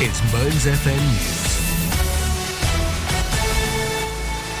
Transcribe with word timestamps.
It's 0.00 0.20
Mearns 0.32 0.66
FM 0.66 1.00
News. 1.12 1.54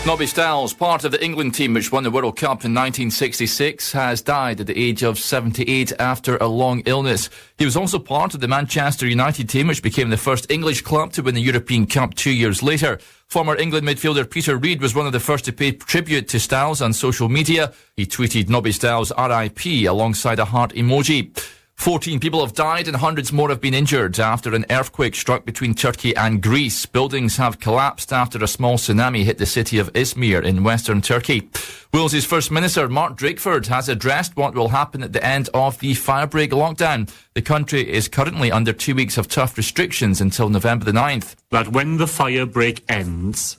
Nobby 0.06 0.28
Stiles, 0.28 0.72
part 0.72 1.02
of 1.02 1.10
the 1.10 1.24
England 1.24 1.54
team 1.54 1.74
which 1.74 1.90
won 1.90 2.04
the 2.04 2.10
World 2.12 2.36
Cup 2.36 2.64
in 2.64 2.72
1966, 2.72 3.90
has 3.90 4.22
died 4.22 4.60
at 4.60 4.68
the 4.68 4.78
age 4.78 5.02
of 5.02 5.18
78 5.18 5.92
after 5.98 6.36
a 6.36 6.46
long 6.46 6.84
illness. 6.86 7.30
He 7.58 7.64
was 7.64 7.76
also 7.76 7.98
part 7.98 8.34
of 8.34 8.42
the 8.42 8.46
Manchester 8.46 9.08
United 9.08 9.48
team 9.48 9.66
which 9.66 9.82
became 9.82 10.10
the 10.10 10.16
first 10.16 10.48
English 10.52 10.82
club 10.82 11.12
to 11.14 11.22
win 11.22 11.34
the 11.34 11.40
European 11.40 11.88
Cup 11.88 12.14
two 12.14 12.30
years 12.30 12.62
later. 12.62 13.00
Former 13.26 13.56
England 13.56 13.88
midfielder 13.88 14.30
Peter 14.30 14.56
Reid 14.56 14.80
was 14.80 14.94
one 14.94 15.06
of 15.06 15.12
the 15.12 15.18
first 15.18 15.46
to 15.46 15.52
pay 15.52 15.72
tribute 15.72 16.28
to 16.28 16.38
Stiles 16.38 16.80
on 16.80 16.92
social 16.92 17.28
media. 17.28 17.72
He 17.96 18.06
tweeted 18.06 18.48
Nobby 18.48 18.70
Stiles 18.70 19.10
RIP 19.18 19.88
alongside 19.88 20.38
a 20.38 20.44
heart 20.44 20.72
emoji. 20.74 21.36
14 21.76 22.18
people 22.18 22.40
have 22.40 22.54
died 22.54 22.88
and 22.88 22.96
hundreds 22.96 23.30
more 23.32 23.50
have 23.50 23.60
been 23.60 23.74
injured 23.74 24.18
after 24.18 24.54
an 24.54 24.64
earthquake 24.70 25.14
struck 25.14 25.44
between 25.44 25.74
Turkey 25.74 26.16
and 26.16 26.42
Greece. 26.42 26.86
Buildings 26.86 27.36
have 27.36 27.60
collapsed 27.60 28.12
after 28.12 28.42
a 28.42 28.48
small 28.48 28.78
tsunami 28.78 29.24
hit 29.24 29.36
the 29.36 29.44
city 29.44 29.78
of 29.78 29.92
Izmir 29.92 30.42
in 30.42 30.64
western 30.64 31.02
Turkey. 31.02 31.50
Wales's 31.92 32.24
First 32.24 32.50
Minister 32.50 32.88
Mark 32.88 33.18
Drakeford 33.18 33.66
has 33.66 33.88
addressed 33.88 34.34
what 34.34 34.54
will 34.54 34.68
happen 34.68 35.02
at 35.02 35.12
the 35.12 35.24
end 35.24 35.50
of 35.52 35.78
the 35.80 35.92
firebreak 35.92 36.50
lockdown. 36.50 37.12
The 37.34 37.42
country 37.42 37.92
is 37.92 38.08
currently 38.08 38.50
under 38.50 38.72
two 38.72 38.94
weeks 38.94 39.18
of 39.18 39.28
tough 39.28 39.56
restrictions 39.58 40.22
until 40.22 40.48
November 40.48 40.86
the 40.86 40.92
9th. 40.92 41.34
That 41.50 41.68
when 41.68 41.98
the 41.98 42.06
firebreak 42.06 42.82
ends, 42.88 43.58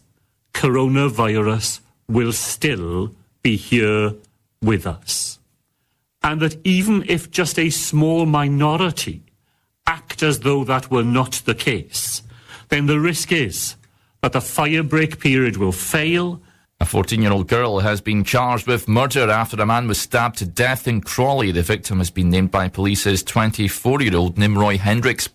coronavirus 0.53 1.81
will 2.07 2.33
still 2.33 3.13
be 3.43 3.55
here 3.55 4.13
with 4.61 4.87
us 4.87 5.34
and 6.25 6.41
that 6.41 6.57
even 6.65 7.05
if 7.07 7.29
just 7.29 7.59
a 7.59 7.69
small 7.69 8.25
minority 8.25 9.21
act 9.85 10.23
as 10.23 10.39
though 10.39 10.63
that 10.63 10.89
were 10.89 11.03
not 11.03 11.33
the 11.45 11.53
case, 11.53 12.23
then 12.69 12.87
the 12.87 12.99
risk 12.99 13.31
is 13.31 13.75
that 14.23 14.33
the 14.33 14.39
firebreak 14.39 15.19
period 15.19 15.57
will 15.57 15.71
fail. 15.71 16.41
A 16.79 16.85
14 16.85 17.21
year 17.21 17.31
old 17.31 17.47
girl 17.47 17.79
has 17.79 18.01
been 18.01 18.23
charged 18.23 18.65
with 18.65 18.87
murder 18.87 19.29
after 19.29 19.61
a 19.61 19.67
man 19.67 19.87
was 19.87 20.01
stabbed 20.01 20.39
to 20.39 20.47
death 20.47 20.87
in 20.87 20.99
Crawley. 20.99 21.51
The 21.51 21.61
victim 21.61 21.99
has 21.99 22.09
been 22.09 22.31
named 22.31 22.49
by 22.49 22.69
police 22.69 23.05
as 23.05 23.21
24 23.21 24.01
year 24.01 24.15
old 24.15 24.35
Nimroy 24.35 24.79
Hendricks. 24.79 25.29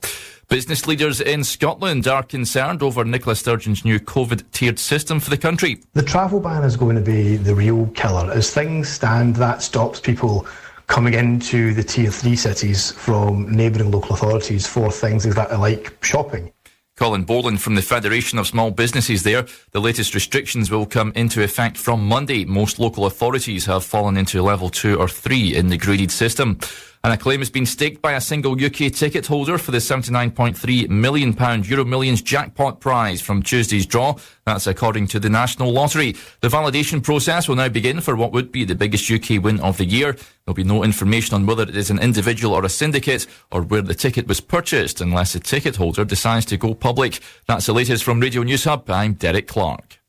Business 0.48 0.88
leaders 0.88 1.20
in 1.20 1.44
Scotland 1.44 2.08
are 2.08 2.25
concerned 2.25 2.82
over 2.82 3.04
Nicola 3.04 3.36
Sturgeon's 3.36 3.84
new 3.84 4.00
COVID 4.00 4.50
tiered 4.50 4.80
system 4.80 5.20
for 5.20 5.30
the 5.30 5.38
country. 5.38 5.80
The 5.92 6.02
travel 6.02 6.41
ban 6.41 6.64
is 6.64 6.77
going 6.77 6.97
to 6.97 7.02
be 7.02 7.36
the 7.36 7.54
real 7.54 7.86
killer. 7.94 8.28
As 8.32 8.52
things 8.52 8.88
stand, 8.88 9.36
that 9.36 9.62
stops 9.62 10.00
people 10.00 10.48
coming 10.91 11.14
into 11.14 11.72
the 11.72 11.84
tier 11.84 12.10
three 12.10 12.34
cities 12.34 12.91
from 12.91 13.48
neighbouring 13.48 13.92
local 13.92 14.12
authorities 14.14 14.66
for 14.66 14.91
things 14.91 15.24
exactly 15.24 15.56
like 15.56 15.97
shopping. 16.05 16.52
Colin 16.97 17.24
Borland 17.24 17.62
from 17.62 17.77
the 17.77 17.82
Federation 17.82 18.38
of 18.38 18.47
Small 18.47 18.72
Businesses 18.72 19.22
there. 19.22 19.47
The 19.70 19.80
latest 19.80 20.14
restrictions 20.14 20.70
will 20.70 20.84
come 20.84 21.12
into 21.14 21.42
effect 21.42 21.78
from 21.78 22.06
Monday. 22.06 22.44
Most 22.44 22.78
local 22.78 23.06
authorities 23.06 23.64
have 23.66 23.84
fallen 23.84 24.16
into 24.16 24.42
level 24.42 24.69
two 24.69 24.98
or 24.98 25.08
three 25.08 25.55
in 25.55 25.69
the 25.69 25.78
graded 25.78 26.10
system. 26.10 26.58
And 27.02 27.14
a 27.14 27.16
claim 27.16 27.38
has 27.38 27.48
been 27.48 27.64
staked 27.64 28.02
by 28.02 28.12
a 28.12 28.20
single 28.20 28.52
UK 28.52 28.92
ticket 28.92 29.26
holder 29.26 29.56
for 29.56 29.70
the 29.70 29.78
£79.3 29.78 30.88
million 30.90 31.62
Euro 31.64 31.84
Millions 31.86 32.20
jackpot 32.20 32.80
prize 32.80 33.22
from 33.22 33.42
Tuesday's 33.42 33.86
draw. 33.86 34.16
That's 34.44 34.66
according 34.66 35.06
to 35.08 35.20
the 35.20 35.30
National 35.30 35.72
Lottery. 35.72 36.14
The 36.40 36.48
validation 36.48 37.02
process 37.02 37.48
will 37.48 37.56
now 37.56 37.70
begin 37.70 38.02
for 38.02 38.16
what 38.16 38.32
would 38.32 38.52
be 38.52 38.66
the 38.66 38.74
biggest 38.74 39.10
UK 39.10 39.42
win 39.42 39.60
of 39.60 39.78
the 39.78 39.86
year. 39.86 40.14
There'll 40.44 40.54
be 40.54 40.62
no 40.62 40.84
information 40.84 41.34
on 41.34 41.46
whether 41.46 41.62
it 41.62 41.76
is 41.76 41.88
an 41.88 42.00
individual 42.00 42.54
or 42.54 42.66
a 42.66 42.68
syndicate 42.68 43.26
or 43.50 43.62
where 43.62 43.80
the 43.80 43.94
ticket 43.94 44.28
was 44.28 44.42
purchased 44.42 45.00
unless 45.00 45.32
the 45.32 45.40
ticket 45.40 45.76
holder 45.76 46.04
decides 46.04 46.44
to 46.46 46.58
go 46.58 46.74
public. 46.74 47.20
That's 47.46 47.64
the 47.64 47.72
latest 47.72 48.04
from 48.04 48.20
Radio 48.20 48.42
News 48.42 48.64
Hub. 48.64 48.90
I'm 48.90 49.14
Derek 49.14 49.46
Clark. 49.46 49.99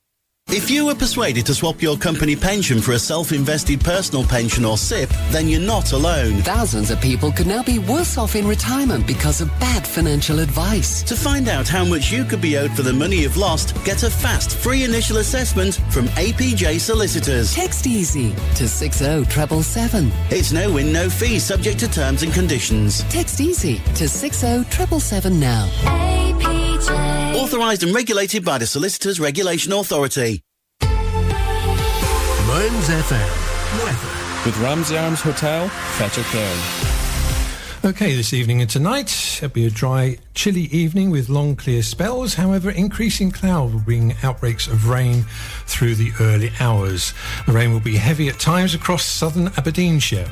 If 0.48 0.70
you 0.70 0.86
were 0.86 0.96
persuaded 0.96 1.46
to 1.46 1.54
swap 1.54 1.82
your 1.82 1.96
company 1.96 2.36
pension 2.36 2.82
for 2.82 2.92
a 2.92 3.00
self-invested 3.00 3.80
personal 3.80 4.26
pension 4.26 4.66
or 4.66 4.78
SIPP, 4.78 5.10
then 5.30 5.48
you're 5.48 5.62
not 5.62 5.94
alone. 5.94 6.42
Thousands 6.42 6.92
of 6.92 7.00
people 7.00 7.32
could 7.32 7.48
now 7.48 7.64
be 7.64 7.80
worse 7.80 8.18
off 8.18 8.36
in 8.36 8.46
retirement 8.46 9.08
because 9.08 9.40
of 9.40 9.48
bad 9.62 9.88
financial 9.88 10.40
advice. 10.40 11.04
To 11.04 11.16
find 11.16 11.48
out 11.48 11.70
how 11.70 11.86
much 11.86 12.12
you 12.12 12.26
could 12.26 12.42
be 12.42 12.58
owed 12.58 12.72
for 12.72 12.82
the 12.82 12.92
money 12.92 13.22
you've 13.22 13.38
lost, 13.38 13.74
get 13.86 14.04
a 14.04 14.10
fast, 14.10 14.58
free 14.58 14.84
initial 14.84 15.18
assessment 15.18 15.76
from 15.90 16.08
APJ 16.08 16.82
Solicitors. 16.82 17.56
Text 17.56 17.88
EASY 17.88 18.32
to 18.56 18.68
60777. 18.68 20.12
It's 20.32 20.52
no 20.52 20.74
win, 20.74 20.92
no 20.92 21.10
fee, 21.10 21.40
subject 21.40 21.80
to 21.80 21.88
terms 21.90 22.24
and 22.24 22.34
conditions. 22.34 23.04
Text 23.04 23.40
EASY 23.40 23.78
to 23.96 24.10
60777 24.10 25.40
now. 25.40 25.68
APJ. 25.86 27.01
Authorised 27.34 27.84
and 27.84 27.96
regulated 27.96 28.44
by 28.44 28.58
the 28.58 28.68
Solicitors 28.68 29.20
Regulation 29.20 29.72
Authority. 29.72 30.44
Mearns 30.84 32.90
FM. 32.90 33.86
Weather. 33.86 34.46
With 34.46 34.58
Ramsay 34.58 34.98
Arms 34.98 35.22
Hotel, 35.22 35.70
Fettercairn. 35.70 36.58
Okay, 37.90 38.16
this 38.16 38.34
evening 38.34 38.62
and 38.62 38.70
tonight, 38.70 39.38
it'll 39.38 39.50
be 39.50 39.66
a 39.66 39.72
dry, 39.72 40.18
chilly 40.34 40.64
evening 40.64 41.10
with 41.10 41.30
long, 41.30 41.56
clear 41.56 41.82
spells. 41.82 42.34
However, 42.34 42.70
increasing 42.70 43.32
cloud 43.32 43.74
will 43.74 43.80
bring 43.80 44.14
outbreaks 44.24 44.68
of 44.68 44.90
rain 44.90 45.24
through 45.66 45.96
the 45.96 46.12
early 46.20 46.52
hours. 46.60 47.14
The 47.48 47.54
rain 47.54 47.72
will 47.72 47.80
be 47.80 47.96
heavy 47.96 48.28
at 48.28 48.40
times 48.40 48.76
across 48.76 49.06
southern 49.06 49.48
Aberdeenshire. 49.58 50.30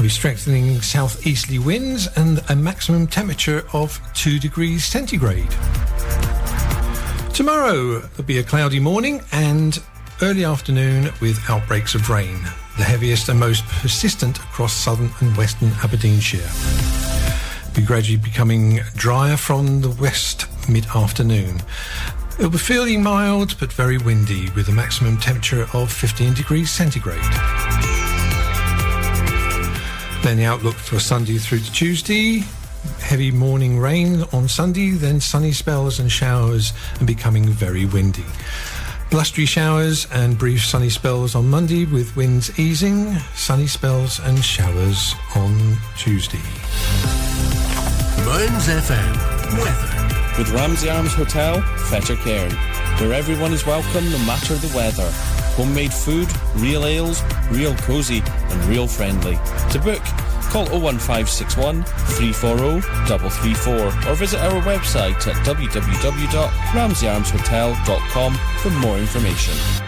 Be 0.00 0.08
strengthening 0.08 0.80
southeasterly 0.80 1.58
winds 1.58 2.08
and 2.16 2.40
a 2.48 2.54
maximum 2.54 3.08
temperature 3.08 3.66
of 3.72 4.00
2 4.14 4.38
degrees 4.38 4.84
centigrade. 4.84 5.50
Tomorrow, 7.34 7.98
there'll 7.98 8.22
be 8.24 8.38
a 8.38 8.44
cloudy 8.44 8.78
morning 8.78 9.20
and 9.32 9.82
early 10.22 10.44
afternoon 10.44 11.10
with 11.20 11.38
outbreaks 11.50 11.96
of 11.96 12.08
rain, 12.10 12.38
the 12.76 12.84
heaviest 12.84 13.28
and 13.28 13.40
most 13.40 13.64
persistent 13.66 14.38
across 14.38 14.72
southern 14.72 15.10
and 15.18 15.36
western 15.36 15.72
Aberdeenshire. 15.82 16.48
Be 17.74 17.82
gradually 17.82 18.18
becoming 18.18 18.80
drier 18.94 19.36
from 19.36 19.80
the 19.80 19.90
west 19.90 20.46
mid-afternoon. 20.68 21.60
It'll 22.38 22.52
be 22.52 22.58
feeling 22.58 23.02
mild 23.02 23.58
but 23.58 23.72
very 23.72 23.98
windy 23.98 24.48
with 24.50 24.68
a 24.68 24.72
maximum 24.72 25.18
temperature 25.18 25.66
of 25.72 25.90
15 25.92 26.34
degrees 26.34 26.70
centigrade. 26.70 27.97
Then 30.28 30.36
the 30.36 30.44
outlook 30.44 30.74
for 30.74 31.00
Sunday 31.00 31.38
through 31.38 31.60
to 31.60 31.72
Tuesday. 31.72 32.44
Heavy 33.00 33.30
morning 33.30 33.78
rain 33.78 34.24
on 34.34 34.46
Sunday, 34.46 34.90
then 34.90 35.22
sunny 35.22 35.52
spells 35.52 36.00
and 36.00 36.12
showers 36.12 36.74
and 36.98 37.06
becoming 37.06 37.46
very 37.46 37.86
windy. 37.86 38.26
Blustery 39.10 39.46
showers 39.46 40.06
and 40.12 40.36
brief 40.36 40.62
sunny 40.62 40.90
spells 40.90 41.34
on 41.34 41.48
Monday 41.48 41.86
with 41.86 42.14
winds 42.14 42.60
easing, 42.60 43.14
sunny 43.34 43.66
spells 43.66 44.20
and 44.20 44.44
showers 44.44 45.14
on 45.34 45.78
Tuesday. 45.96 46.36
Mearns 48.26 48.68
FM. 48.68 49.14
Weather. 49.56 50.36
With 50.36 50.50
Ramsay 50.50 50.90
Arms 50.90 51.14
Hotel, 51.14 51.62
Fettercairn, 51.88 52.52
where 53.00 53.14
everyone 53.14 53.54
is 53.54 53.64
welcome 53.64 54.10
no 54.10 54.18
matter 54.26 54.56
the 54.56 54.76
weather. 54.76 55.37
Homemade 55.58 55.92
food, 55.92 56.30
real 56.54 56.86
ales, 56.86 57.20
real 57.50 57.74
cosy, 57.78 58.22
and 58.24 58.64
real 58.66 58.86
friendly. 58.86 59.34
To 59.72 59.80
book, 59.80 60.00
call 60.52 60.66
01561 60.70 61.82
340 61.82 62.80
334 62.80 63.74
or 64.08 64.14
visit 64.14 64.40
our 64.40 64.62
website 64.62 65.26
at 65.26 65.34
www.ramseyarmshotel.com 65.44 68.34
for 68.62 68.70
more 68.70 68.98
information. 68.98 69.87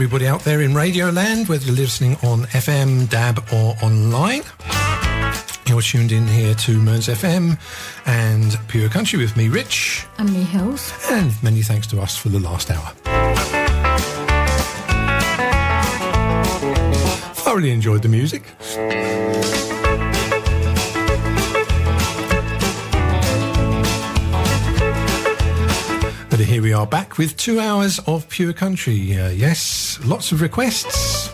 Everybody 0.00 0.26
out 0.28 0.40
there 0.44 0.62
in 0.62 0.74
Radio 0.74 1.10
Land, 1.10 1.46
whether 1.50 1.66
you're 1.66 1.74
listening 1.74 2.12
on 2.22 2.44
FM, 2.54 3.06
DAB, 3.10 3.38
or 3.52 3.74
online. 3.84 4.40
You're 5.66 5.82
tuned 5.82 6.10
in 6.10 6.26
here 6.26 6.54
to 6.54 6.78
Mearns 6.80 7.06
FM 7.08 7.58
and 8.06 8.58
Pure 8.68 8.88
Country 8.88 9.18
with 9.18 9.36
me, 9.36 9.50
Rich, 9.50 10.06
And 10.16 10.32
me 10.32 10.42
Hils. 10.42 10.90
and 11.10 11.34
many 11.42 11.60
thanks 11.60 11.86
to 11.88 12.00
us 12.00 12.16
for 12.16 12.30
the 12.30 12.40
last 12.40 12.70
hour. 12.70 12.94
Thoroughly 17.34 17.70
enjoyed 17.70 18.00
the 18.00 18.08
music. 18.08 18.44
But 26.40 26.48
here 26.48 26.62
we 26.62 26.72
are 26.72 26.86
back 26.86 27.18
with 27.18 27.36
two 27.36 27.60
hours 27.60 27.98
of 28.06 28.26
pure 28.30 28.54
country. 28.54 29.14
Uh, 29.14 29.28
yes, 29.28 30.00
lots 30.02 30.32
of 30.32 30.40
requests, 30.40 31.30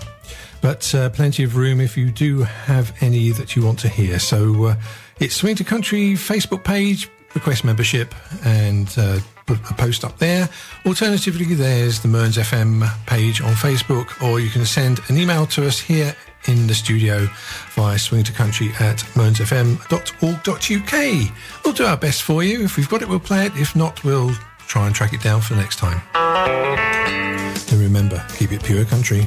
but 0.60 0.92
uh, 0.96 1.10
plenty 1.10 1.44
of 1.44 1.54
room 1.54 1.80
if 1.80 1.96
you 1.96 2.10
do 2.10 2.42
have 2.42 2.92
any 3.00 3.30
that 3.30 3.54
you 3.54 3.64
want 3.64 3.78
to 3.78 3.88
hear. 3.88 4.18
So 4.18 4.64
uh, 4.64 4.74
it's 5.20 5.36
Swing 5.36 5.54
to 5.54 5.62
Country 5.62 6.14
Facebook 6.14 6.64
page, 6.64 7.08
request 7.36 7.62
membership, 7.64 8.16
and 8.44 8.92
uh, 8.98 9.20
put 9.46 9.58
a 9.70 9.74
post 9.74 10.04
up 10.04 10.18
there. 10.18 10.48
Alternatively, 10.84 11.54
there's 11.54 12.00
the 12.00 12.08
Mearns 12.08 12.36
FM 12.36 12.84
page 13.06 13.40
on 13.40 13.52
Facebook, 13.52 14.20
or 14.20 14.40
you 14.40 14.50
can 14.50 14.66
send 14.66 14.98
an 15.08 15.16
email 15.18 15.46
to 15.46 15.68
us 15.68 15.78
here 15.78 16.16
in 16.48 16.66
the 16.66 16.74
studio 16.74 17.28
via 17.76 17.96
swingtocountry 17.96 18.72
at 18.80 18.98
mearnsfm.org.uk. 19.14 20.94
We'll 21.64 21.74
do 21.74 21.84
our 21.84 21.96
best 21.96 22.24
for 22.24 22.42
you. 22.42 22.64
If 22.64 22.76
we've 22.76 22.88
got 22.88 23.02
it, 23.02 23.08
we'll 23.08 23.20
play 23.20 23.46
it. 23.46 23.52
If 23.54 23.76
not, 23.76 24.02
we'll 24.02 24.34
try 24.66 24.86
and 24.86 24.94
track 24.94 25.12
it 25.12 25.22
down 25.22 25.40
for 25.40 25.54
next 25.54 25.76
time. 25.76 26.02
And 26.14 27.80
remember, 27.80 28.24
keep 28.36 28.52
it 28.52 28.62
pure 28.62 28.84
country. 28.84 29.26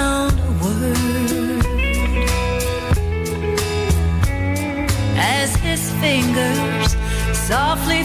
softly 7.51 8.01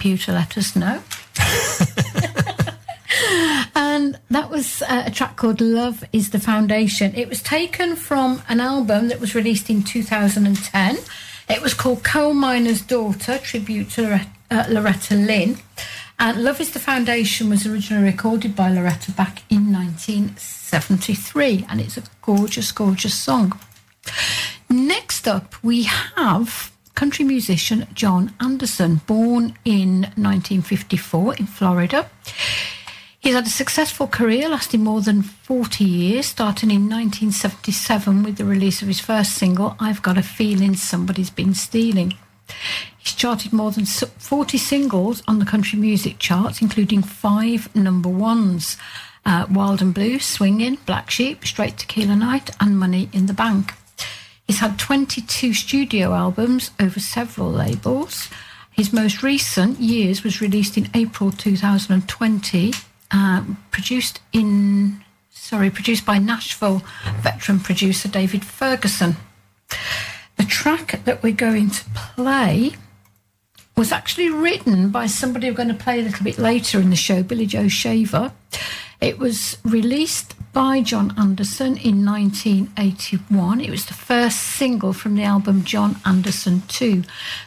computer 0.00 0.32
let 0.32 0.56
us 0.56 0.74
know. 0.74 0.94
and 3.74 4.18
that 4.30 4.48
was 4.48 4.80
uh, 4.80 5.02
a 5.04 5.10
track 5.10 5.36
called 5.36 5.60
Love 5.60 6.02
is 6.10 6.30
the 6.30 6.40
Foundation. 6.40 7.14
It 7.14 7.28
was 7.28 7.42
taken 7.42 7.96
from 7.96 8.42
an 8.48 8.60
album 8.60 9.08
that 9.08 9.20
was 9.20 9.34
released 9.34 9.68
in 9.68 9.82
2010. 9.82 10.96
It 11.50 11.60
was 11.60 11.74
called 11.74 12.02
Coal 12.02 12.32
Miner's 12.32 12.80
Daughter, 12.80 13.36
tribute 13.36 13.90
to 13.90 14.26
uh, 14.50 14.64
Loretta 14.70 15.16
Lynn. 15.16 15.58
And 16.18 16.42
Love 16.42 16.62
is 16.62 16.70
the 16.70 16.78
Foundation 16.78 17.50
was 17.50 17.66
originally 17.66 18.04
recorded 18.04 18.56
by 18.56 18.70
Loretta 18.70 19.12
back 19.12 19.42
in 19.50 19.70
1973, 19.70 21.66
and 21.68 21.78
it's 21.78 21.98
a 21.98 22.04
gorgeous, 22.22 22.72
gorgeous 22.72 23.12
song. 23.12 23.60
Next 24.70 25.28
up, 25.28 25.62
we 25.62 25.82
have 25.82 26.72
country 27.00 27.24
musician 27.24 27.86
John 27.94 28.30
Anderson, 28.40 29.00
born 29.06 29.56
in 29.64 30.02
1954 30.20 31.36
in 31.36 31.46
Florida. 31.46 32.10
He's 33.18 33.34
had 33.34 33.46
a 33.46 33.48
successful 33.48 34.06
career 34.06 34.50
lasting 34.50 34.84
more 34.84 35.00
than 35.00 35.22
40 35.22 35.82
years, 35.82 36.26
starting 36.26 36.70
in 36.70 36.90
1977 36.90 38.22
with 38.22 38.36
the 38.36 38.44
release 38.44 38.82
of 38.82 38.88
his 38.88 39.00
first 39.00 39.32
single, 39.32 39.76
I've 39.80 40.02
Got 40.02 40.18
a 40.18 40.22
Feeling 40.22 40.74
Somebody's 40.74 41.30
Been 41.30 41.54
Stealing. 41.54 42.18
He's 42.98 43.14
charted 43.14 43.54
more 43.54 43.70
than 43.70 43.86
40 43.86 44.58
singles 44.58 45.22
on 45.26 45.38
the 45.38 45.46
country 45.46 45.78
music 45.78 46.18
charts, 46.18 46.60
including 46.60 47.00
five 47.02 47.74
number 47.74 48.10
ones 48.10 48.76
uh, 49.24 49.46
Wild 49.50 49.80
and 49.80 49.94
Blue, 49.94 50.18
Swinging, 50.18 50.76
Black 50.84 51.10
Sheep, 51.10 51.46
Straight 51.46 51.78
Tequila 51.78 52.16
Night, 52.16 52.50
and 52.60 52.78
Money 52.78 53.08
in 53.14 53.24
the 53.24 53.32
Bank. 53.32 53.72
He's 54.50 54.58
had 54.58 54.80
22 54.80 55.54
studio 55.54 56.12
albums 56.12 56.72
over 56.80 56.98
several 56.98 57.52
labels. 57.52 58.28
His 58.72 58.92
most 58.92 59.22
recent 59.22 59.78
years 59.78 60.24
was 60.24 60.40
released 60.40 60.76
in 60.76 60.90
April 60.92 61.30
2020, 61.30 62.72
uh, 63.12 63.44
produced 63.70 64.18
in 64.32 65.04
sorry, 65.30 65.70
produced 65.70 66.04
by 66.04 66.18
Nashville 66.18 66.82
veteran 67.20 67.60
producer 67.60 68.08
David 68.08 68.44
Ferguson. 68.44 69.14
The 70.36 70.44
track 70.48 71.00
that 71.04 71.22
we're 71.22 71.32
going 71.32 71.70
to 71.70 71.84
play 71.94 72.72
was 73.76 73.92
actually 73.92 74.30
written 74.30 74.90
by 74.90 75.06
somebody 75.06 75.48
we're 75.48 75.56
going 75.56 75.68
to 75.68 75.74
play 75.74 76.00
a 76.00 76.02
little 76.02 76.24
bit 76.24 76.38
later 76.38 76.80
in 76.80 76.90
the 76.90 76.96
show, 76.96 77.22
Billy 77.22 77.46
Joe 77.46 77.68
Shaver. 77.68 78.32
It 79.00 79.16
was 79.16 79.58
released 79.64 80.34
by 80.52 80.80
John 80.80 81.14
Anderson 81.18 81.76
in 81.76 82.04
1981. 82.04 83.60
It 83.60 83.70
was 83.70 83.86
the 83.86 83.94
first 83.94 84.38
single 84.38 84.92
from 84.92 85.14
the 85.14 85.22
album 85.22 85.64
John 85.64 85.96
Anderson 86.04 86.62
2. 86.68 87.02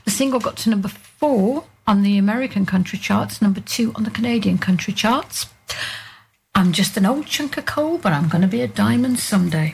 The 0.06 0.12
single 0.12 0.40
got 0.40 0.58
to 0.58 0.70
number 0.70 0.88
four 0.88 1.66
on 1.86 2.04
the 2.04 2.18
American 2.18 2.66
country 2.66 2.98
charts, 2.98 3.42
number 3.42 3.60
two 3.60 3.92
on 3.96 4.04
the 4.04 4.12
Canadian 4.12 4.58
country 4.58 4.94
charts. 4.94 5.48
I'm 6.56 6.72
just 6.72 6.98
an 6.98 7.06
old 7.06 7.26
chunk 7.26 7.58
of 7.58 7.66
coal, 7.66 7.98
but 7.98 8.14
I'm 8.14 8.30
going 8.30 8.42
to 8.42 8.48
be 8.48 8.62
a 8.62 8.68
diamond 8.68 9.20
someday. 9.20 9.74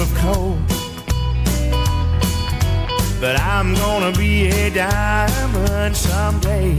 Of 0.00 0.14
coal. 0.16 0.56
But 3.20 3.40
I'm 3.40 3.74
gonna 3.74 4.12
be 4.12 4.46
a 4.46 4.70
diamond 4.70 5.96
someday. 5.96 6.76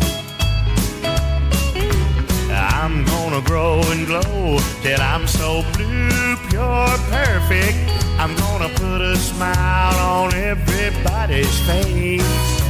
I'm 2.51 3.03
gonna 3.05 3.41
grow 3.41 3.81
and 3.91 4.05
glow 4.05 4.59
till 4.81 5.01
I'm 5.01 5.27
so 5.27 5.63
blue, 5.73 6.37
pure, 6.49 6.87
perfect. 7.09 7.77
I'm 8.17 8.35
gonna 8.35 8.69
put 8.69 9.01
a 9.01 9.17
smile 9.17 9.99
on 9.99 10.33
everybody's 10.33 11.59
face. 11.67 12.61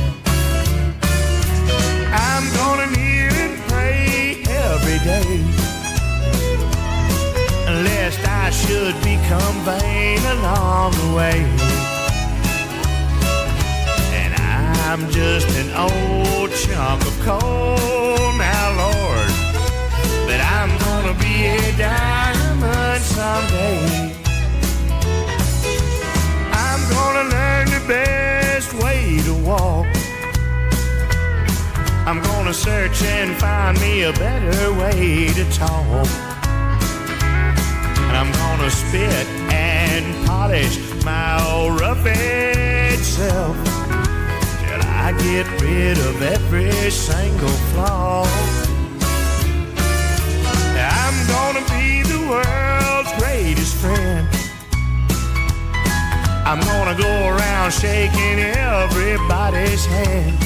I'm 2.12 2.46
gonna 2.56 2.88
kneel 2.96 3.34
and 3.46 3.58
pray 3.68 4.44
every 4.48 5.00
day 5.06 5.78
lest 7.83 8.19
I 8.27 8.50
should 8.50 8.95
become 9.03 9.55
vain 9.63 10.19
along 10.38 10.91
the 10.91 11.15
way. 11.15 11.39
And 14.19 14.33
I'm 14.36 15.09
just 15.12 15.48
an 15.62 15.69
old 15.88 16.51
chunk 16.51 17.01
of 17.05 17.19
coal 17.21 18.33
now, 18.38 18.65
Lord. 18.83 19.29
But 20.27 20.41
I'm 20.41 20.71
gonna 20.86 21.15
be 21.19 21.45
a 21.45 21.77
diamond 21.77 23.01
someday. 23.01 24.13
I'm 26.51 26.81
gonna 26.89 27.29
learn 27.29 27.65
the 27.69 27.83
best 27.88 28.74
way 28.74 29.21
to 29.24 29.33
walk. 29.33 29.88
I'm 32.05 32.21
gonna 32.21 32.53
search 32.53 33.03
and 33.03 33.38
find 33.38 33.79
me 33.79 34.03
a 34.03 34.13
better 34.13 34.74
way 34.74 35.27
to 35.33 35.45
talk. 35.51 36.28
Gonna 38.59 38.71
spit 38.71 39.27
and 39.53 40.27
polish 40.27 40.77
my 41.05 41.41
old 41.49 41.79
rough 41.79 42.05
edge 42.05 42.99
self 42.99 43.55
till 43.55 44.81
I 44.83 45.15
get 45.17 45.47
rid 45.61 45.97
of 45.97 46.21
every 46.21 46.91
single 46.91 47.55
flaw. 47.71 48.25
I'm 50.75 51.17
gonna 51.29 51.65
be 51.69 52.03
the 52.03 52.19
world's 52.27 53.13
greatest 53.17 53.77
friend. 53.77 54.27
I'm 56.45 56.59
gonna 56.59 57.01
go 57.01 57.29
around 57.29 57.71
shaking 57.71 58.39
everybody's 58.39 59.85
hand. 59.85 60.37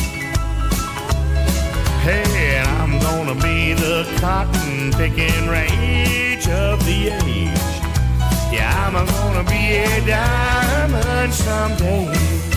Hey, 2.03 2.58
and 2.58 2.67
I'm 2.77 3.00
gonna 3.00 3.34
be 3.41 3.74
the 3.74 4.05
cotton 4.22 4.91
picking 4.91 5.48
rage 5.48 6.48
of 6.48 6.86
the 6.86 7.10
age. 7.10 7.73
I'm 8.96 9.08
gonna 9.08 9.44
be 9.50 9.78
a 9.78 10.06
diamond 10.06 11.34
someday. 11.34 12.53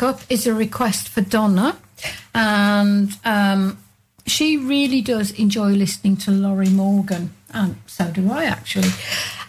Next 0.00 0.14
up 0.14 0.20
is 0.30 0.46
a 0.46 0.54
request 0.54 1.08
for 1.08 1.22
Donna, 1.22 1.76
and 2.32 3.10
um, 3.24 3.78
she 4.26 4.56
really 4.56 5.00
does 5.00 5.32
enjoy 5.32 5.70
listening 5.70 6.16
to 6.18 6.30
Lorrie 6.30 6.70
Morgan, 6.70 7.34
and 7.52 7.74
so 7.88 8.08
do 8.12 8.30
I 8.30 8.44
actually. 8.44 8.90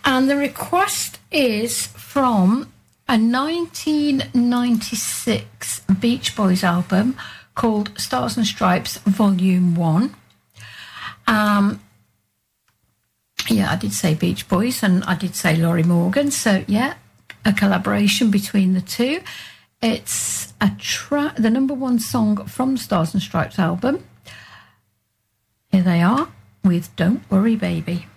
And 0.04 0.28
the 0.28 0.36
request 0.36 1.20
is 1.32 1.86
from 1.86 2.72
a 3.08 3.20
1996 3.20 5.82
Beach 6.00 6.36
Boys 6.36 6.64
album 6.64 7.16
called 7.54 7.92
Stars 8.00 8.36
and 8.36 8.48
Stripes 8.48 8.98
Volume 9.06 9.76
1. 9.76 10.16
Um, 11.28 11.80
yeah, 13.48 13.72
I 13.72 13.76
did 13.76 13.94
say 13.94 14.16
Beach 14.16 14.50
Boys 14.50 14.82
and 14.82 15.04
I 15.04 15.14
did 15.14 15.36
say 15.36 15.56
Lorrie 15.56 15.84
Morgan, 15.84 16.32
so 16.32 16.64
yeah, 16.66 16.96
a 17.46 17.54
collaboration 17.54 18.32
between 18.32 18.74
the 18.74 18.82
two. 18.82 19.22
It's 19.82 20.54
a 20.60 20.72
track, 20.78 21.38
the 21.38 21.50
number 21.50 21.74
one 21.74 22.00
song 22.00 22.46
from 22.48 22.76
Stars 22.76 23.14
and 23.14 23.24
Stripes 23.24 23.58
album. 23.58 24.04
Here 25.72 25.84
they 25.84 26.02
are 26.02 26.28
with 26.66 26.94
Don't 26.98 27.30
Worry 27.32 27.56
Baby. 27.56 28.08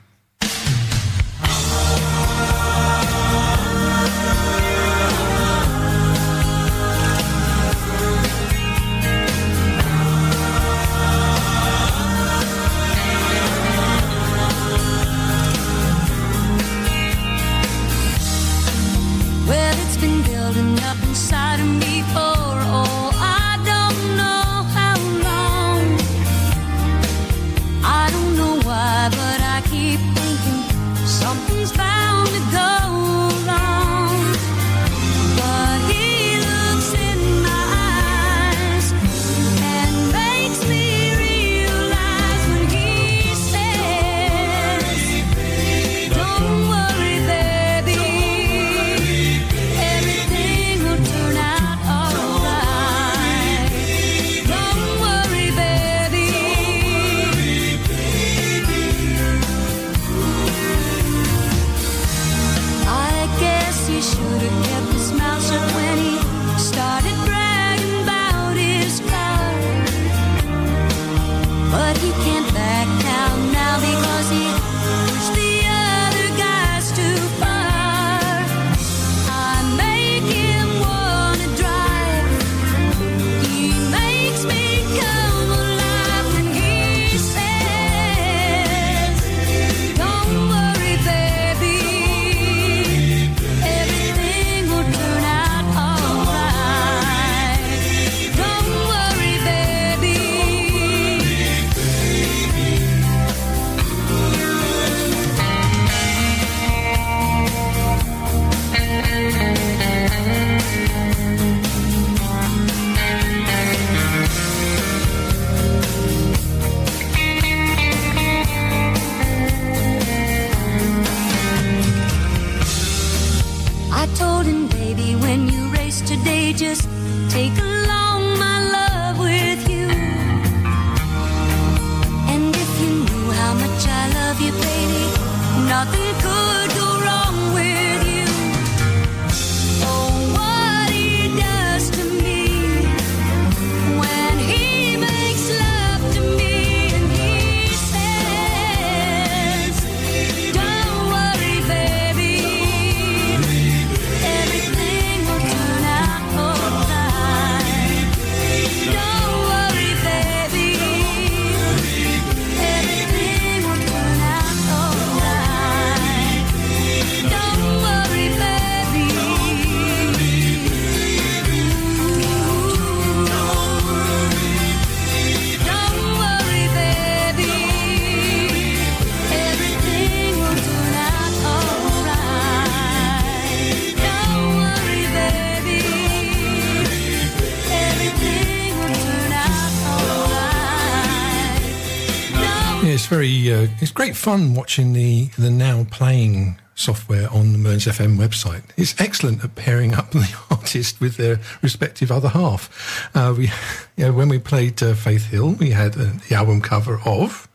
It's 193.93 193.99
great 193.99 194.17
fun 194.17 194.55
watching 194.55 194.95
the 194.95 195.25
the 195.37 195.50
now 195.50 195.85
playing 195.91 196.59
software 196.75 197.28
on 197.31 197.52
the 197.52 197.59
Mearns 197.59 197.85
FM 197.85 198.17
website. 198.17 198.63
It's 198.78 198.99
excellent 198.99 199.45
at 199.45 199.55
pairing 199.55 199.93
up 199.93 200.11
the 200.13 200.35
artist 200.50 200.99
with 200.99 201.19
their 201.19 201.41
respective 201.61 202.11
other 202.11 202.31
half. 202.31 203.11
Uh, 203.15 203.35
we, 203.37 203.49
you 203.99 204.07
know, 204.07 204.13
when 204.15 204.31
we 204.31 204.39
played 204.39 204.83
uh, 204.83 204.95
Faith 204.95 205.26
Hill, 205.26 205.50
we 205.50 205.73
had 205.73 205.95
uh, 205.99 206.07
the 206.26 206.35
album 206.35 206.63
cover 206.63 207.02
of 207.05 207.50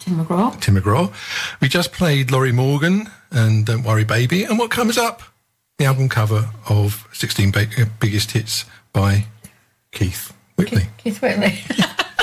Tim 0.00 0.16
McGraw. 0.16 0.60
Tim 0.60 0.74
McGraw. 0.74 1.12
We 1.60 1.68
just 1.68 1.92
played 1.92 2.32
Lorrie 2.32 2.50
Morgan 2.50 3.08
and 3.30 3.64
Don't 3.64 3.84
Worry 3.84 4.02
Baby. 4.02 4.42
And 4.42 4.58
what 4.58 4.72
comes 4.72 4.98
up? 4.98 5.22
The 5.78 5.84
album 5.84 6.08
cover 6.08 6.50
of 6.68 7.06
16 7.12 7.52
Ba- 7.52 7.68
uh, 7.78 7.84
Biggest 8.00 8.32
Hits 8.32 8.64
by 8.92 9.26
Keith 9.92 10.32
Whitley. 10.56 10.88
Keith 10.98 11.22
Whitley. 11.22 11.60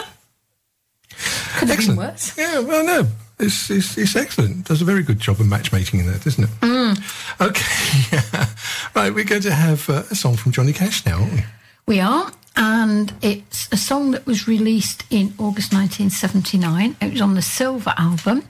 Could 1.62 1.70
have 1.70 1.88
been 1.88 1.96
worse. 1.96 2.38
Yeah, 2.38 2.60
well, 2.60 2.84
no, 2.84 3.08
it's, 3.40 3.70
it's, 3.70 3.98
it's 3.98 4.16
excellent. 4.16 4.66
Does 4.66 4.82
a 4.82 4.86
very 4.86 5.04
good 5.04 5.20
job 5.20 5.40
of 5.40 5.48
matchmaking 5.48 6.00
in 6.00 6.08
that, 6.08 6.24
doesn't 6.24 6.44
it? 6.44 6.50
Mm. 6.62 7.40
Okay. 7.40 8.50
right, 9.00 9.14
we're 9.14 9.26
going 9.26 9.44
to 9.44 9.54
have 9.54 9.88
uh, 9.90 10.04
a 10.10 10.16
song 10.16 10.36
from 10.38 10.52
Johnny 10.52 10.74
Cash 10.74 11.06
now, 11.06 11.20
aren't 11.20 11.34
we? 11.34 11.44
We 11.86 12.00
are, 12.00 12.32
and 12.56 13.14
it's 13.22 13.68
a 13.72 13.78
song 13.78 14.12
that 14.12 14.26
was 14.26 14.48
released 14.48 15.04
in 15.12 15.34
August 15.38 15.72
1979. 15.72 16.96
It 17.00 17.12
was 17.12 17.22
on 17.22 17.36
the 17.36 17.42
Silver 17.44 17.94
album. 17.96 18.44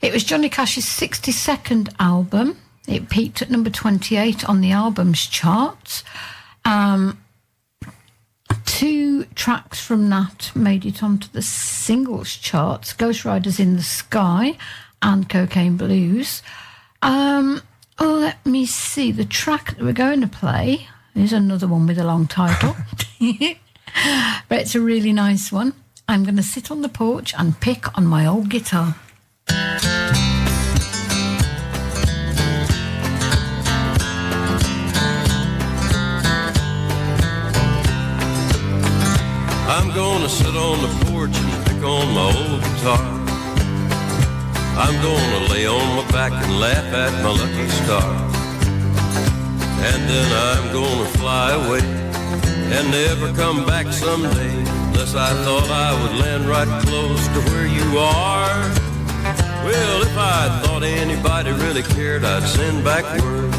It 0.00 0.12
was 0.12 0.24
Johnny 0.24 0.48
Cash's 0.48 0.86
62nd 0.86 1.94
album. 2.00 2.56
It 2.86 3.10
peaked 3.10 3.42
at 3.42 3.50
number 3.50 3.68
28 3.68 4.48
on 4.48 4.62
the 4.62 4.70
albums 4.70 5.26
charts. 5.26 6.02
Um, 6.64 7.18
two 8.68 9.24
tracks 9.34 9.80
from 9.80 10.10
that 10.10 10.52
made 10.54 10.84
it 10.84 11.02
onto 11.02 11.26
the 11.28 11.40
singles 11.40 12.36
charts 12.36 12.92
Ghost 12.92 13.24
Riders 13.24 13.58
in 13.58 13.76
the 13.76 13.82
Sky 13.82 14.58
and 15.00 15.28
Cocaine 15.28 15.78
Blues. 15.78 16.42
Um, 17.00 17.62
oh, 17.98 18.18
let 18.20 18.44
me 18.44 18.66
see. 18.66 19.10
The 19.10 19.24
track 19.24 19.76
that 19.76 19.82
we're 19.82 19.92
going 19.94 20.20
to 20.20 20.28
play 20.28 20.86
is 21.14 21.32
another 21.32 21.66
one 21.66 21.86
with 21.86 21.98
a 21.98 22.04
long 22.04 22.26
title, 22.26 22.76
but 23.20 24.58
it's 24.60 24.74
a 24.74 24.80
really 24.80 25.14
nice 25.14 25.50
one. 25.50 25.72
I'm 26.06 26.24
going 26.24 26.36
to 26.36 26.42
sit 26.42 26.70
on 26.70 26.82
the 26.82 26.90
porch 26.90 27.32
and 27.38 27.58
pick 27.58 27.96
on 27.96 28.06
my 28.06 28.26
old 28.26 28.50
guitar. 28.50 28.96
Gonna 39.98 40.28
sit 40.28 40.54
on 40.54 40.80
the 40.80 40.92
porch 41.06 41.36
and 41.42 41.66
pick 41.66 41.82
on 41.82 42.06
my 42.14 42.26
old 42.40 42.60
guitar. 42.62 43.02
I'm 44.84 44.96
gonna 45.02 45.52
lay 45.52 45.66
on 45.66 45.86
my 45.96 46.06
back 46.12 46.30
and 46.44 46.60
laugh 46.60 46.88
at 47.02 47.12
my 47.24 47.32
lucky 47.42 47.68
star. 47.80 48.10
And 49.88 50.00
then 50.10 50.28
I'm 50.48 50.66
gonna 50.72 51.08
fly 51.18 51.48
away 51.60 51.82
and 52.74 52.84
never 52.92 53.32
come 53.42 53.66
back 53.66 53.86
someday. 53.92 54.54
Unless 54.90 55.16
I 55.16 55.30
thought 55.44 55.68
I 55.86 55.90
would 56.00 56.14
land 56.22 56.44
right 56.46 56.72
close 56.86 57.22
to 57.34 57.40
where 57.50 57.66
you 57.66 57.88
are. 57.98 58.54
Well, 59.66 60.02
if 60.08 60.16
I 60.16 60.60
thought 60.62 60.84
anybody 60.84 61.50
really 61.50 61.82
cared, 61.82 62.24
I'd 62.24 62.44
send 62.44 62.84
back 62.84 63.04
word. 63.20 63.52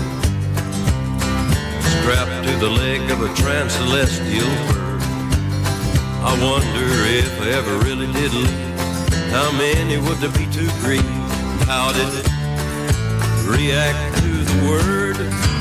Strapped 1.95 2.47
to 2.47 2.53
the 2.63 2.71
leg 2.81 3.11
of 3.11 3.23
a 3.27 3.29
trans-celestial 3.35 4.47
bird. 4.67 4.88
I 6.21 6.33
wonder 6.43 6.85
if 7.07 7.41
I 7.41 7.49
ever 7.51 7.77
really 7.79 8.11
did 8.11 8.33
leave. 8.33 8.79
How 9.31 9.51
many 9.53 9.97
would 9.97 10.17
there 10.17 10.31
be 10.31 10.45
to 10.51 10.65
grieve? 10.81 11.01
How 11.65 11.93
did 11.93 12.09
it 12.13 12.27
react 13.47 14.17
to 14.17 14.27
the 14.27 14.69
word? 14.69 15.58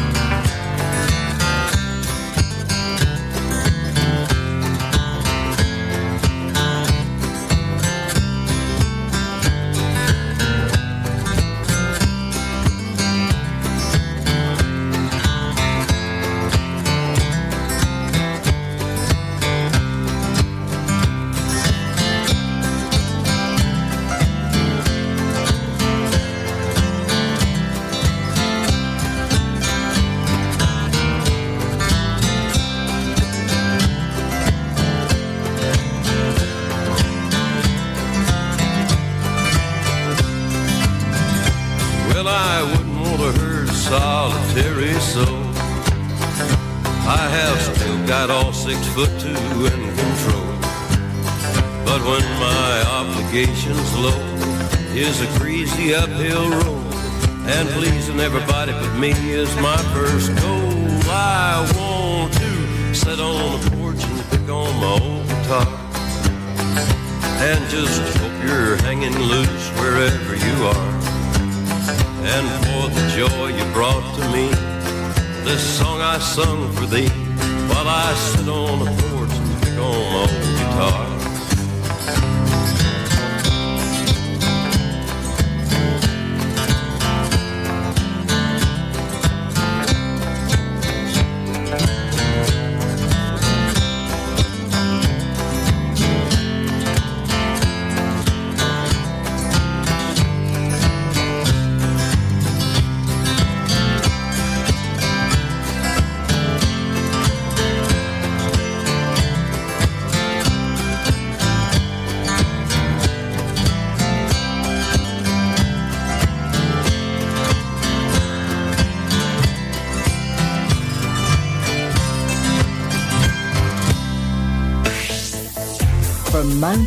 Me 58.98 59.12
is 59.30 59.54
my 59.56 59.77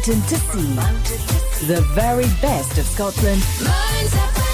mountain 0.07 0.21
to 0.27 0.35
sea, 0.35 1.67
the 1.67 1.81
very 1.93 2.25
best 2.41 2.77
of 2.79 2.87
Scotland. 2.87 4.50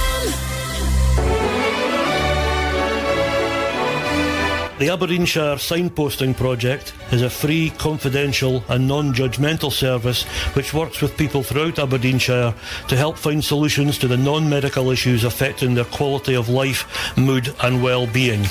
The 4.79 4.89
Aberdeenshire 4.89 5.55
Signposting 5.55 6.37
Project 6.37 6.93
is 7.11 7.23
a 7.23 7.31
free, 7.31 7.71
confidential 7.79 8.63
and 8.69 8.87
non-judgmental 8.87 9.71
service 9.71 10.23
which 10.55 10.71
works 10.71 11.01
with 11.01 11.17
people 11.17 11.41
throughout 11.41 11.79
Aberdeenshire 11.79 12.53
to 12.87 12.95
help 12.95 13.17
find 13.17 13.43
solutions 13.43 13.97
to 13.97 14.07
the 14.07 14.17
non-medical 14.17 14.91
issues 14.91 15.23
affecting 15.23 15.73
their 15.73 15.85
quality 15.85 16.35
of 16.35 16.47
life, 16.47 17.17
mood 17.17 17.55
and 17.63 17.81
well-being. 17.81 18.45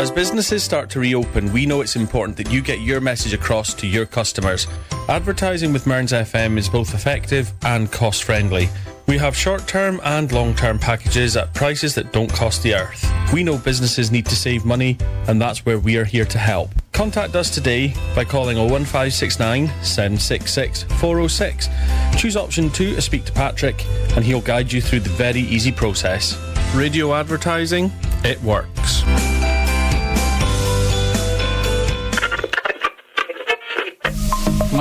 As 0.01 0.09
businesses 0.09 0.63
start 0.63 0.89
to 0.89 0.99
reopen, 0.99 1.53
we 1.53 1.67
know 1.67 1.81
it's 1.81 1.95
important 1.95 2.35
that 2.37 2.49
you 2.49 2.63
get 2.63 2.79
your 2.79 2.99
message 2.99 3.35
across 3.35 3.75
to 3.75 3.85
your 3.85 4.07
customers. 4.07 4.65
Advertising 5.07 5.71
with 5.71 5.85
Mearns 5.85 6.11
FM 6.11 6.57
is 6.57 6.67
both 6.67 6.95
effective 6.95 7.53
and 7.61 7.91
cost 7.91 8.23
friendly. 8.23 8.67
We 9.05 9.19
have 9.19 9.37
short 9.37 9.67
term 9.67 10.01
and 10.03 10.31
long 10.31 10.55
term 10.55 10.79
packages 10.79 11.37
at 11.37 11.53
prices 11.53 11.93
that 11.93 12.11
don't 12.11 12.33
cost 12.33 12.63
the 12.63 12.73
earth. 12.73 13.05
We 13.31 13.43
know 13.43 13.59
businesses 13.59 14.11
need 14.11 14.25
to 14.25 14.35
save 14.35 14.65
money, 14.65 14.97
and 15.27 15.39
that's 15.39 15.67
where 15.67 15.77
we 15.77 15.97
are 15.97 16.03
here 16.03 16.25
to 16.25 16.39
help. 16.39 16.71
Contact 16.93 17.35
us 17.35 17.51
today 17.51 17.93
by 18.15 18.25
calling 18.25 18.57
01569 18.57 19.67
766 19.83 20.81
406. 20.99 21.69
Choose 22.17 22.35
option 22.35 22.71
2 22.71 22.95
to 22.95 23.01
speak 23.03 23.25
to 23.25 23.31
Patrick, 23.33 23.85
and 24.15 24.25
he'll 24.25 24.41
guide 24.41 24.73
you 24.73 24.81
through 24.81 25.01
the 25.01 25.09
very 25.11 25.41
easy 25.41 25.71
process. 25.71 26.35
Radio 26.73 27.13
advertising, 27.13 27.91
it 28.23 28.41
works. 28.41 29.03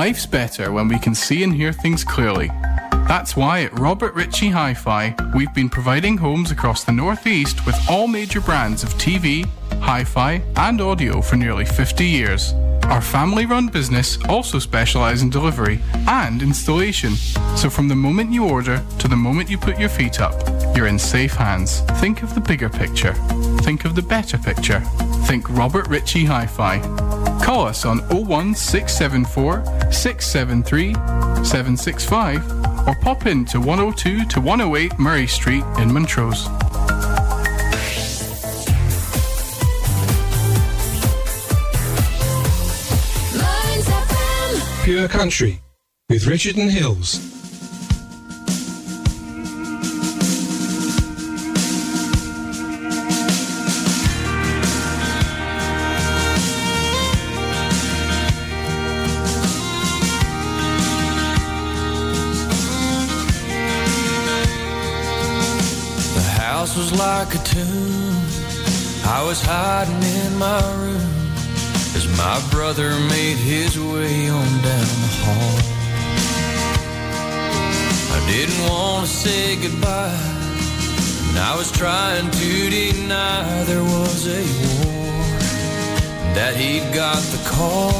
Life's 0.05 0.25
better 0.25 0.71
when 0.71 0.87
we 0.87 0.97
can 0.97 1.13
see 1.13 1.43
and 1.43 1.53
hear 1.53 1.71
things 1.71 2.03
clearly. 2.03 2.47
That's 3.07 3.35
why 3.35 3.61
at 3.61 3.79
Robert 3.79 4.15
Ritchie 4.15 4.49
Hi 4.49 4.73
Fi, 4.73 5.15
we've 5.35 5.53
been 5.53 5.69
providing 5.69 6.17
homes 6.17 6.49
across 6.49 6.83
the 6.83 6.91
Northeast 6.91 7.63
with 7.67 7.75
all 7.87 8.07
major 8.07 8.41
brands 8.41 8.81
of 8.81 8.95
TV, 8.95 9.47
hi 9.79 10.03
fi, 10.03 10.41
and 10.55 10.81
audio 10.81 11.21
for 11.21 11.35
nearly 11.35 11.65
50 11.65 12.03
years. 12.03 12.53
Our 12.85 12.99
family 12.99 13.45
run 13.45 13.67
business 13.67 14.17
also 14.27 14.57
specialises 14.57 15.21
in 15.21 15.29
delivery 15.29 15.79
and 16.07 16.41
installation. 16.41 17.13
So 17.55 17.69
from 17.69 17.87
the 17.87 17.95
moment 17.95 18.31
you 18.31 18.49
order 18.49 18.83
to 18.97 19.07
the 19.07 19.15
moment 19.15 19.51
you 19.51 19.59
put 19.59 19.79
your 19.79 19.89
feet 19.89 20.19
up, 20.19 20.33
you're 20.75 20.87
in 20.87 20.97
safe 20.97 21.35
hands. 21.35 21.81
Think 22.01 22.23
of 22.23 22.33
the 22.33 22.41
bigger 22.41 22.69
picture. 22.69 23.13
Think 23.61 23.85
of 23.85 23.93
the 23.93 24.01
better 24.01 24.39
picture. 24.39 24.79
Think 25.27 25.47
Robert 25.47 25.87
Ritchie 25.87 26.25
Hi 26.25 26.47
Fi. 26.47 27.30
Call 27.51 27.65
us 27.65 27.83
on 27.83 27.97
01674 28.07 29.91
673 29.91 30.93
765 31.43 32.87
or 32.87 32.95
pop 33.01 33.25
in 33.25 33.43
to 33.43 33.59
102 33.59 34.23
to 34.27 34.39
108 34.39 34.97
Murray 34.97 35.27
Street 35.27 35.65
in 35.77 35.91
Montrose. 35.91 36.47
Pure 44.85 45.09
Country 45.09 45.61
with 46.07 46.25
Richard 46.27 46.55
and 46.55 46.71
Hils. 46.71 47.40
Like 67.01 67.33
a 67.33 67.43
tomb. 67.53 68.15
I 69.17 69.23
was 69.27 69.39
hiding 69.41 70.03
in 70.21 70.31
my 70.37 70.61
room 70.81 71.11
as 71.97 72.05
my 72.23 72.37
brother 72.53 72.89
made 73.15 73.39
his 73.53 73.73
way 73.91 74.29
on 74.29 74.49
down 74.69 74.89
the 75.05 75.13
hall. 75.23 75.57
I 78.15 78.19
didn't 78.33 78.61
want 78.69 79.07
to 79.07 79.11
say 79.23 79.55
goodbye, 79.65 80.25
and 81.27 81.37
I 81.49 81.53
was 81.57 81.69
trying 81.71 82.29
to 82.29 82.69
deny 82.69 83.63
there 83.71 83.87
was 83.97 84.21
a 84.41 84.43
war, 84.61 85.29
that 86.37 86.53
he'd 86.61 86.87
got 86.93 87.21
the 87.33 87.41
call. 87.49 87.91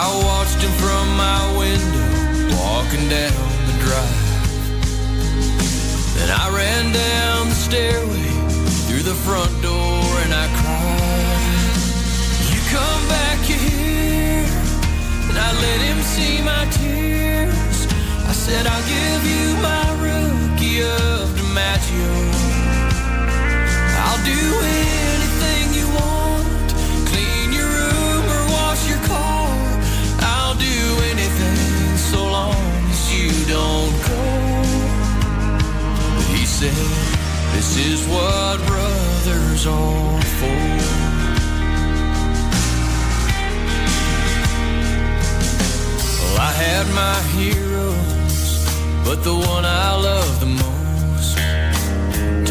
I 0.00 0.04
watched 0.28 0.60
him 0.64 0.74
from 0.84 1.04
my 1.26 1.40
window, 1.62 2.08
walking 2.62 3.06
down 3.16 3.44
the 3.68 3.76
drive. 3.84 4.23
Then 6.24 6.40
I 6.40 6.48
ran 6.48 6.90
down 6.90 7.48
the 7.50 7.54
stairway 7.54 8.32
through 8.88 9.02
the 9.02 9.12
front 9.26 9.52
door 9.60 10.00
and 10.24 10.32
I 10.32 10.46
cried. 10.56 11.76
You 12.48 12.60
come 12.72 13.02
back 13.12 13.40
here, 13.44 14.48
and 15.28 15.36
I 15.36 15.50
let 15.52 15.80
him 15.84 16.00
see 16.00 16.40
my 16.40 16.64
tears. 16.80 17.78
I 18.24 18.32
said 18.32 18.66
I'll 18.66 18.86
give 18.88 19.22
you 19.34 19.44
my 19.60 19.84
rookie 20.00 20.80
of 20.80 21.28
DiMaggio. 21.36 22.16
I'll 24.04 24.24
do 24.24 24.44
anything 24.88 25.64
you 25.76 25.86
want, 26.00 26.72
clean 27.12 27.52
your 27.52 27.68
room 27.68 28.24
or 28.32 28.42
wash 28.56 28.88
your 28.88 29.02
car. 29.12 29.52
I'll 30.24 30.56
do 30.56 30.80
anything 31.12 31.98
so 31.98 32.24
long 32.24 32.56
as 32.88 33.12
you 33.12 33.28
don't 33.44 34.03
said, 36.64 37.54
This 37.54 37.76
is 37.76 38.06
what 38.08 38.58
brothers 38.66 39.66
are 39.66 40.22
for. 40.38 40.64
Well, 46.20 46.38
I 46.40 46.52
had 46.64 46.86
my 47.04 47.18
heroes, 47.38 48.64
but 49.04 49.22
the 49.24 49.34
one 49.34 49.64
I 49.64 49.94
love 50.08 50.40
the 50.40 50.52
most 50.64 51.36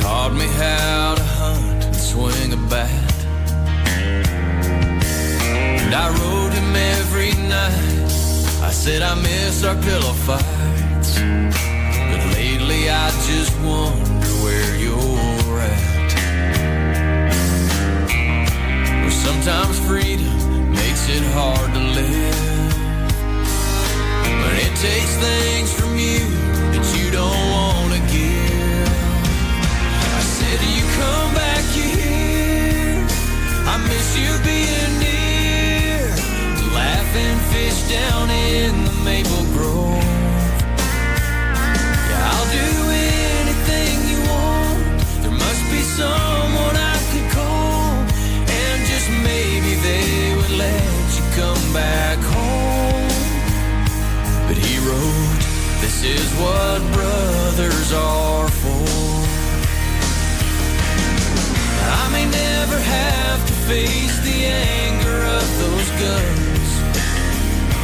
taught 0.02 0.34
me 0.34 0.48
how 0.64 1.16
to 1.16 1.24
hunt 1.24 1.86
and 1.86 1.96
swing 1.96 2.54
a 2.54 2.62
bat. 2.70 3.16
And 5.82 5.94
I 5.94 6.08
rode 6.22 6.54
him 6.54 6.76
every 6.76 7.34
night. 7.58 8.12
I 8.62 8.72
said 8.72 9.02
I 9.02 9.16
miss 9.16 9.64
our 9.64 9.76
pillow 9.76 10.14
fights. 10.28 11.20
But 12.14 12.24
lately 12.38 12.92
I 12.92 13.10
just 13.28 13.60
wonder 13.62 14.03
sometimes 19.24 19.80
freedom 19.88 20.36
makes 20.72 21.08
it 21.08 21.24
hard 21.38 21.70
to 21.74 21.82
live. 22.00 22.72
But 24.42 24.56
it 24.66 24.74
takes 24.88 25.14
things 25.28 25.70
from 25.80 25.92
you 25.96 26.24
that 26.74 26.86
you 26.98 27.08
don't 27.20 27.44
want 27.56 27.90
to 27.96 28.02
give. 28.12 28.90
I 30.20 30.24
said, 30.38 30.60
You 30.76 30.84
come 31.00 31.30
back 31.44 31.64
here. 31.72 33.00
I 33.72 33.76
miss 33.92 34.08
you 34.22 34.32
being 34.52 34.94
near. 35.06 36.04
Laughing 36.80 37.38
fish 37.54 37.80
down 37.98 38.30
in 38.30 38.72
the 38.88 38.96
maple 39.08 39.43
Is 56.06 56.34
what 56.34 56.82
brothers 56.92 57.94
are 57.94 58.50
for. 58.50 59.24
I 62.02 62.10
may 62.12 62.26
never 62.26 62.78
have 62.78 63.48
to 63.48 63.54
face 63.72 64.20
the 64.20 64.46
anger 64.46 65.24
of 65.24 65.48
those 65.64 65.90
guns, 66.04 66.70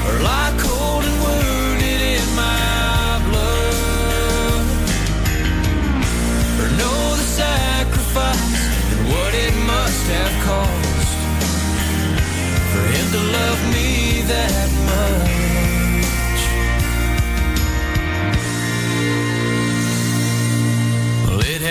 or 0.06 0.20
lie 0.22 0.54
cold 0.60 1.06
and 1.06 1.18
wounded 1.24 2.02
in 2.18 2.26
my 2.36 3.22
blood, 3.30 4.68
or 6.60 6.70
know 6.76 7.16
the 7.16 7.28
sacrifice 7.40 8.62
and 8.92 9.02
what 9.14 9.34
it 9.34 9.56
must 9.66 10.06
have 10.12 10.36
cost 10.44 11.20
for 12.72 12.84
him 12.94 13.06
to 13.16 13.22
love 13.32 13.62
me 13.74 14.22
that 14.24 14.70
much. 14.92 15.39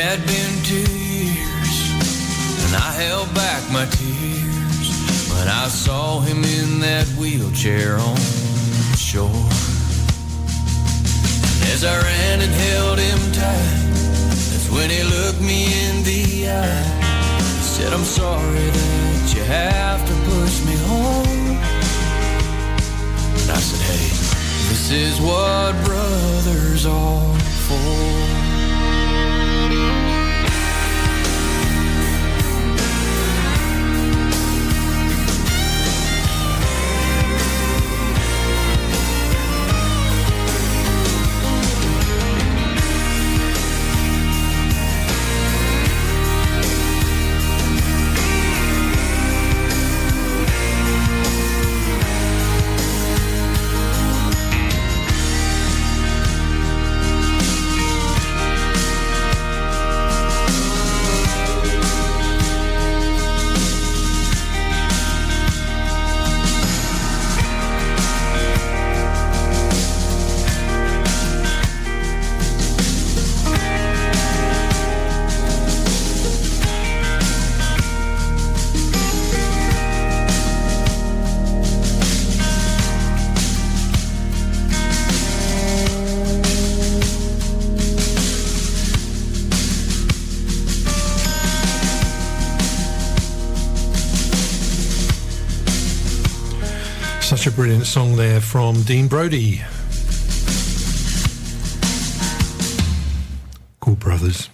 Had 0.08 0.26
been 0.26 0.54
two 0.64 0.90
years, 1.04 1.74
and 2.64 2.72
I 2.74 2.90
held 3.04 3.28
back 3.34 3.60
my 3.70 3.84
tears 4.00 4.88
when 5.28 5.46
I 5.48 5.68
saw 5.68 6.20
him 6.20 6.42
in 6.44 6.80
that 6.80 7.06
wheelchair 7.20 7.98
on 7.98 8.14
the 8.14 8.96
shore. 8.96 9.48
As 11.74 11.84
I 11.84 11.94
ran 12.08 12.40
and 12.40 12.54
held 12.68 12.98
him 12.98 13.20
tight, 13.36 13.84
that's 14.48 14.70
when 14.72 14.88
he 14.88 15.02
looked 15.02 15.42
me 15.42 15.60
in 15.84 16.02
the 16.04 16.48
eye. 16.56 16.88
He 17.58 17.66
said, 17.76 17.92
I'm 17.92 18.08
sorry 18.22 18.68
that 18.78 19.34
you 19.36 19.42
have 19.42 20.00
to 20.08 20.14
push 20.30 20.64
me 20.64 20.76
home. 20.88 21.52
And 23.40 23.50
I 23.52 23.60
said, 23.60 23.82
hey, 23.92 24.08
this 24.70 24.90
is 24.90 25.20
what 25.20 25.72
brothers 25.84 26.86
are 26.86 27.38
for. 27.68 28.37
Song 97.88 98.16
there 98.16 98.38
from 98.38 98.82
Dean 98.82 99.08
Brody. 99.08 99.62
Called 103.80 103.98
Brothers. 103.98 104.50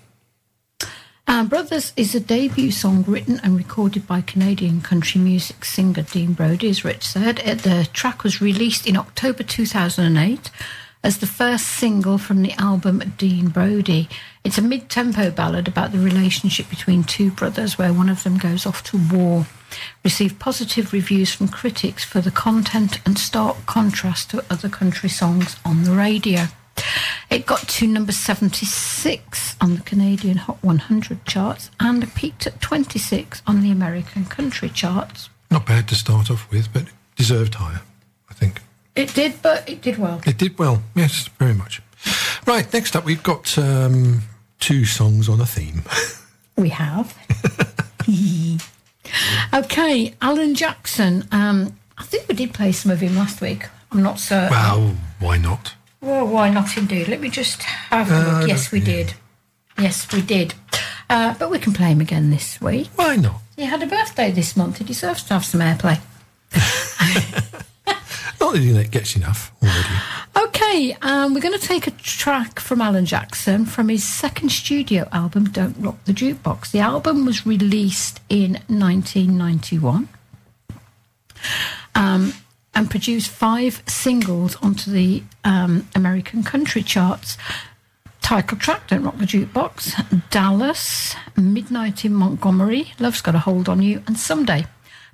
Uh, 1.27 1.43
Brothers 1.43 1.93
is 1.97 2.15
a 2.15 2.21
debut 2.21 2.71
song 2.71 3.03
written 3.09 3.41
and 3.43 3.57
recorded 3.57 4.07
by 4.07 4.21
Canadian 4.21 4.81
country 4.81 5.21
music 5.21 5.65
singer 5.65 6.03
Dean 6.03 6.35
Brody, 6.35 6.69
as 6.69 6.85
Rich 6.85 7.09
said. 7.09 7.41
It, 7.41 7.61
the 7.61 7.89
track 7.93 8.23
was 8.23 8.41
released 8.41 8.87
in 8.87 8.97
October 8.97 9.43
2008 9.43 10.51
as 11.05 11.19
the 11.19 11.27
first 11.27 11.67
single 11.67 12.17
from 12.17 12.41
the 12.41 12.53
album 12.55 13.01
Dean 13.19 13.49
Brody. 13.49 14.09
It's 14.43 14.57
a 14.57 14.63
mid 14.63 14.89
tempo 14.89 15.31
ballad 15.31 15.69
about 15.69 15.93
the 15.93 15.99
relationship 15.99 16.71
between 16.71 17.05
two 17.05 17.31
brothers 17.31 17.77
where 17.77 17.93
one 17.93 18.09
of 18.09 18.23
them 18.25 18.39
goes 18.39 18.65
off 18.65 18.83
to 18.85 18.99
war. 19.13 19.47
Received 20.03 20.41
positive 20.41 20.95
reviews 20.95 21.33
from 21.33 21.49
critics 21.49 22.05
for 22.05 22.23
the 22.23 22.31
content 22.31 23.01
and 23.05 23.19
stark 23.19 23.67
contrast 23.67 24.31
to 24.31 24.45
other 24.49 24.71
country 24.71 25.11
songs 25.11 25.57
on 25.65 25.85
the 25.85 25.93
radio. 25.93 26.47
It 27.29 27.45
got 27.45 27.69
to 27.69 27.87
number 27.87 28.13
76 28.13 29.57
on 29.61 29.75
the 29.77 29.83
Canadian 29.83 30.39
Hot 30.39 30.63
100 30.63 31.25
charts 31.27 31.71
and 31.79 32.13
peaked 32.15 32.47
at 32.47 32.61
26 32.63 33.43
on 33.47 33.61
the 33.61 33.71
American 33.71 34.25
country 34.25 34.71
charts. 34.71 35.29
Not 35.51 35.67
bad 35.67 35.87
to 35.89 35.95
start 35.95 36.31
off 36.31 36.51
with, 36.51 36.73
but 36.73 36.87
deserved 37.15 37.57
higher, 37.57 37.83
I 38.31 38.35
think. 38.35 38.61
It 38.97 39.13
did, 39.15 39.43
but 39.43 39.69
it 39.69 39.83
did 39.83 39.99
well. 39.99 40.21
It 40.27 40.39
did 40.39 40.59
well, 40.59 40.83
yes, 40.95 41.29
very 41.39 41.55
much. 41.55 41.83
Right, 42.47 42.71
next 42.73 42.95
up, 42.95 43.05
we've 43.05 43.23
got 43.23 43.57
um, 43.59 44.23
two 44.61 44.85
songs 44.85 45.29
on 45.29 45.41
a 45.41 45.47
theme. 45.47 45.83
We 46.57 46.69
have. 46.69 47.19
okay, 49.55 50.15
Alan 50.23 50.55
Jackson. 50.55 51.27
Um, 51.33 51.77
I 51.99 52.05
think 52.05 52.29
we 52.29 52.37
did 52.37 52.55
play 52.55 52.71
some 52.71 52.93
of 52.93 53.01
him 53.01 53.17
last 53.17 53.41
week. 53.41 53.67
I'm 53.91 54.05
not 54.05 54.21
certain. 54.21 54.51
well, 54.51 54.95
why 55.19 55.37
not? 55.37 55.75
Well, 56.01 56.29
why 56.29 56.51
not 56.51 56.77
indeed? 56.77 57.09
Let 57.09 57.21
me 57.21 57.29
just 57.29 57.63
have 57.65 58.09
a 58.09 58.15
Uh, 58.15 58.39
look. 58.41 58.49
Yes, 58.49 58.71
we 58.71 58.79
did. 58.79 59.15
Yes, 59.79 60.07
we 60.13 60.23
did. 60.23 60.55
Uh, 61.11 61.35
but 61.41 61.51
we 61.51 61.59
can 61.59 61.73
play 61.73 61.89
him 61.91 62.01
again 62.01 62.31
this 62.31 62.61
week. 62.61 62.89
Why 62.95 63.17
not? 63.17 63.41
He 63.57 63.65
had 63.65 63.83
a 63.83 63.87
birthday 63.87 64.31
this 64.31 64.57
month. 64.57 64.79
He 64.79 64.85
deserves 64.85 65.25
to 65.25 65.35
have 65.35 65.45
some 65.45 65.61
airplay. 65.61 65.99
Not 68.45 68.53
that 68.53 68.63
it 68.63 68.91
gets 68.91 69.17
enough 69.17 69.53
already. 69.63 69.89
Okay, 70.37 70.95
um, 71.01 71.33
we're 71.33 71.41
going 71.41 71.59
to 71.59 71.67
take 71.67 71.87
a 71.87 71.91
track 71.93 72.61
from 72.61 72.83
Alan 72.83 73.07
Jackson 73.07 73.65
from 73.65 73.89
his 73.89 74.05
second 74.05 74.51
studio 74.51 75.09
album, 75.13 75.45
Don't 75.45 75.75
Rock 75.79 75.97
the 76.05 76.13
Jukebox. 76.13 76.71
The 76.71 76.81
album 76.81 77.25
was 77.25 77.47
released 77.47 78.21
in 78.29 78.61
1991 78.69 80.11
um, 81.95 82.35
and 82.75 82.91
produced 82.91 83.31
five 83.31 83.83
singles 83.87 84.57
onto 84.57 84.91
the 84.91 85.23
um, 85.43 85.89
American 85.95 86.43
country 86.43 86.83
charts. 86.83 87.39
Title 88.21 88.59
track, 88.59 88.89
Don't 88.89 89.05
Rock 89.05 89.17
the 89.17 89.25
Jukebox, 89.25 90.29
Dallas, 90.29 91.17
Midnight 91.35 92.05
in 92.05 92.13
Montgomery, 92.13 92.93
Love's 93.01 93.23
Got 93.23 93.37
a 93.37 93.39
Hold 93.39 93.71
on 93.71 93.81
You, 93.81 94.03
and 94.07 94.19
Someday. 94.19 94.67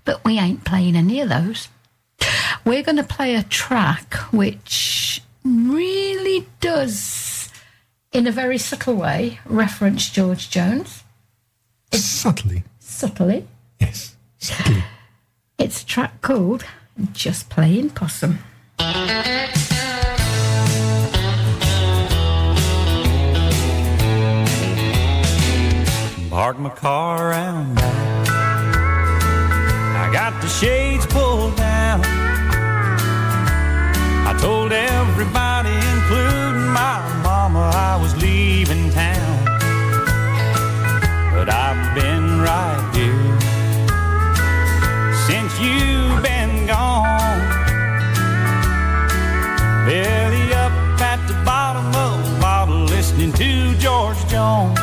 But 0.05 0.25
we 0.25 0.37
ain't 0.37 0.65
playing 0.65 0.97
any 0.97 1.21
of 1.21 1.29
those. 1.29 1.69
We're 2.65 2.83
going 2.83 2.97
to 2.97 3.05
play 3.05 3.35
a 3.35 3.43
track 3.43 4.15
which 4.33 5.23
really 5.45 6.47
does, 6.61 7.51
in 8.13 8.27
a 8.27 8.33
very 8.33 8.59
subtle 8.59 8.95
way, 8.95 9.41
reference 9.45 10.09
George 10.11 10.51
Jones. 10.51 11.03
subtly. 11.93 12.65
Subtly. 12.79 13.47
Yes. 13.81 14.17
subtly. 14.39 14.85
It's 15.59 15.83
a 15.83 15.87
track 15.87 16.21
called 16.23 16.65
Just 17.13 17.49
Playing 17.51 17.91
Possum. 17.91 18.39
Park 26.31 26.59
my 26.59 26.71
car 26.71 27.31
around 27.31 27.75
back. 27.75 28.07
I 28.07 28.10
got 30.31 30.43
the 30.43 30.49
shades 30.49 31.07
pulled 31.07 31.57
down. 31.57 32.01
I 34.31 34.37
told 34.41 34.73
everybody, 34.73 35.75
including 35.95 36.69
my 36.69 36.99
mama, 37.23 37.71
I 37.75 37.97
was 38.01 38.13
leaving 38.23 38.91
town. 38.91 39.45
But 41.35 41.49
I've 41.49 41.95
been 41.95 42.41
right 42.41 42.83
here 42.95 43.39
since 45.27 45.53
you've 45.65 46.23
been 46.23 46.67
gone. 46.67 47.41
Belly 49.87 50.53
up 50.65 50.73
at 51.01 51.21
the 51.27 51.35
bottom 51.45 51.87
of 52.07 52.17
the 52.25 52.41
bottle, 52.41 52.85
listening 52.85 53.33
to 53.33 53.75
George 53.79 54.23
Jones 54.29 54.79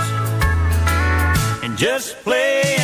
and 1.63 1.77
just 1.77 2.15
playing 2.23 2.76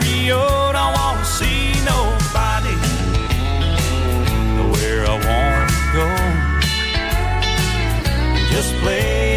stereo. 0.00 0.72
Don't 0.72 0.94
want 0.94 1.18
to 1.18 1.24
see 1.24 1.72
nobody 1.84 2.76
where 4.72 5.04
I 5.04 5.16
want 5.28 5.68
to 5.70 5.80
go. 5.96 6.08
Just 8.50 8.70
playing 8.80 9.31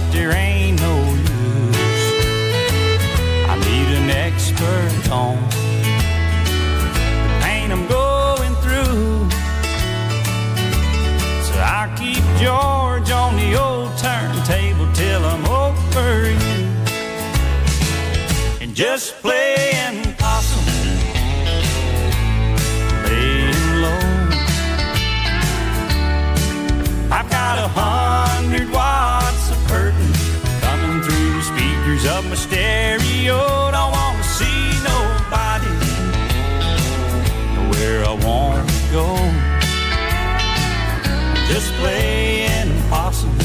but 0.00 0.12
there 0.12 0.30
ain't 0.30 0.80
no 0.80 0.96
use. 1.14 2.04
I 3.50 3.56
need 3.66 3.88
an 4.00 4.10
expert 4.10 5.10
on 5.10 5.36
the 7.24 7.40
pain 7.42 7.72
I'm 7.72 7.86
going 7.88 8.54
through. 8.62 9.28
So 11.46 11.54
I 11.80 11.92
keep 11.98 12.22
George 12.40 13.10
on 13.10 13.34
the 13.36 13.60
old 13.60 13.90
turntable 13.98 14.88
till 14.92 15.24
I'm 15.24 15.44
over 15.46 16.30
you 16.30 16.66
and 18.60 18.76
just 18.76 19.16
playing 19.20 20.07
stereo. 32.48 33.70
Don't 33.76 33.92
want 33.92 34.16
to 34.18 34.28
see 34.38 34.60
nobody 34.92 35.74
where 37.70 38.00
I 38.04 38.14
want 38.26 38.68
to 38.68 38.76
go. 38.98 39.08
Just 41.50 41.72
playing 41.80 42.70
possum 42.90 43.36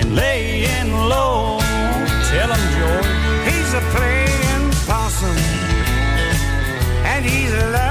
and 0.00 0.14
laying 0.14 0.90
low. 1.12 1.58
Tell 2.30 2.50
him, 2.54 2.64
George. 2.76 3.10
He's 3.48 3.70
a 3.80 3.82
playing 3.94 4.66
possum 4.86 5.36
and 7.12 7.24
he's 7.24 7.52
lying 7.52 7.87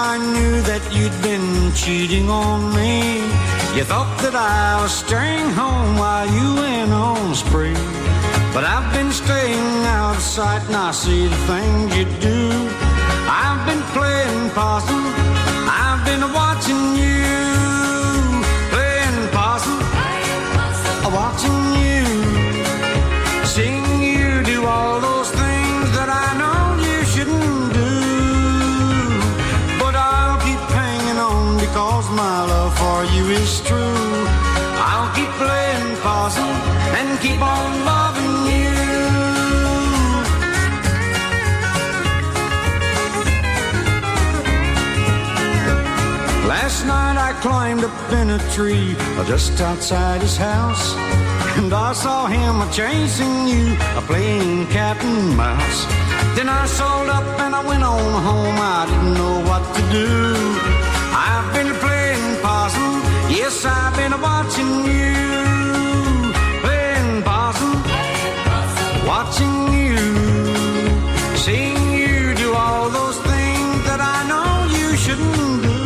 I 0.00 0.16
knew 0.16 0.62
that 0.62 0.82
you'd 0.94 1.18
been 1.26 1.74
cheating 1.74 2.30
on 2.30 2.72
me. 2.72 3.18
You 3.76 3.82
thought 3.82 4.14
that 4.22 4.36
I 4.36 4.80
was 4.80 4.94
staying 4.94 5.50
home 5.58 5.98
while 5.98 6.28
you 6.38 6.48
went 6.54 6.92
on 6.92 7.34
spree. 7.34 7.74
But 8.54 8.62
I've 8.62 8.88
been 8.94 9.10
staying 9.10 9.74
out 9.98 10.14
of 10.14 10.22
sight 10.22 10.62
and 10.68 10.76
I 10.76 10.92
see 10.92 11.26
the 11.26 11.40
things 11.50 11.96
you 11.98 12.06
do. 12.22 12.40
I've 13.26 13.62
been 13.66 13.82
playing 13.90 14.50
possum. 14.54 15.02
I've 15.66 16.02
been 16.06 16.24
watching 16.32 16.57
Last 46.68 46.86
night 46.86 47.16
I 47.16 47.32
climbed 47.40 47.84
up 47.84 48.12
in 48.12 48.30
a 48.30 48.38
tree 48.52 48.94
uh, 49.16 49.24
just 49.24 49.60
outside 49.60 50.20
his 50.20 50.36
house. 50.36 50.94
And 51.56 51.72
I 51.72 51.92
saw 51.92 52.26
him 52.26 52.60
a 52.60 52.70
chasing 52.70 53.48
you, 53.48 53.74
a 53.96 54.02
playing 54.02 54.66
cat 54.68 54.96
and 55.02 55.36
mouse. 55.36 55.80
Then 56.36 56.48
I 56.48 56.66
sold 56.66 57.08
up 57.08 57.40
and 57.40 57.54
I 57.54 57.66
went 57.66 57.82
on 57.82 58.22
home. 58.22 58.56
I 58.58 58.86
didn't 58.88 59.14
know 59.14 59.40
what 59.48 59.64
to 59.76 59.82
do. 59.90 60.08
I've 61.30 61.48
been 61.52 61.72
playing 61.84 62.42
possum, 62.42 63.02
yes, 63.28 63.64
I've 63.64 63.96
been 63.96 64.20
watching 64.20 64.84
you. 64.84 65.47
Seeing 71.44 71.92
you 71.92 72.34
do 72.34 72.52
all 72.52 72.90
those 72.90 73.16
things 73.30 73.76
that 73.88 74.00
I 74.00 74.18
know 74.30 74.50
you 74.76 74.96
shouldn't 74.96 75.62
do. 75.62 75.80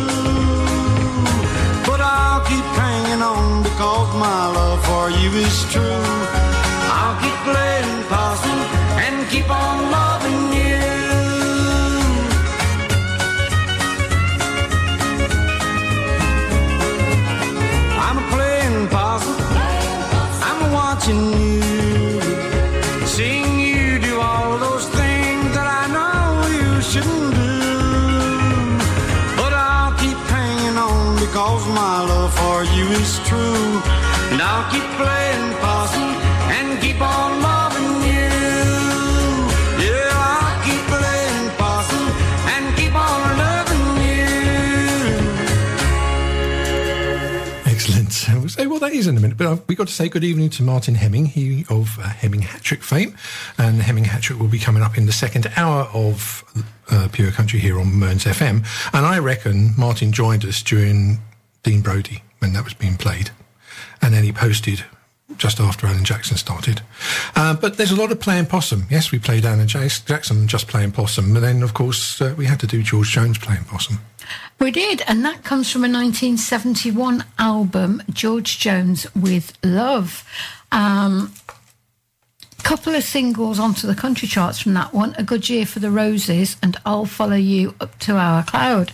But 1.87 2.01
I'll 2.01 2.43
keep 2.51 2.65
hanging 2.81 3.21
on 3.21 3.63
because 3.63 4.09
my 4.15 4.47
love 4.57 4.83
for 4.85 5.09
you 5.09 5.29
is 5.45 5.57
true. 5.71 6.02
That 48.83 48.93
is 48.93 49.07
in 49.07 49.15
a 49.15 49.19
minute, 49.19 49.37
but 49.37 49.47
uh, 49.47 49.57
we've 49.67 49.77
got 49.77 49.87
to 49.87 49.93
say 49.93 50.09
good 50.09 50.25
evening 50.25 50.49
to 50.49 50.61
Martin 50.61 50.95
Hemming, 50.95 51.27
he 51.27 51.65
of 51.69 51.97
uh, 51.99 52.03
Hemming 52.03 52.41
Hattrick 52.41 52.83
fame. 52.83 53.15
And 53.57 53.81
Hemming 53.81 54.03
Hattrick 54.03 54.39
will 54.39 54.49
be 54.49 54.59
coming 54.59 54.83
up 54.83 54.97
in 54.97 55.05
the 55.05 55.13
second 55.13 55.49
hour 55.55 55.89
of 55.93 56.43
uh, 56.91 57.07
Pure 57.11 57.31
Country 57.31 57.59
here 57.59 57.79
on 57.79 57.97
Mearns 57.97 58.25
FM. 58.25 58.65
And 58.93 59.05
I 59.05 59.19
reckon 59.19 59.73
Martin 59.77 60.11
joined 60.11 60.43
us 60.43 60.61
during 60.61 61.19
Dean 61.63 61.81
Brody 61.81 62.23
when 62.39 62.51
that 62.53 62.65
was 62.65 62.73
being 62.73 62.97
played. 62.97 63.31
And 64.01 64.13
then 64.13 64.25
he 64.25 64.33
posted 64.33 64.83
just 65.37 65.59
after 65.59 65.87
Alan 65.87 66.03
Jackson 66.03 66.37
started. 66.37 66.81
Uh, 67.35 67.55
but 67.55 67.77
there's 67.77 67.91
a 67.91 67.95
lot 67.95 68.11
of 68.11 68.19
playing 68.19 68.45
possum. 68.45 68.85
Yes, 68.89 69.11
we 69.11 69.19
played 69.19 69.45
Alan 69.45 69.67
Jackson 69.67 70.47
just 70.47 70.67
playing 70.67 70.91
possum. 70.91 71.35
And 71.35 71.43
then, 71.43 71.63
of 71.63 71.73
course, 71.73 72.21
uh, 72.21 72.35
we 72.37 72.45
had 72.45 72.59
to 72.59 72.67
do 72.67 72.83
George 72.83 73.11
Jones 73.11 73.37
playing 73.37 73.63
possum. 73.63 73.99
We 74.59 74.71
did, 74.71 75.01
and 75.07 75.25
that 75.25 75.43
comes 75.43 75.71
from 75.71 75.81
a 75.81 75.91
1971 75.91 77.25
album, 77.37 78.01
George 78.09 78.59
Jones 78.59 79.07
with 79.15 79.57
Love. 79.63 80.23
Um, 80.71 81.33
couple 82.63 82.95
of 82.95 83.03
singles 83.03 83.59
onto 83.59 83.85
the 83.85 83.93
country 83.93 84.27
charts 84.27 84.59
from 84.59 84.73
that 84.73 84.93
one 84.93 85.13
A 85.17 85.23
Good 85.23 85.49
Year 85.49 85.65
for 85.65 85.79
the 85.79 85.91
Roses 85.91 86.55
and 86.63 86.77
I'll 86.85 87.05
Follow 87.05 87.35
You 87.35 87.75
Up 87.81 87.99
to 87.99 88.15
Our 88.15 88.43
Cloud. 88.43 88.93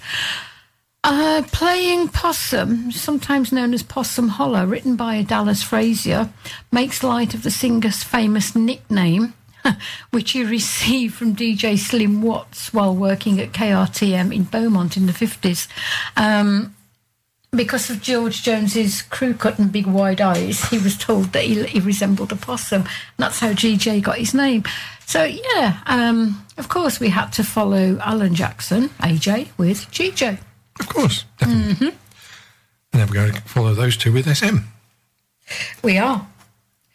Uh, 1.01 1.43
playing 1.53 2.09
Possum, 2.09 2.91
sometimes 2.91 3.53
known 3.53 3.73
as 3.73 3.83
Possum 3.83 4.27
Hollow, 4.27 4.65
written 4.65 4.97
by 4.97 5.21
Dallas 5.21 5.63
Frazier, 5.63 6.29
makes 6.73 7.03
light 7.03 7.33
of 7.33 7.43
the 7.43 7.51
singer's 7.51 8.03
famous 8.03 8.53
nickname, 8.53 9.33
which 10.11 10.31
he 10.31 10.43
received 10.43 11.15
from 11.15 11.37
DJ 11.37 11.77
Slim 11.77 12.21
Watts 12.21 12.73
while 12.73 12.93
working 12.93 13.39
at 13.39 13.53
KRTM 13.53 14.35
in 14.35 14.43
Beaumont 14.43 14.97
in 14.97 15.05
the 15.05 15.13
50s. 15.13 15.69
Um, 16.17 16.75
because 17.51 17.89
of 17.89 18.01
George 18.01 18.43
Jones's 18.43 19.01
crew 19.01 19.33
cut 19.33 19.57
and 19.57 19.71
big 19.71 19.87
wide 19.87 20.19
eyes, 20.19 20.65
he 20.65 20.77
was 20.77 20.97
told 20.97 21.27
that 21.27 21.45
he, 21.45 21.63
he 21.63 21.79
resembled 21.79 22.33
a 22.33 22.35
possum. 22.35 22.81
And 22.81 22.89
that's 23.17 23.39
how 23.39 23.53
GJ 23.53 24.03
got 24.03 24.17
his 24.17 24.33
name. 24.33 24.63
So, 25.05 25.23
yeah, 25.23 25.79
um, 25.85 26.45
of 26.57 26.67
course, 26.67 26.99
we 26.99 27.07
had 27.07 27.31
to 27.33 27.43
follow 27.43 27.97
Alan 27.99 28.35
Jackson, 28.35 28.89
AJ, 28.99 29.47
with 29.57 29.89
GJ. 29.91 30.39
Of 30.80 30.88
course. 30.88 31.25
hmm 31.41 31.89
And 32.91 33.01
then 33.01 33.07
we're 33.07 33.13
going 33.13 33.34
to 33.34 33.41
follow 33.41 33.73
those 33.73 33.97
two 33.97 34.11
with 34.11 34.25
SM. 34.27 34.57
We 35.84 35.97
are. 35.97 36.25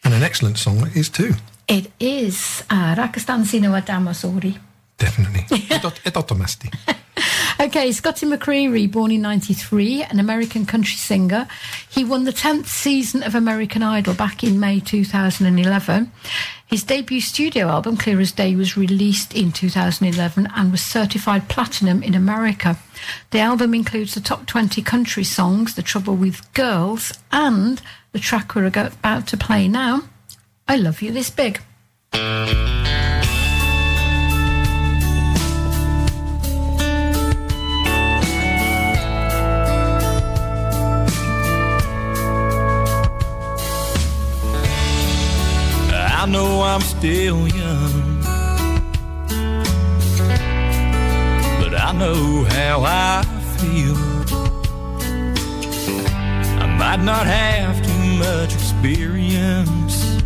And 0.03 0.13
an 0.13 0.23
excellent 0.23 0.57
song 0.57 0.87
it 0.87 0.95
is 0.95 1.09
too. 1.09 1.33
It 1.67 1.91
is 1.99 2.63
uh, 2.69 2.95
Rakastan 2.95 3.45
Sino 3.45 3.71
Adamasori. 3.73 4.57
Definitely. 4.97 5.41
Edot- 5.69 6.01
Edotomasti. 6.05 6.69
Okay, 7.57 7.93
Scotty 7.93 8.25
McCreery, 8.25 8.91
born 8.91 9.11
in 9.11 9.21
93, 9.21 10.03
an 10.03 10.19
American 10.19 10.65
country 10.65 10.97
singer. 10.97 11.47
He 11.89 12.03
won 12.03 12.25
the 12.25 12.33
10th 12.33 12.65
season 12.65 13.23
of 13.23 13.33
American 13.33 13.81
Idol 13.81 14.13
back 14.13 14.43
in 14.43 14.59
May 14.59 14.81
2011. 14.81 16.11
His 16.67 16.83
debut 16.83 17.21
studio 17.21 17.67
album, 17.67 17.95
Clear 17.95 18.19
as 18.19 18.33
Day, 18.33 18.57
was 18.57 18.75
released 18.75 19.33
in 19.33 19.53
2011 19.53 20.49
and 20.53 20.71
was 20.71 20.81
certified 20.81 21.47
platinum 21.47 22.03
in 22.03 22.13
America. 22.13 22.77
The 23.31 23.39
album 23.39 23.73
includes 23.73 24.15
the 24.15 24.21
top 24.21 24.47
20 24.47 24.81
country 24.81 25.23
songs, 25.23 25.75
The 25.75 25.81
Trouble 25.81 26.17
with 26.17 26.53
Girls, 26.53 27.13
and 27.31 27.81
the 28.11 28.19
track 28.19 28.53
we're 28.53 28.65
about 28.65 29.27
to 29.27 29.37
play 29.37 29.69
now, 29.69 30.01
I 30.67 30.75
Love 30.75 31.01
You 31.01 31.13
This 31.13 31.29
Big. 31.29 31.61
I 46.25 46.27
know 46.27 46.63
I'm 46.63 46.81
still 46.81 47.47
young, 47.47 48.19
but 51.61 51.79
I 51.79 51.91
know 51.91 52.43
how 52.45 52.81
I 52.83 53.21
feel. 53.59 53.95
I 56.63 56.65
might 56.79 57.03
not 57.03 57.27
have 57.27 57.79
too 57.85 58.05
much 58.17 58.55
experience, 58.55 60.19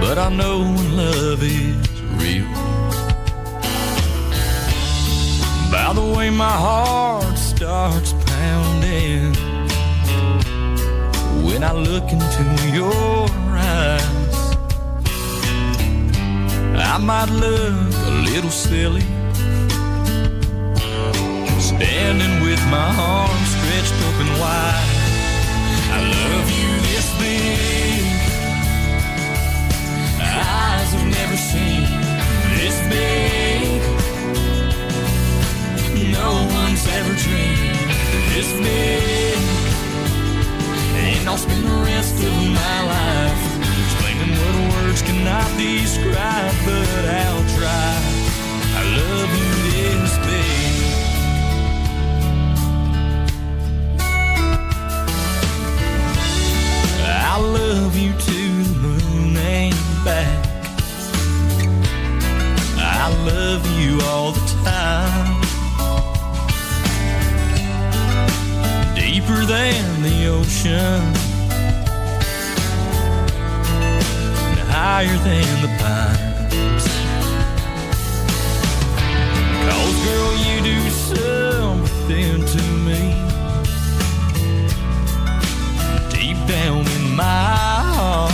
but 0.00 0.16
I 0.16 0.30
know 0.34 0.60
when 0.60 0.96
love 0.96 1.42
is 1.42 2.00
real. 2.16 2.48
By 5.70 5.92
the 5.92 6.14
way, 6.16 6.30
my 6.30 6.50
heart 6.50 7.36
starts 7.36 8.14
pounding 8.24 9.53
when 11.54 11.62
I 11.62 11.72
look 11.72 12.10
into 12.10 12.44
your 12.74 13.28
eyes. 13.56 14.56
I 16.74 16.98
might 16.98 17.30
look 17.30 17.94
a 18.08 18.12
little 18.30 18.50
silly, 18.50 19.06
standing 21.60 22.34
with 22.42 22.62
my 22.74 22.88
arms 22.98 23.48
stretched 23.54 23.98
open 24.08 24.30
wide. 24.42 24.90
I 25.94 25.98
love 26.16 26.48
you 26.58 26.70
this 26.90 27.08
big, 27.22 28.02
eyes 30.18 30.90
have 30.96 31.06
never 31.20 31.36
seen 31.36 31.86
this 32.58 32.76
big. 32.94 33.80
No 36.18 36.30
one's 36.58 36.84
ever 36.98 37.14
dreamed 37.24 37.90
this 38.32 38.50
big. 38.58 39.53
And 41.06 41.28
I'll 41.28 41.36
spend 41.36 41.64
the 41.64 41.78
rest 41.84 42.14
of 42.14 42.32
my 42.32 42.78
life 42.94 43.42
explaining 43.84 44.32
what 44.40 44.54
words 44.74 45.02
cannot 45.02 45.48
describe, 45.58 46.54
but 46.64 47.04
I'll 47.22 47.44
try. 47.58 47.92
I 48.78 48.82
love 48.98 49.30
you 49.40 49.50
this 49.70 50.12
big. 50.26 50.74
I 57.06 57.38
love 57.38 57.94
you 57.98 58.12
to 58.12 58.62
the 58.64 58.74
moon 58.80 59.36
and 59.36 59.74
back. 60.04 60.46
I 62.78 63.08
love 63.26 63.62
you 63.78 64.00
all 64.06 64.32
the 64.32 64.46
time. 64.64 65.33
Deeper 69.26 69.46
than 69.46 70.02
the 70.02 70.26
ocean. 70.26 71.00
higher 74.68 75.16
than 75.24 75.62
the 75.62 75.68
pines. 75.80 76.84
Cause 79.66 79.96
girl, 80.04 80.32
you 80.44 80.56
do 80.62 80.78
something 80.90 82.44
to 82.54 82.62
me 82.84 83.00
deep 86.10 86.38
down 86.46 86.86
in 86.86 87.16
my 87.16 87.46
heart. 87.96 88.32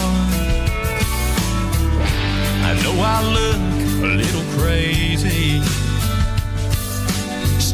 I 2.68 2.72
know 2.82 2.96
I 3.00 3.22
look 3.38 3.62
a 4.02 4.10
little 4.22 4.46
crazy, 4.58 5.60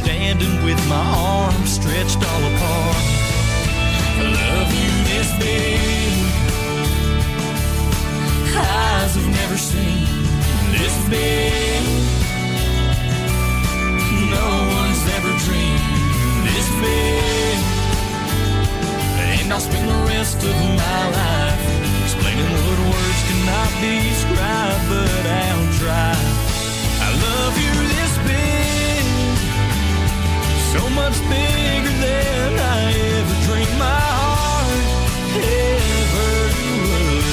standing 0.06 0.62
with 0.62 0.80
my 0.88 1.04
arms 1.34 1.70
stretched 1.78 2.22
all 2.30 2.42
apart. 2.52 3.04
I 4.18 4.24
love 4.40 4.70
you 4.80 4.92
this 5.10 5.28
big, 5.42 6.12
eyes 8.54 9.12
have 9.18 9.30
never 9.40 9.58
seen 9.58 10.06
this 10.74 10.94
big. 11.10 11.82
No 14.30 14.48
one's 14.78 15.02
ever 15.16 15.32
dreamed 15.42 16.40
this 16.46 16.68
big. 16.84 17.58
And 19.26 19.52
I'll 19.52 19.58
spend 19.68 19.88
the 19.90 20.00
rest 20.14 20.38
of 20.50 20.56
my 20.82 21.02
life 21.18 21.64
explaining 22.04 22.48
what 22.54 22.78
words 22.94 23.20
cannot 23.28 23.70
describe, 23.82 24.80
but 24.86 25.22
I'll 25.42 25.68
try. 25.82 26.14
I 27.06 27.10
love 27.26 27.54
you 27.64 27.74
this 27.94 28.12
big, 28.30 28.55
so 30.72 30.82
much 30.90 31.16
bigger 31.30 31.94
than 32.06 32.52
I 32.58 32.92
ever 33.16 33.36
dreamed 33.46 33.76
my 33.78 34.00
heart 34.20 34.82
ever 35.36 36.32
would. 36.58 37.24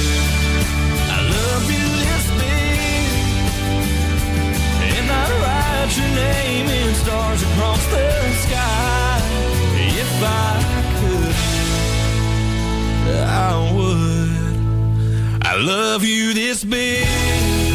I 1.16 1.20
love 1.34 1.64
you 1.76 1.86
this 2.04 2.24
big, 2.40 3.06
and 4.90 5.06
I'd 5.20 5.32
write 5.42 5.92
your 5.98 6.12
name 6.24 6.66
in 6.78 6.94
stars 6.94 7.42
across 7.42 7.82
the 7.94 8.08
sky 8.44 9.18
if 10.02 10.12
I 10.22 10.52
could. 10.98 11.36
I 13.26 13.52
would. 13.74 14.54
I 15.42 15.54
love 15.56 16.04
you 16.04 16.34
this 16.34 16.64
big. 16.64 17.73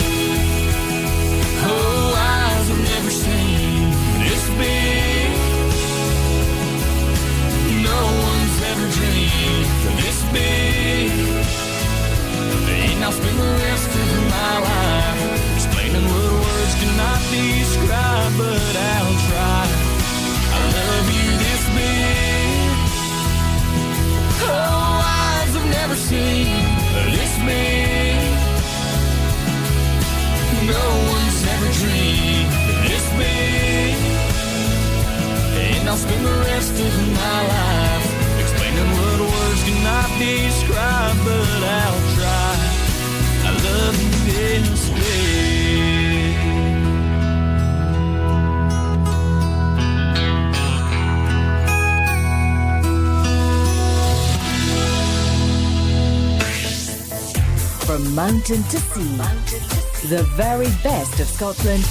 From 58.49 58.57
mountain 58.57 58.71
to 58.71 58.79
sea, 58.79 60.07
the 60.07 60.23
very 60.35 60.65
best 60.81 61.19
of 61.19 61.27
Scotland. 61.27 61.83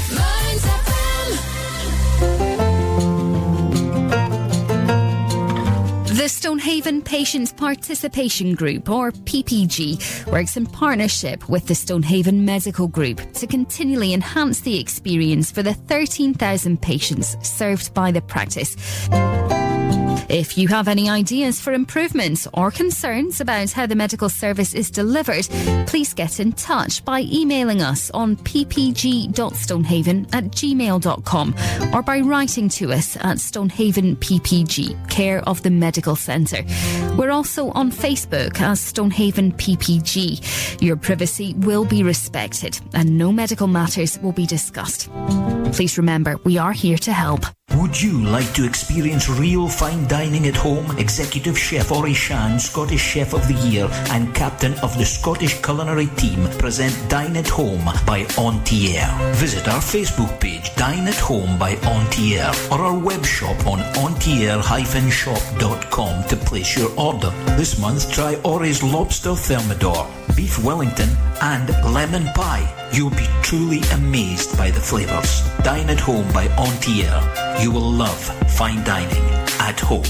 The 6.17 6.29
Stonehaven 6.29 7.03
Patients 7.03 7.53
Participation 7.53 8.57
Group, 8.57 8.91
or 8.91 9.13
PPG, 9.13 10.27
works 10.33 10.57
in 10.57 10.67
partnership 10.67 11.49
with 11.49 11.69
the 11.69 11.77
Stonehaven 11.77 12.45
Medical 12.45 12.89
Group 12.89 13.21
to 13.35 13.47
continually 13.47 14.13
enhance 14.13 14.63
the 14.63 14.81
experience 14.81 15.53
for 15.53 15.63
the 15.63 15.75
13,000 15.75 16.83
patients 16.83 17.37
served 17.49 17.95
by 17.95 18.11
the 18.11 18.21
practice. 18.21 18.75
If 20.29 20.59
you 20.59 20.69
have 20.69 20.89
any 20.89 21.09
ideas 21.09 21.61
for 21.61 21.73
improvements 21.73 22.47
or 22.53 22.71
concerns 22.71 23.41
about 23.41 23.73
how 23.73 23.87
the 23.87 23.95
medical 23.95 24.29
service 24.29 24.75
is 24.75 24.91
delivered, 24.91 25.49
please 25.87 26.15
get 26.15 26.41
in 26.41 26.53
touch 26.53 27.05
by 27.05 27.23
emailing 27.33 27.83
us 27.83 28.11
on 28.11 28.37
ppg.stonehaven 28.37 30.29
at 30.35 30.45
gmail.com 30.45 31.55
or 31.95 32.03
by 32.03 32.21
writing 32.21 32.69
to 32.69 32.93
us 32.93 33.17
at 33.21 33.41
Stonehaven 33.41 34.17
PPG, 34.17 35.09
care 35.09 35.41
of 35.49 35.63
the 35.63 35.71
Medical 35.71 36.17
Centre. 36.17 36.63
We're 37.17 37.31
also 37.31 37.71
on 37.71 37.91
Facebook 37.91 38.61
as 38.61 38.81
Stonehaven 38.81 39.53
PPG. 39.53 40.81
Your 40.83 40.97
privacy 40.97 41.55
will 41.59 41.85
be 41.85 42.03
respected 42.03 42.79
and 42.95 43.19
no 43.19 43.33
medical 43.33 43.67
matters 43.67 44.19
will 44.19 44.33
be 44.33 44.47
discussed. 44.47 45.11
Please 45.73 45.99
remember, 45.99 46.37
we 46.45 46.59
are 46.59 46.73
here 46.73 46.99
to 46.99 47.13
help. 47.13 47.45
Would 47.77 48.01
you 48.01 48.25
like 48.25 48.55
to 48.55 48.65
experience 48.65 49.29
real 49.29 49.69
fine 49.69 50.09
dining 50.09 50.47
at 50.47 50.57
home? 50.57 50.97
Executive 50.99 51.59
Chef 51.59 51.93
Ori 51.93 52.15
Shan, 52.15 52.59
Scottish 52.59 53.03
Chef 53.03 53.35
of 53.35 53.47
the 53.47 53.53
Year 53.69 53.87
and 54.11 54.35
Captain 54.35 54.73
of 54.81 54.97
the 54.97 55.05
Scottish 55.05 55.61
Culinary 55.63 56.07
Team 56.17 56.49
present 56.59 56.97
Dine 57.11 57.37
at 57.37 57.49
Home 57.49 57.85
by 58.07 58.25
Entier. 58.39 59.07
Visit 59.35 59.69
our 59.69 59.81
Facebook 59.81 60.41
page 60.41 60.75
Dine 60.77 61.07
at 61.09 61.17
Home 61.17 61.59
by 61.59 61.77
Entier 61.83 62.51
or 62.73 62.81
our 62.81 62.99
web 62.99 63.23
shop 63.25 63.67
on 63.67 63.81
entier-shop.com 63.81 66.25
to 66.29 66.37
place 66.37 66.75
your 66.77 66.91
order. 66.99 67.31
This 67.57 67.79
month 67.79 68.11
try 68.11 68.37
Ori's 68.45 68.83
Lobster 68.83 69.35
Thermidor, 69.35 70.07
Beef 70.39 70.63
Wellington 70.63 71.09
and 71.43 71.69
Lemon 71.93 72.25
Pie. 72.33 72.73
You'll 72.93 73.11
be 73.11 73.27
truly 73.43 73.81
amazed 73.93 74.57
by 74.57 74.71
the 74.71 74.79
flavours. 74.79 75.43
Dine 75.65 75.91
at 75.91 75.99
Home 75.99 76.33
by 76.33 76.47
Entier. 76.57 77.61
You 77.61 77.73
will 77.73 77.91
love 77.91 78.21
fine 78.53 78.85
dining 78.85 79.25
at 79.59 79.81
home. 79.81 80.05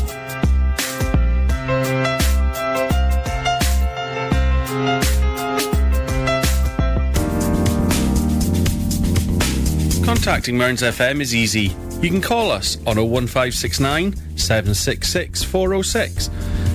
Contacting 10.04 10.58
Mearns 10.58 10.82
FM 10.82 11.22
is 11.22 11.34
easy. 11.34 11.74
You 12.00 12.10
can 12.10 12.20
call 12.20 12.52
us 12.52 12.76
on 12.86 12.96
01569 12.96 14.14
766 14.36 15.42
406. 15.42 16.30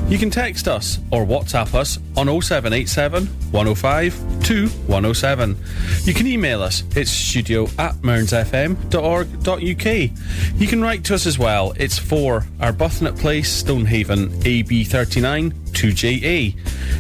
You 0.10 0.18
can 0.18 0.30
text 0.30 0.68
us 0.68 1.00
or 1.12 1.26
WhatsApp 1.26 1.74
us 1.74 1.98
on 2.18 2.28
0787 2.28 3.28
105 3.52 4.44
2107. 4.44 5.56
You 6.04 6.14
can 6.14 6.28
email 6.28 6.62
us. 6.62 6.84
It's 6.98 7.10
studio 7.10 7.70
at 7.80 7.96
mearnsfm.org.uk. 8.02 10.60
You 10.60 10.68
can 10.68 10.82
write 10.82 11.06
to 11.06 11.16
us 11.16 11.26
as 11.26 11.40
well. 11.40 11.72
It's 11.78 11.98
for 11.98 12.42
Arbuthnot 12.60 13.18
Place, 13.18 13.50
Stonehaven, 13.50 14.28
AB39 14.42 15.54
2JA. 15.72 16.54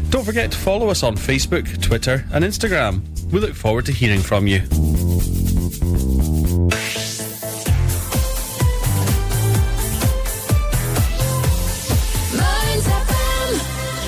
Don't 0.09 0.23
forget 0.23 0.49
to 0.51 0.57
follow 0.57 0.87
us 0.87 1.03
on 1.03 1.17
Facebook, 1.17 1.81
Twitter, 1.81 2.23
and 2.31 2.45
Instagram. 2.45 3.01
We 3.31 3.41
look 3.41 3.53
forward 3.53 3.85
to 3.87 3.91
hearing 3.91 4.21
from 4.21 4.47
you. 4.47 4.61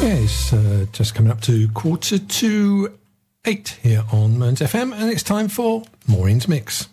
Yeah, 0.05 0.17
it's 0.17 0.53
uh, 0.53 0.85
just 0.91 1.15
coming 1.15 1.31
up 1.31 1.41
to 1.41 1.67
quarter 1.69 2.19
to 2.19 2.93
eight 3.43 3.79
here 3.81 4.03
on 4.11 4.37
Mearns 4.37 4.59
FM, 4.59 4.93
and 4.93 5.09
it's 5.09 5.23
time 5.23 5.47
for 5.47 5.81
Maureen's 6.07 6.47
Mix. 6.47 6.87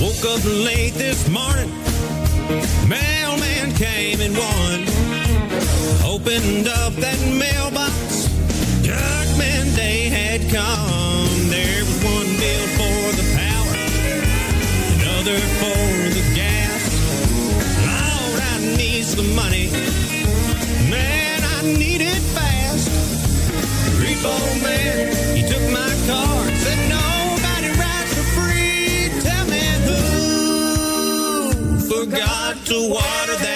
Woke 0.00 0.24
up 0.24 0.44
late 0.44 0.94
this 0.94 1.28
morning. 1.28 1.70
Mailman 2.88 3.76
came 3.76 4.20
and 4.20 4.36
won. 4.36 4.80
Opened 6.04 6.66
up 6.66 6.89
Come. 10.60 11.48
There 11.48 11.84
was 11.88 11.98
one 12.04 12.30
bill 12.42 12.66
for 12.78 13.00
the 13.18 13.24
power. 13.40 13.74
together 14.90 15.38
for 15.60 15.84
the 16.16 16.24
gas. 16.34 16.82
Lord, 17.86 18.40
I 18.52 18.76
need 18.76 19.04
some 19.04 19.34
money. 19.34 19.70
Man, 20.90 21.40
I 21.56 21.62
need 21.62 22.02
it 22.02 22.22
fast. 22.36 22.90
Repo 24.00 24.36
man, 24.62 25.36
he 25.36 25.42
took 25.50 25.64
my 25.80 25.92
car. 26.08 26.44
Said 26.64 26.80
nobody 26.98 27.70
rides 27.80 28.12
for 28.16 28.26
free. 28.36 29.10
Tell 29.26 29.46
me 29.54 29.64
who 29.86 30.00
forgot 31.94 32.54
to 32.66 32.76
water 32.90 33.36
that 33.44 33.49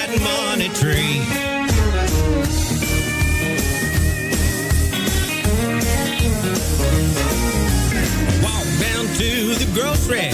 grocery, 9.74 10.30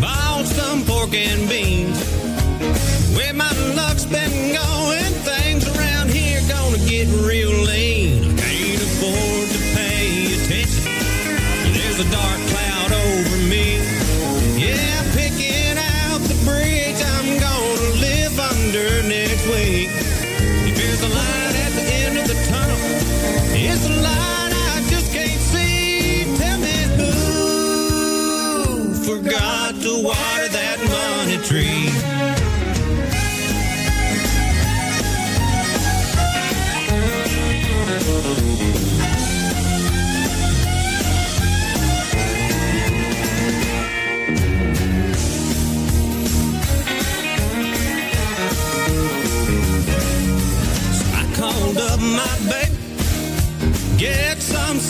bought 0.00 0.44
some 0.44 0.84
pork 0.84 1.14
and 1.14 1.48
beans. 1.48 1.73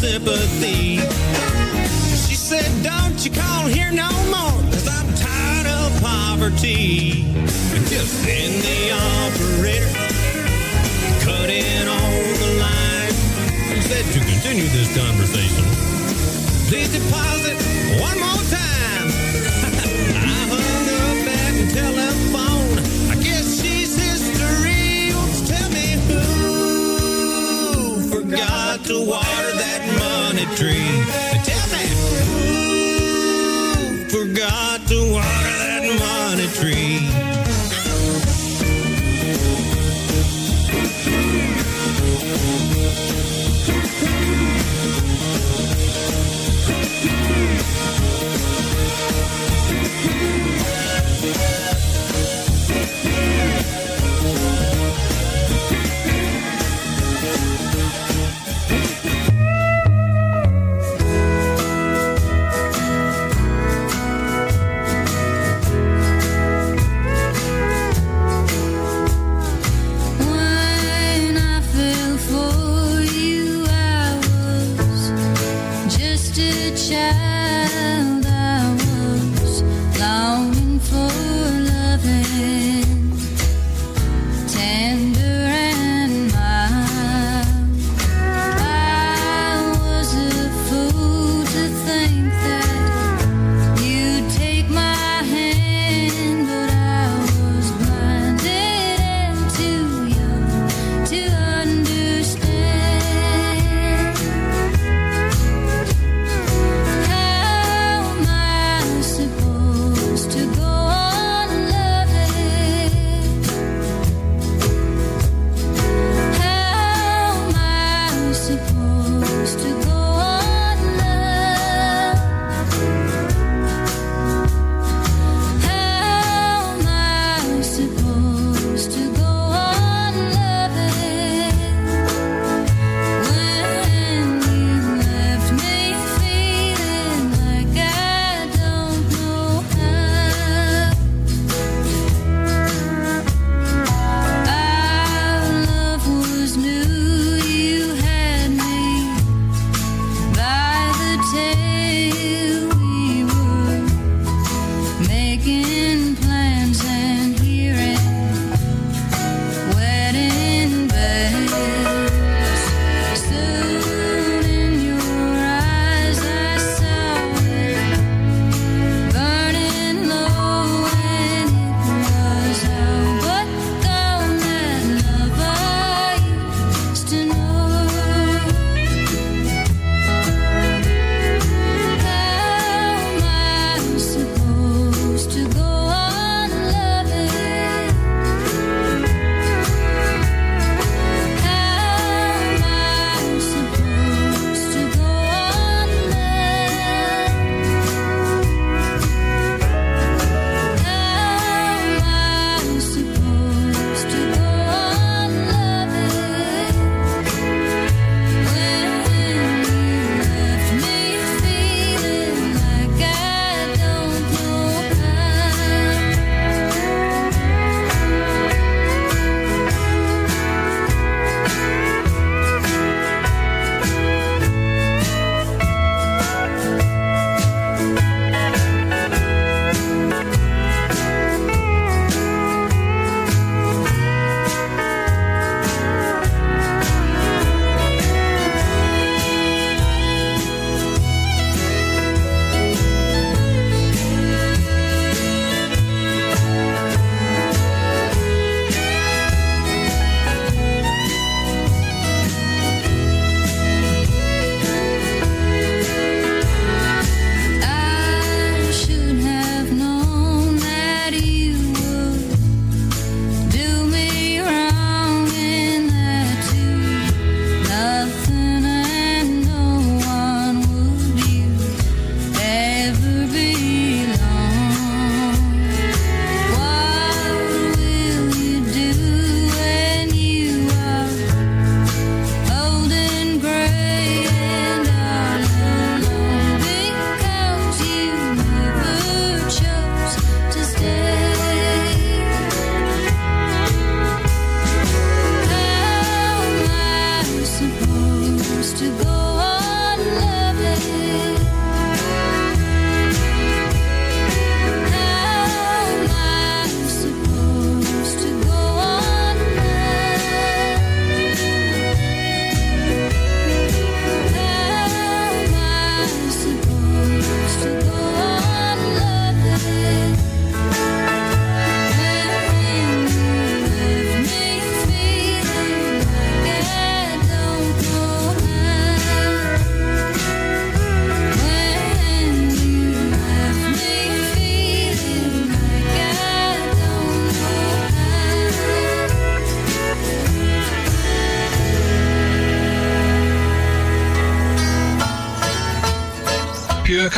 Sympathy. 0.05 0.99
She 2.27 2.37
said, 2.37 2.69
Don't 2.83 3.19
you 3.25 3.31
call 3.31 3.67
here 3.67 3.91
no 3.91 4.11
more, 4.29 4.61
cause 4.71 4.87
I'm 4.87 5.09
tired 5.15 5.67
of 5.67 5.89
poverty. 6.03 7.25
And 7.75 7.85
just 7.89 8.13
then 8.25 8.51
the 8.69 8.81
operator 8.93 9.93
cut 11.25 11.49
in 11.49 11.89
on 11.89 12.23
the 12.45 12.53
line 12.61 13.15
and 13.73 13.83
said, 13.89 14.05
To 14.13 14.21
continue 14.21 14.69
this 14.77 14.91
conversation, 14.93 15.65
please 16.69 16.93
deposit 16.93 17.57
one 18.01 18.19
more 18.21 18.45
time. 18.51 18.74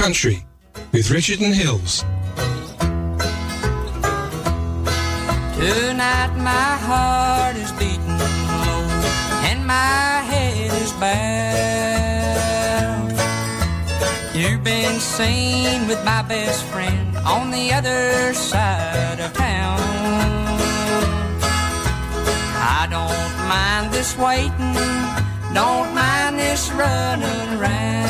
Country 0.06 0.38
with 0.92 1.10
Richard 1.10 1.40
and 1.40 1.52
Hils. 1.52 2.04
Tonight 5.58 6.32
my 6.36 6.70
heart 6.86 7.56
is 7.56 7.72
beating 7.72 8.18
low 8.62 8.86
and 9.50 9.66
my 9.66 10.22
head 10.30 10.70
is 10.80 10.92
bowed. 11.02 11.26
You've 14.32 14.62
been 14.62 15.00
seen 15.00 15.88
with 15.88 16.04
my 16.04 16.22
best 16.22 16.62
friend 16.66 17.16
on 17.26 17.50
the 17.50 17.72
other 17.72 18.32
side 18.32 19.18
of 19.18 19.32
town. 19.32 19.80
I 22.78 22.86
don't 22.88 23.34
mind 23.48 23.92
this 23.92 24.16
waiting, 24.16 24.76
don't 25.52 25.92
mind 25.96 26.38
this 26.38 26.70
running 26.70 27.58
around. 27.58 28.05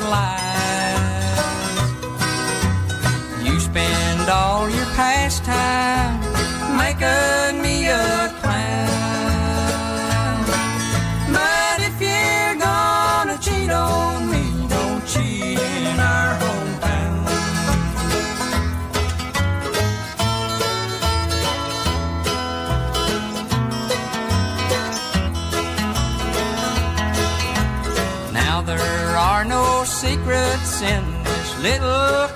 Nothing 0.00 0.47
little 31.60 32.27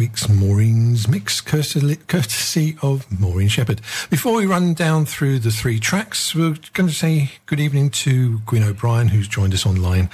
week's 0.00 0.30
Maureen's 0.30 1.08
Mix, 1.08 1.42
courtesy 1.42 2.74
of 2.80 3.20
Maureen 3.20 3.48
Shepherd. 3.48 3.82
Before 4.08 4.32
we 4.32 4.46
run 4.46 4.72
down 4.72 5.04
through 5.04 5.40
the 5.40 5.50
three 5.50 5.78
tracks, 5.78 6.34
we're 6.34 6.56
going 6.72 6.88
to 6.88 6.94
say 6.94 7.32
good 7.44 7.60
evening 7.60 7.90
to 7.90 8.38
Gwyn 8.46 8.62
O'Brien, 8.62 9.08
who's 9.08 9.28
joined 9.28 9.52
us 9.52 9.66
online 9.66 10.08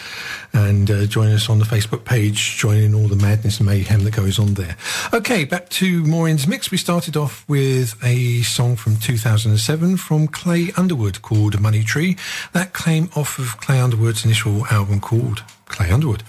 and 0.53 0.91
uh, 0.91 1.07
joining 1.07 1.35
us 1.35 1.49
on 1.49 1.61
the 1.61 1.65
Facebook 1.65 2.05
page, 2.05 2.57
joining 2.57 2.97
all 2.97 3.07
the 3.07 3.15
madness 3.15 3.61
and 3.61 3.69
mayhem 3.69 4.03
that 4.03 4.17
goes 4.17 4.41
on 4.41 4.55
there. 4.55 4.77
Okay, 5.15 5.45
back 5.45 5.69
to 5.69 6.03
Maureen's 6.03 6.49
Mix. 6.49 6.73
We 6.73 6.79
started 6.79 7.17
off 7.17 7.49
with 7.49 7.95
a 8.03 8.43
song 8.43 8.75
from 8.75 8.97
2007 8.97 9.99
from 9.99 10.27
Clay 10.27 10.73
Underwood 10.77 11.23
called 11.23 11.61
Money 11.61 11.85
Tree. 11.85 12.17
That 12.55 12.75
came 12.75 13.09
off 13.15 13.39
of 13.39 13.61
Clay 13.61 13.79
Underwood's 13.79 14.25
initial 14.25 14.67
album 14.67 15.01
called 15.01 15.45
Clay 15.67 15.93
Underwood. 15.93 16.25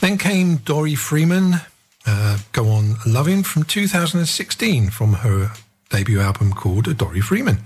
Then 0.00 0.18
came 0.18 0.56
Dori 0.56 0.94
Freeman, 0.94 1.62
uh, 2.06 2.38
Go 2.52 2.68
On 2.68 2.96
Loving 3.06 3.42
from 3.42 3.64
2016 3.64 4.90
from 4.90 5.14
her 5.14 5.52
debut 5.90 6.20
album 6.20 6.52
called 6.52 6.96
Dori 6.96 7.20
Freeman. 7.20 7.58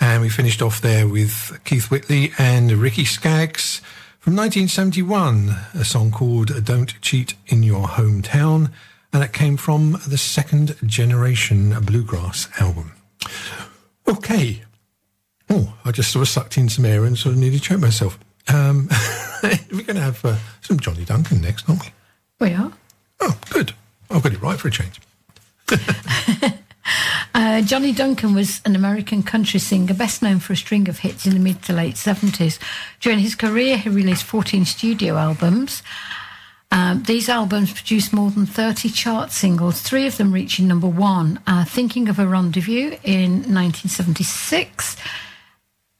And 0.00 0.22
we 0.22 0.28
finished 0.28 0.62
off 0.62 0.80
there 0.80 1.06
with 1.06 1.60
Keith 1.64 1.90
Whitley 1.90 2.32
and 2.38 2.72
Ricky 2.72 3.04
Skaggs 3.04 3.80
from 4.18 4.36
1971, 4.36 5.56
a 5.74 5.84
song 5.84 6.10
called 6.10 6.64
Don't 6.64 7.00
Cheat 7.00 7.34
in 7.46 7.62
Your 7.62 7.86
Hometown. 7.86 8.70
And 9.12 9.22
it 9.22 9.32
came 9.32 9.56
from 9.56 9.98
the 10.06 10.18
second 10.18 10.76
generation 10.84 11.74
bluegrass 11.80 12.48
album. 12.60 12.92
Okay. 14.06 14.62
Oh, 15.50 15.74
I 15.84 15.92
just 15.92 16.12
sort 16.12 16.22
of 16.22 16.28
sucked 16.28 16.58
in 16.58 16.68
some 16.68 16.84
air 16.84 17.04
and 17.04 17.16
sort 17.16 17.34
of 17.34 17.40
nearly 17.40 17.58
choked 17.58 17.80
myself. 17.80 18.18
Um, 18.52 18.88
we're 19.42 19.82
going 19.82 19.96
to 19.96 20.00
have 20.00 20.24
uh, 20.24 20.36
some 20.60 20.78
Johnny 20.78 21.04
Duncan 21.04 21.40
next, 21.40 21.68
aren't 21.68 21.82
we? 21.82 21.92
We 22.40 22.54
are. 22.54 22.72
Oh, 23.20 23.38
good. 23.50 23.72
I've 24.10 24.22
got 24.22 24.32
it 24.32 24.42
right 24.42 24.58
for 24.58 24.68
a 24.68 24.70
change. 24.70 25.00
Uh, 27.34 27.60
Johnny 27.60 27.92
Duncan 27.92 28.34
was 28.34 28.60
an 28.64 28.74
American 28.74 29.22
country 29.22 29.60
singer, 29.60 29.94
best 29.94 30.22
known 30.22 30.38
for 30.40 30.54
a 30.54 30.56
string 30.56 30.88
of 30.88 31.00
hits 31.00 31.26
in 31.26 31.34
the 31.34 31.38
mid 31.38 31.62
to 31.62 31.72
late 31.72 31.94
70s. 31.94 32.58
During 33.00 33.18
his 33.18 33.34
career, 33.34 33.76
he 33.76 33.88
released 33.90 34.24
14 34.24 34.64
studio 34.64 35.16
albums. 35.16 35.82
Um, 36.70 37.02
these 37.04 37.28
albums 37.28 37.72
produced 37.72 38.12
more 38.12 38.30
than 38.30 38.46
30 38.46 38.88
chart 38.90 39.30
singles, 39.30 39.82
three 39.82 40.06
of 40.06 40.16
them 40.16 40.32
reaching 40.32 40.66
number 40.66 40.88
one. 40.88 41.40
Uh, 41.46 41.64
Thinking 41.64 42.08
of 42.08 42.18
a 42.18 42.26
Rendezvous 42.26 42.96
in 43.04 43.44
1976. 43.54 44.96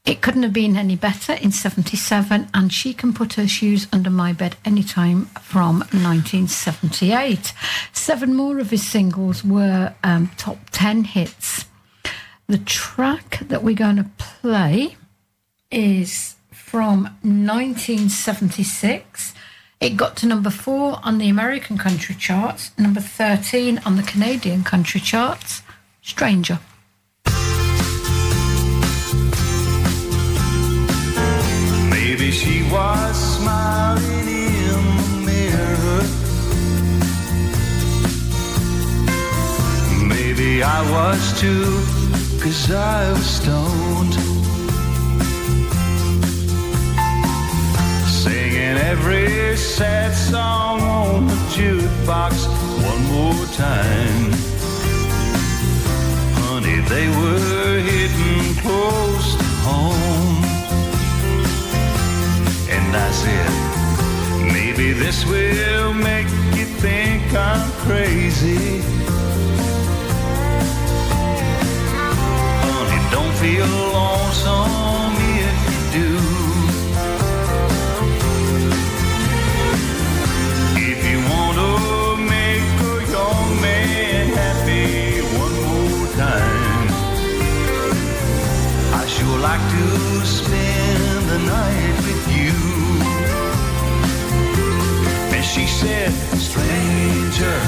It 0.08 0.22
couldn't 0.22 0.42
have 0.42 0.54
been 0.54 0.78
any 0.78 0.96
better 0.96 1.34
in 1.34 1.52
77, 1.52 2.48
and 2.54 2.72
She 2.72 2.94
Can 2.94 3.12
Put 3.12 3.34
Her 3.34 3.46
Shoes 3.46 3.86
Under 3.92 4.08
My 4.08 4.32
Bed 4.32 4.56
Anytime 4.64 5.26
from 5.42 5.80
1978. 5.80 7.52
Seven 7.92 8.34
more 8.34 8.58
of 8.58 8.70
his 8.70 8.88
singles 8.88 9.44
were 9.44 9.94
um, 10.02 10.30
top 10.38 10.70
10 10.70 11.04
hits. 11.04 11.66
The 12.46 12.56
track 12.56 13.40
that 13.48 13.62
we're 13.62 13.74
going 13.74 13.96
to 13.96 14.10
play 14.16 14.96
is 15.70 16.36
from 16.52 17.02
1976. 17.20 19.34
It 19.78 19.98
got 19.98 20.16
to 20.16 20.26
number 20.26 20.48
four 20.48 21.00
on 21.02 21.18
the 21.18 21.28
American 21.28 21.76
country 21.76 22.14
charts, 22.14 22.70
number 22.78 23.02
13 23.02 23.82
on 23.84 23.96
the 23.96 24.02
Canadian 24.02 24.64
country 24.64 25.02
charts. 25.02 25.60
Stranger. 26.00 26.60
She 32.38 32.62
was 32.70 33.16
smiling 33.36 34.28
in 34.28 34.80
the 35.00 35.10
mirror. 35.28 36.02
Maybe 40.06 40.62
I 40.62 40.80
was 40.96 41.20
too, 41.40 41.66
cause 42.40 42.70
I 42.70 43.10
was 43.10 43.26
stoned. 43.38 44.14
Singing 48.22 48.76
every 48.92 49.56
sad 49.56 50.14
song 50.14 50.80
on 50.80 51.26
the 51.26 51.38
jukebox 51.56 52.34
one 52.90 53.02
more 53.14 53.46
time. 53.66 54.32
Honey, 56.38 56.78
they 56.92 57.08
were 57.18 57.80
hitting 57.90 58.54
close 58.62 59.34
to 59.34 59.44
home. 59.66 60.37
And 62.70 62.94
I 62.94 63.10
said, 63.10 63.50
maybe 64.52 64.92
this 64.92 65.24
will 65.24 65.94
make 65.94 66.28
you 66.56 66.66
think 66.84 67.22
I'm 67.34 67.70
crazy. 67.86 68.82
Honey, 72.64 73.00
don't 73.10 73.34
feel 73.36 73.66
lonesome 73.96 75.16
if 75.46 75.58
you 75.72 75.82
do. 75.98 76.10
If 80.90 81.00
you 81.10 81.18
want 81.32 81.56
to 81.62 81.70
make 82.36 82.68
a 82.80 82.96
young 83.14 83.48
man 83.62 84.24
happy 84.42 85.22
one 85.42 85.56
more 85.68 86.06
time, 86.16 86.88
I 89.00 89.06
sure 89.06 89.38
like 89.38 89.64
to 89.76 89.84
spend 90.26 91.28
the 91.30 91.38
night 91.38 91.97
said, 95.80 96.12
stranger. 96.48 97.58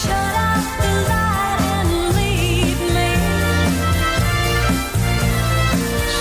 Shut 0.00 0.34
off 0.46 0.68
the 0.82 0.94
light 1.10 1.60
and 1.74 1.90
leave 2.16 2.80
me. 2.96 3.10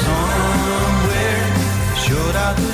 somewhere 0.02 1.46
shut 2.04 2.36
out 2.36 2.56
the 2.58 2.74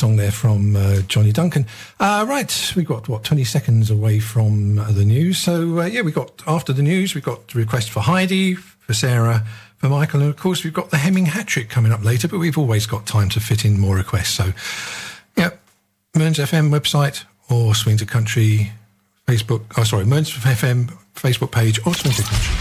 song 0.00 0.16
there 0.16 0.32
from 0.32 0.76
uh, 0.76 1.02
Johnny 1.08 1.30
Duncan. 1.30 1.66
Uh, 2.00 2.24
right, 2.26 2.72
we've 2.74 2.86
got, 2.86 3.06
what, 3.06 3.22
20 3.22 3.44
seconds 3.44 3.90
away 3.90 4.18
from 4.18 4.78
uh, 4.78 4.90
the 4.92 5.04
news. 5.04 5.38
So, 5.38 5.80
uh, 5.80 5.84
yeah, 5.84 6.00
we've 6.00 6.14
got, 6.14 6.42
after 6.46 6.72
the 6.72 6.82
news, 6.82 7.14
we've 7.14 7.22
got 7.22 7.54
request 7.54 7.90
for 7.90 8.00
Heidi, 8.00 8.54
for 8.54 8.94
Sarah, 8.94 9.44
for 9.76 9.90
Michael, 9.90 10.22
and 10.22 10.30
of 10.30 10.38
course, 10.38 10.64
we've 10.64 10.72
got 10.72 10.88
the 10.88 10.96
Hemming 10.96 11.26
hat 11.26 11.48
trick 11.48 11.68
coming 11.68 11.92
up 11.92 12.02
later, 12.02 12.28
but 12.28 12.38
we've 12.38 12.56
always 12.56 12.86
got 12.86 13.04
time 13.04 13.28
to 13.28 13.40
fit 13.40 13.66
in 13.66 13.78
more 13.78 13.94
requests. 13.94 14.30
So, 14.30 14.54
yeah, 15.36 15.50
Mearns 16.16 16.38
FM 16.38 16.70
website 16.70 17.24
or 17.50 17.74
Swing 17.74 17.98
to 17.98 18.06
Country 18.06 18.72
Facebook, 19.28 19.64
oh, 19.76 19.84
sorry, 19.84 20.06
Mearns 20.06 20.30
FM 20.30 20.96
Facebook 21.14 21.52
page 21.52 21.78
or 21.86 21.92
Swing 21.92 22.14
to 22.14 22.22
Country. 22.22 22.54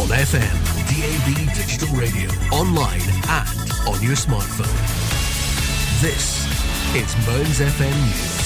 On 0.00 0.08
FM, 0.08 0.72
DAB 0.88 1.54
digital 1.54 1.94
radio, 1.94 2.30
online 2.50 3.02
and 3.28 3.61
on 3.86 4.00
your 4.00 4.14
smartphone. 4.14 4.70
This 6.00 6.46
is 6.94 7.26
Mearns 7.26 7.58
FM 7.58 8.06
News. 8.06 8.42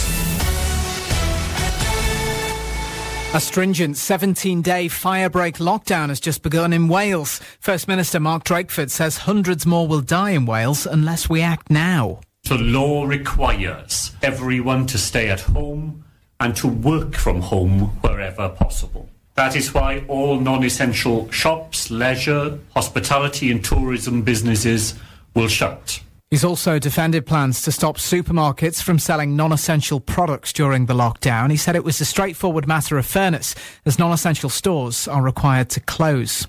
A 3.34 3.41
stringent 3.41 3.99
17 3.99 4.62
day 4.62 4.87
firebreak 4.87 5.59
lockdown 5.59 6.09
has 6.09 6.20
just 6.20 6.43
begun 6.43 6.72
in 6.72 6.89
Wales. 6.89 7.41
First 7.61 7.87
Minister 7.87 8.18
Mark 8.18 8.45
Drakeford 8.45 8.89
says 8.91 9.18
hundreds 9.18 9.66
more 9.66 9.87
will 9.87 10.01
die 10.01 10.30
in 10.30 10.47
Wales 10.47 10.87
unless 10.87 11.28
we 11.28 11.43
act 11.43 11.70
now. 11.70 12.20
The 12.45 12.57
law 12.57 13.05
requires 13.05 14.12
everyone 14.22 14.87
to 14.87 14.97
stay 14.97 15.28
at 15.28 15.41
home 15.41 16.05
and 16.41 16.57
to 16.57 16.68
work 16.68 17.14
from 17.14 17.43
home 17.43 17.80
wherever 18.01 18.49
possible. 18.49 19.11
That 19.34 19.55
is 19.55 19.74
why 19.74 20.03
all 20.09 20.41
non 20.41 20.64
essential 20.64 21.30
shops, 21.30 21.91
leisure, 21.91 22.59
hospitality, 22.72 23.51
and 23.51 23.62
tourism 23.62 24.22
businesses 24.22 24.95
will 25.37 25.47
shut. 25.47 26.01
He's 26.30 26.45
also 26.45 26.80
defended 26.80 27.24
plans 27.24 27.62
to 27.62 27.70
stop 27.70 27.99
supermarkets 27.99 28.82
from 28.82 28.99
selling 28.99 29.37
non 29.37 29.53
essential 29.53 30.01
products 30.01 30.53
during 30.53 30.87
the 30.87 30.95
lockdown. 30.95 31.53
He 31.53 31.57
said 31.57 31.76
it 31.76 31.84
was 31.84 32.01
a 32.01 32.05
straightforward 32.05 32.66
matter 32.66 32.99
of 32.99 33.07
fairness, 33.07 33.55
as 33.84 34.01
non 34.01 34.12
essential 34.12 34.51
stores 34.51 35.07
are 35.07 35.22
required 35.22 35.70
to 35.70 35.80
close. 35.80 36.49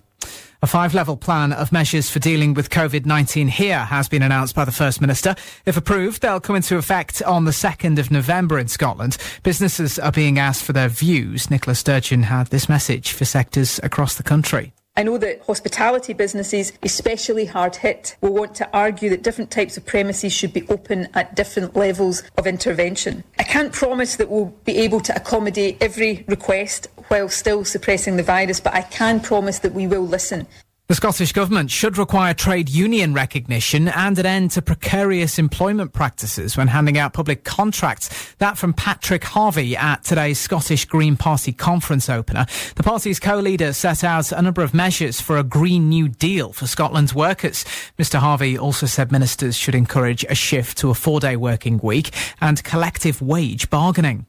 A 0.63 0.67
five 0.67 0.95
level 0.95 1.15
plan 1.15 1.53
of 1.53 1.71
measures 1.71 2.09
for 2.09 2.17
dealing 2.17 2.55
with 2.55 2.71
COVID 2.71 3.05
19 3.05 3.49
here 3.49 3.77
has 3.77 4.09
been 4.09 4.23
announced 4.23 4.55
by 4.55 4.65
the 4.65 4.71
First 4.71 4.99
Minister. 4.99 5.35
If 5.67 5.77
approved, 5.77 6.23
they'll 6.23 6.39
come 6.39 6.55
into 6.55 6.77
effect 6.77 7.21
on 7.21 7.45
the 7.45 7.51
2nd 7.51 7.99
of 7.99 8.09
November 8.09 8.57
in 8.57 8.67
Scotland. 8.67 9.17
Businesses 9.43 9.99
are 9.99 10.11
being 10.11 10.39
asked 10.39 10.63
for 10.63 10.73
their 10.73 10.89
views. 10.89 11.51
Nicola 11.51 11.75
Sturgeon 11.75 12.23
had 12.23 12.47
this 12.47 12.67
message 12.67 13.11
for 13.11 13.25
sectors 13.25 13.79
across 13.83 14.15
the 14.15 14.23
country. 14.23 14.73
I 14.97 15.03
know 15.03 15.19
that 15.19 15.43
hospitality 15.43 16.13
businesses, 16.13 16.73
especially 16.81 17.45
hard 17.45 17.75
hit, 17.75 18.17
will 18.19 18.33
want 18.33 18.55
to 18.55 18.67
argue 18.75 19.11
that 19.11 19.21
different 19.21 19.51
types 19.51 19.77
of 19.77 19.85
premises 19.85 20.33
should 20.33 20.53
be 20.53 20.67
open 20.69 21.07
at 21.13 21.35
different 21.35 21.75
levels 21.75 22.23
of 22.35 22.47
intervention. 22.47 23.23
I 23.37 23.43
can't 23.43 23.71
promise 23.71 24.15
that 24.15 24.27
we'll 24.27 24.55
be 24.65 24.75
able 24.79 24.99
to 25.01 25.15
accommodate 25.15 25.77
every 25.81 26.25
request 26.27 26.87
while 27.09 27.29
still 27.29 27.63
suppressing 27.63 28.17
the 28.17 28.23
virus, 28.23 28.59
but 28.59 28.73
I 28.73 28.81
can 28.81 29.19
promise 29.19 29.59
that 29.59 29.73
we 29.73 29.85
will 29.85 30.01
listen. 30.01 30.47
The 30.89 30.95
Scottish 30.95 31.33
Government 31.33 31.69
should 31.69 31.97
require 31.97 32.33
trade 32.33 32.69
union 32.69 33.13
recognition 33.13 33.89
and 33.89 34.17
an 34.17 34.25
end 34.25 34.51
to 34.51 34.61
precarious 34.61 35.37
employment 35.37 35.91
practices 35.91 36.55
when 36.55 36.69
handing 36.69 36.97
out 36.97 37.11
public 37.11 37.43
contracts. 37.43 38.33
That 38.35 38.57
from 38.57 38.71
Patrick 38.71 39.25
Harvie 39.25 39.75
at 39.75 40.05
today's 40.05 40.39
Scottish 40.39 40.85
Green 40.85 41.17
Party 41.17 41.51
conference 41.51 42.09
opener. 42.09 42.45
The 42.75 42.83
party's 42.83 43.19
co-leader 43.19 43.73
set 43.73 44.05
out 44.05 44.31
a 44.31 44.41
number 44.41 44.61
of 44.61 44.73
measures 44.73 45.19
for 45.19 45.37
a 45.37 45.43
Green 45.43 45.89
New 45.89 46.07
Deal 46.07 46.53
for 46.53 46.67
Scotland's 46.67 47.13
workers. 47.13 47.65
Mr 47.99 48.19
Harvie 48.19 48.57
also 48.57 48.85
said 48.85 49.11
ministers 49.11 49.57
should 49.57 49.75
encourage 49.75 50.23
a 50.29 50.35
shift 50.35 50.77
to 50.77 50.89
a 50.89 50.93
four-day 50.93 51.35
working 51.35 51.79
week 51.83 52.11
and 52.39 52.63
collective 52.63 53.21
wage 53.21 53.69
bargaining. 53.69 54.25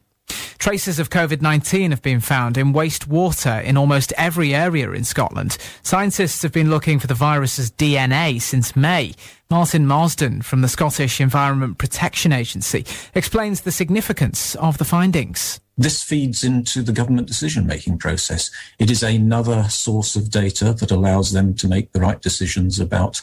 Traces 0.59 0.99
of 0.99 1.09
COVID 1.09 1.41
19 1.41 1.93
have 1.93 2.03
been 2.03 2.21
found 2.21 2.59
in 2.59 2.73
wastewater 2.73 3.63
in 3.63 3.77
almost 3.77 4.13
every 4.17 4.55
area 4.55 4.91
in 4.91 5.05
Scotland. 5.05 5.57
Scientists 5.83 6.43
have 6.43 6.53
been 6.53 6.69
looking 6.69 6.99
for 6.99 7.07
the 7.07 7.15
virus's 7.15 7.71
DNA 7.71 8.41
since 8.41 8.75
May. 8.75 9.15
Martin 9.51 9.87
Marsden 9.87 10.43
from 10.43 10.61
the 10.61 10.69
Scottish 10.69 11.21
Environment 11.21 11.79
Protection 11.79 12.33
Agency 12.33 12.85
explains 13.15 13.63
the 13.63 13.73
significance 13.73 14.57
of 14.57 14.79
the 14.79 14.85
findings. 14.85 15.61
This 15.79 16.03
feeds 16.03 16.43
into 16.43 16.83
the 16.83 16.93
government 16.93 17.29
decision 17.29 17.67
making 17.67 17.99
process. 17.99 18.51
It 18.81 18.91
is 18.91 19.03
another 19.03 19.69
source 19.71 20.17
of 20.17 20.29
data 20.29 20.73
that 20.73 20.91
allows 20.91 21.33
them 21.33 21.55
to 21.55 21.69
make 21.69 21.93
the 21.93 22.01
right 22.01 22.21
decisions 22.21 22.81
about 22.81 23.23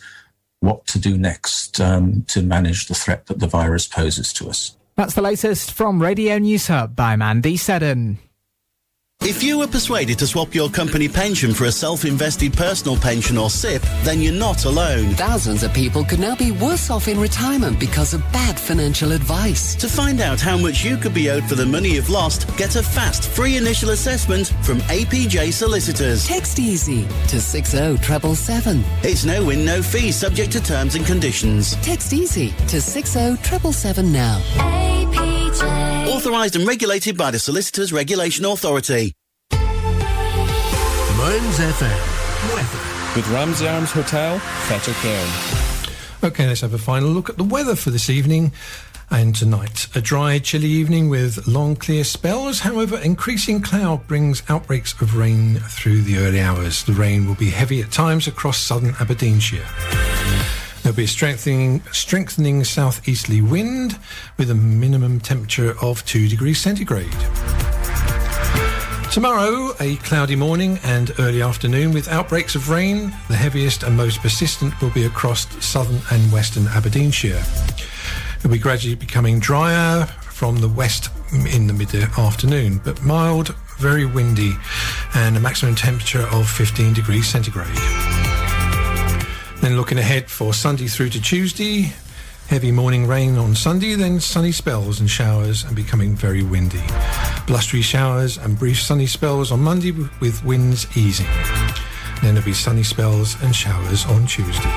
what 0.62 0.88
to 0.88 1.00
do 1.00 1.18
next 1.18 1.80
um, 1.82 2.24
to 2.30 2.42
manage 2.42 2.88
the 2.88 2.96
threat 2.96 3.26
that 3.26 3.40
the 3.40 3.48
virus 3.48 3.88
poses 3.88 4.32
to 4.34 4.50
us. 4.50 4.78
That's 4.98 5.14
the 5.14 5.22
latest 5.22 5.74
from 5.74 6.02
Radio 6.02 6.38
News 6.38 6.68
Hub 6.68 6.96
by 6.96 7.18
Mandy 7.18 7.58
Seddon. 7.58 8.18
If 9.22 9.42
you 9.42 9.58
were 9.58 9.68
persuaded 9.68 10.20
to 10.20 10.28
swap 10.28 10.54
your 10.54 10.70
company 10.70 11.10
pension 11.10 11.52
for 11.52 11.66
a 11.66 11.72
self-invested 11.72 12.54
personal 12.54 12.96
pension 12.96 13.40
or 13.40 13.50
SIPP, 13.50 13.82
then 14.04 14.22
you're 14.22 14.32
not 14.32 14.66
alone. 14.66 15.16
Thousands 15.16 15.64
of 15.64 15.74
people 15.74 16.04
could 16.04 16.20
now 16.20 16.36
be 16.36 16.52
worse 16.52 16.92
off 16.92 17.08
in 17.08 17.20
retirement 17.20 17.80
because 17.80 18.14
of 18.14 18.22
bad 18.32 18.60
financial 18.60 19.14
advice. 19.14 19.74
To 19.78 19.90
find 19.90 20.22
out 20.22 20.40
how 20.40 20.58
much 20.58 20.86
you 20.86 20.96
could 20.96 21.16
be 21.16 21.32
owed 21.32 21.44
for 21.46 21.56
the 21.56 21.66
money 21.66 21.94
you've 21.94 22.10
lost, 22.12 22.48
get 22.56 22.76
a 22.76 22.84
fast, 22.84 23.28
free 23.28 23.58
initial 23.58 23.90
assessment 23.90 24.50
from 24.62 24.78
APJ 24.82 25.52
Solicitors. 25.52 26.28
Text 26.28 26.60
easy 26.60 27.02
to 27.28 27.42
60777. 27.42 28.84
It's 29.02 29.26
no 29.26 29.44
win, 29.44 29.66
no 29.66 29.82
fee, 29.82 30.12
subject 30.12 30.52
to 30.52 30.62
terms 30.62 30.94
and 30.94 31.06
conditions. 31.06 31.76
Text 31.78 32.14
easy 32.14 32.52
to 32.68 32.80
60777 32.80 34.12
now. 34.12 34.40
APJ. 34.58 35.35
Authorised 36.08 36.56
and 36.56 36.68
regulated 36.68 37.18
by 37.18 37.32
the 37.32 37.40
Solicitors 37.40 37.92
Regulation 37.92 38.46
Authority. 38.46 39.14
Mearns 39.52 41.58
FM. 41.58 42.54
Weather. 42.54 43.16
With 43.16 43.28
Ramsay 43.30 43.68
Arms 43.68 43.92
Hotel, 43.92 44.38
Fettercairn. 44.38 46.24
Okay, 46.24 46.48
let's 46.48 46.62
have 46.62 46.76
a 46.76 46.78
final 46.78 47.10
look 47.10 47.30
at 47.30 47.38
the 47.38 47.44
weather 47.44 47.76
for 47.76 47.90
this 47.90 48.10
evening 48.10 48.52
and 49.10 49.36
tonight. 49.36 49.88
A 49.96 50.02
dry, 50.02 50.38
chilly 50.38 50.68
evening 50.68 51.10
with 51.10 51.48
long, 51.48 51.76
clear 51.76 52.04
spells. 52.04 52.60
However, 52.60 53.00
increasing 53.00 53.62
cloud 53.62 54.06
brings 54.06 54.44
outbreaks 54.48 55.00
of 55.02 55.18
rain 55.18 55.56
through 55.56 56.02
the 56.02 56.20
early 56.20 56.40
hours. 56.40 56.84
The 56.84 56.94
rain 56.94 57.28
will 57.28 57.36
be 57.36 57.50
heavy 57.50 57.82
at 57.82 57.92
times 57.92 58.28
across 58.28 58.60
southern 58.60 58.94
Aberdeenshire. 59.00 59.66
There'll 60.86 60.96
be 60.96 61.06
a 61.06 61.08
strengthening, 61.08 61.82
strengthening 61.92 62.64
southeasterly 62.64 63.42
wind 63.42 63.98
with 64.38 64.52
a 64.52 64.54
minimum 64.54 65.20
temperature 65.20 65.76
of 65.82 66.06
2 66.06 66.28
degrees 66.28 66.62
centigrade. 66.62 67.12
Tomorrow, 69.12 69.74
a 69.80 69.96
cloudy 70.04 70.36
morning 70.36 70.78
and 70.84 71.12
early 71.18 71.42
afternoon 71.42 71.92
with 71.92 72.08
outbreaks 72.08 72.54
of 72.54 72.70
rain. 72.70 73.12
The 73.30 73.36
heaviest 73.36 73.82
and 73.82 73.98
most 73.98 74.22
persistent 74.22 74.80
will 74.80 74.92
be 74.92 75.06
across 75.06 75.48
southern 75.66 76.02
and 76.12 76.32
western 76.32 76.68
Aberdeenshire. 76.68 77.44
It'll 78.38 78.52
be 78.52 78.60
gradually 78.60 78.94
becoming 78.94 79.40
drier 79.40 80.06
from 80.06 80.58
the 80.58 80.70
west 80.70 81.10
in 81.34 81.66
the 81.66 81.74
mid 81.74 81.96
afternoon, 81.96 82.80
but 82.84 83.02
mild, 83.02 83.56
very 83.80 84.06
windy, 84.06 84.54
and 85.16 85.36
a 85.36 85.40
maximum 85.40 85.74
temperature 85.74 86.28
of 86.28 86.48
15 86.48 86.94
degrees 86.94 87.28
centigrade. 87.28 88.35
Then 89.66 89.78
looking 89.78 89.98
ahead 89.98 90.30
for 90.30 90.54
Sunday 90.54 90.86
through 90.86 91.10
to 91.10 91.20
Tuesday, 91.20 91.92
heavy 92.50 92.72
morning 92.72 93.08
rain 93.08 93.36
on 93.40 93.56
Sunday, 93.56 93.96
then 93.96 94.20
sunny 94.20 94.52
spells 94.52 95.00
and 95.00 95.10
showers 95.10 95.64
and 95.64 95.76
becoming 95.76 96.16
very 96.16 96.44
windy. 96.44 96.84
Blustery 97.48 97.82
showers 97.82 98.38
and 98.38 98.60
brief 98.60 98.80
sunny 98.80 99.08
spells 99.08 99.52
on 99.52 99.62
Monday 99.62 99.92
with 100.22 100.46
winds 100.46 100.86
easing. 100.96 101.26
Then 102.22 102.36
there'll 102.36 102.46
be 102.46 102.54
sunny 102.54 102.84
spells 102.84 103.42
and 103.42 103.56
showers 103.56 104.06
on 104.06 104.28
Tuesday. 104.28 104.70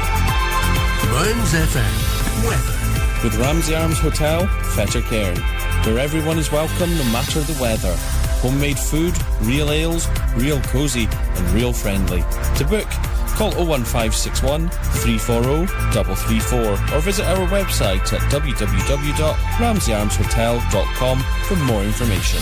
Mearns 1.12 1.52
FM. 1.52 2.48
Weather. 2.48 3.22
With 3.22 3.36
Ramsay 3.36 3.74
Arms 3.74 3.98
Hotel, 3.98 4.46
Fettercairn, 4.74 5.36
where 5.84 5.98
everyone 5.98 6.38
is 6.38 6.50
welcome 6.50 6.96
no 6.96 7.04
matter 7.12 7.40
the 7.40 7.60
weather. 7.60 7.94
Homemade 8.40 8.78
food, 8.78 9.14
real 9.42 9.70
ales, 9.70 10.08
real 10.36 10.62
cosy, 10.62 11.08
and 11.10 11.50
real 11.50 11.74
friendly. 11.74 12.24
To 12.56 12.64
book, 12.64 12.88
call 13.38 13.52
01561 13.52 14.68
340 14.68 15.66
334 15.92 16.96
or 16.96 17.00
visit 17.00 17.24
our 17.26 17.46
website 17.46 18.12
at 18.12 18.20
www.ramseyarmshotel.com 18.32 21.18
for 21.46 21.56
more 21.64 21.84
information. 21.84 22.40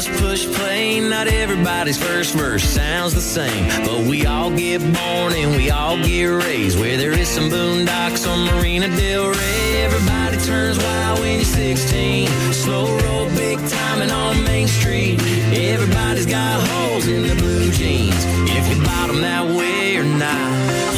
Just 0.00 0.22
push 0.22 0.46
play. 0.46 1.00
Not 1.00 1.26
everybody's 1.26 1.98
first 1.98 2.34
verse 2.34 2.62
sounds 2.62 3.14
the 3.14 3.20
same, 3.20 3.66
but 3.84 4.06
we 4.06 4.26
all 4.26 4.50
get 4.50 4.80
born 4.80 5.32
and 5.32 5.56
we 5.56 5.70
all 5.70 5.96
get 5.96 6.26
raised. 6.26 6.78
Where 6.78 6.96
there 6.96 7.10
is 7.12 7.28
some 7.28 7.50
boondocks 7.50 8.24
on 8.30 8.46
Marina 8.46 8.88
Del 8.96 9.28
Rey, 9.30 9.82
everybody 9.82 10.36
turns 10.36 10.78
wild 10.78 11.18
when 11.18 11.36
you're 11.36 11.44
16. 11.44 12.28
Slow 12.52 12.86
roll, 12.98 13.26
big 13.30 13.58
timing 13.68 14.10
on 14.10 14.44
Main 14.44 14.68
Street. 14.68 15.20
Everybody's 15.52 16.26
got 16.26 16.60
holes 16.68 17.08
in 17.08 17.22
the 17.26 17.34
blue 17.34 17.70
jeans. 17.72 18.24
If 18.56 18.68
you 18.68 18.80
bottom 18.84 19.20
that 19.22 19.46
way 19.46 19.96
or 19.96 20.04
not, 20.04 20.48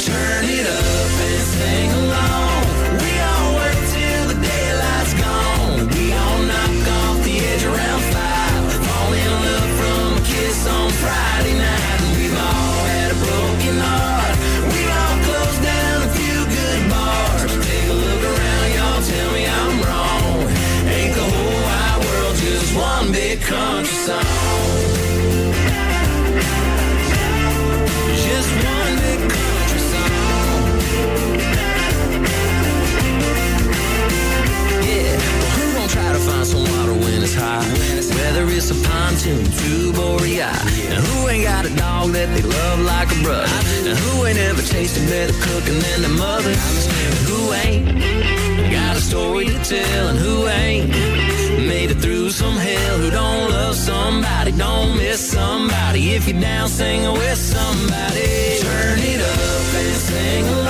turn 0.03 0.45
it 0.45 0.67
up 0.67 1.11
and 1.29 1.43
sing 1.47 1.91
along. 1.93 2.50
On 10.67 10.91
Friday 10.91 11.55
night. 11.57 12.01
We've 12.17 12.37
all 12.37 12.85
had 12.93 13.11
a 13.13 13.19
broken 13.25 13.77
heart. 13.79 14.37
We've 14.73 14.93
all 15.01 15.17
closed 15.27 15.63
down 15.63 15.99
a 16.03 16.11
few 16.19 16.39
good 16.57 16.81
bars. 16.91 17.53
Take 17.67 17.89
a 17.89 17.97
look 18.05 18.23
around, 18.33 18.69
y'all. 18.77 19.03
Tell 19.03 19.31
me 19.33 19.47
I'm 19.47 19.77
wrong. 19.87 20.41
Ain't 20.89 21.15
the 21.15 21.27
whole 21.35 21.61
wide 21.69 21.99
world 22.05 22.37
just 22.37 22.77
one 22.77 23.13
big 23.13 23.41
country 23.41 23.95
song? 24.07 24.80
Find 36.41 36.47
some 36.47 36.79
water 36.79 36.93
when 36.93 37.23
it's 37.23 37.35
hot? 37.35 37.65
Whether 38.17 38.47
it's 38.49 38.71
a 38.71 38.89
pontoon, 38.89 39.45
tube, 39.61 39.99
or 39.99 40.27
yacht. 40.27 40.61
And 40.89 41.05
who 41.05 41.29
ain't 41.29 41.45
got 41.45 41.67
a 41.67 41.75
dog 41.77 42.13
that 42.13 42.29
they 42.35 42.43
love 42.43 42.81
like 42.81 43.11
a 43.13 43.23
brother? 43.23 43.49
And 43.89 43.99
who 43.99 44.27
ain't 44.27 44.39
ever 44.39 44.63
tasted 44.63 45.09
better 45.09 45.33
cooking 45.33 45.79
than 45.79 46.03
their 46.03 46.17
mother? 46.17 46.51
And 46.51 47.17
who 47.29 47.53
ain't 47.53 48.73
got 48.73 48.97
a 48.97 49.01
story 49.01 49.47
to 49.47 49.59
tell? 49.65 50.09
And 50.09 50.19
who 50.19 50.49
ain't 50.49 50.91
made 51.67 51.91
it 51.91 51.99
through 52.01 52.31
some 52.31 52.57
hell? 52.57 52.99
Who 52.99 53.11
don't 53.11 53.51
love 53.51 53.75
somebody, 53.75 54.53
don't 54.53 54.97
miss 54.97 55.21
somebody? 55.33 56.15
If 56.15 56.29
you're 56.29 56.41
down, 56.41 56.69
sing 56.69 57.03
with 57.13 57.39
somebody. 57.39 58.61
Turn 58.61 58.99
it 58.99 59.21
up 59.21 59.75
and 59.83 59.97
sing 59.97 60.49
along. 60.49 60.70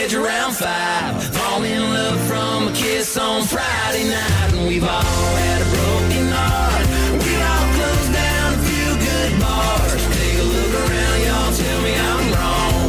edge 0.00 0.14
around 0.14 0.52
five. 0.52 1.22
Fall 1.34 1.62
in 1.62 1.82
love 1.82 2.20
from 2.30 2.68
a 2.68 2.72
kiss 2.72 3.16
on 3.16 3.42
Friday 3.44 4.08
night. 4.08 4.52
And 4.54 4.66
we've 4.68 4.84
all 4.84 5.34
had 5.44 5.60
a 5.62 5.68
broken 5.76 6.26
heart. 6.36 6.86
We've 7.24 7.44
all 7.52 7.66
closed 7.76 8.12
down 8.12 8.48
a 8.54 8.60
few 8.68 8.88
good 9.06 9.32
bars. 9.40 10.02
Take 10.16 10.38
a 10.44 10.46
look 10.54 10.72
around, 10.82 11.18
y'all. 11.26 11.52
Tell 11.60 11.80
me 11.86 11.92
I'm 12.10 12.26
wrong. 12.36 12.88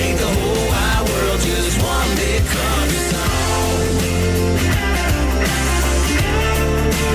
Ain't 0.00 0.18
the 0.18 0.30
whole 0.36 0.64
wide 0.72 1.04
world 1.10 1.40
just 1.40 1.74
one 1.82 2.10
big 2.20 2.42
country 2.54 3.02
song? 3.10 3.80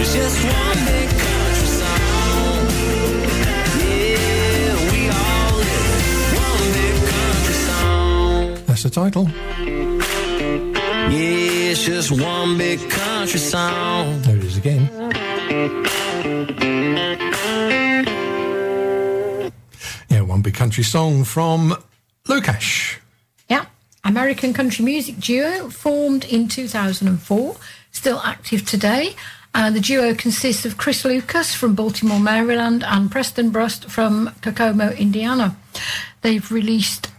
It's 0.01 0.13
just 0.13 0.38
one 0.43 0.80
That's 8.82 8.95
the 8.95 9.01
title. 9.01 9.29
Yeah, 11.11 11.69
it's 11.69 11.84
just 11.84 12.09
one 12.09 12.57
big 12.57 12.79
country 12.89 13.39
song. 13.39 14.21
There 14.23 14.38
it 14.38 14.43
is 14.43 14.57
again. 14.57 14.89
Yeah, 20.09 20.21
one 20.21 20.41
big 20.41 20.55
country 20.55 20.84
song 20.84 21.25
from 21.25 21.75
LoCash. 22.25 22.97
Yeah. 23.47 23.65
American 24.03 24.51
country 24.51 24.84
music 24.84 25.19
duo 25.19 25.69
formed 25.69 26.25
in 26.25 26.47
2004, 26.47 27.57
still 27.91 28.19
active 28.23 28.65
today. 28.65 29.15
Uh, 29.53 29.69
the 29.69 29.79
duo 29.79 30.15
consists 30.15 30.65
of 30.65 30.77
Chris 30.77 31.05
Lucas 31.05 31.53
from 31.53 31.75
Baltimore, 31.75 32.19
Maryland, 32.19 32.84
and 32.84 33.11
Preston 33.11 33.51
Brust 33.51 33.91
from 33.91 34.34
Kokomo, 34.41 34.89
Indiana. 34.93 35.55
They've 36.21 36.51
released 36.51 37.11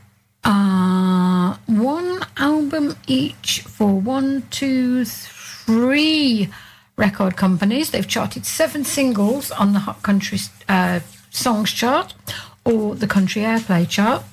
uh, 0.45 1.57
one 1.67 2.21
album 2.37 2.97
each 3.07 3.63
for 3.63 3.99
one, 4.01 4.47
two, 4.51 5.05
three 5.05 6.49
record 6.97 7.37
companies. 7.37 7.91
They've 7.91 8.07
charted 8.07 8.45
seven 8.47 8.85
singles 8.85 9.51
on 9.51 9.73
the 9.73 9.81
Hot 9.81 10.03
Country 10.03 10.39
uh, 10.69 11.01
Songs 11.31 11.71
chart 11.73 12.15
or 12.65 12.95
the 12.95 13.07
Country 13.07 13.43
Airplay 13.43 13.89
chart. 13.89 14.25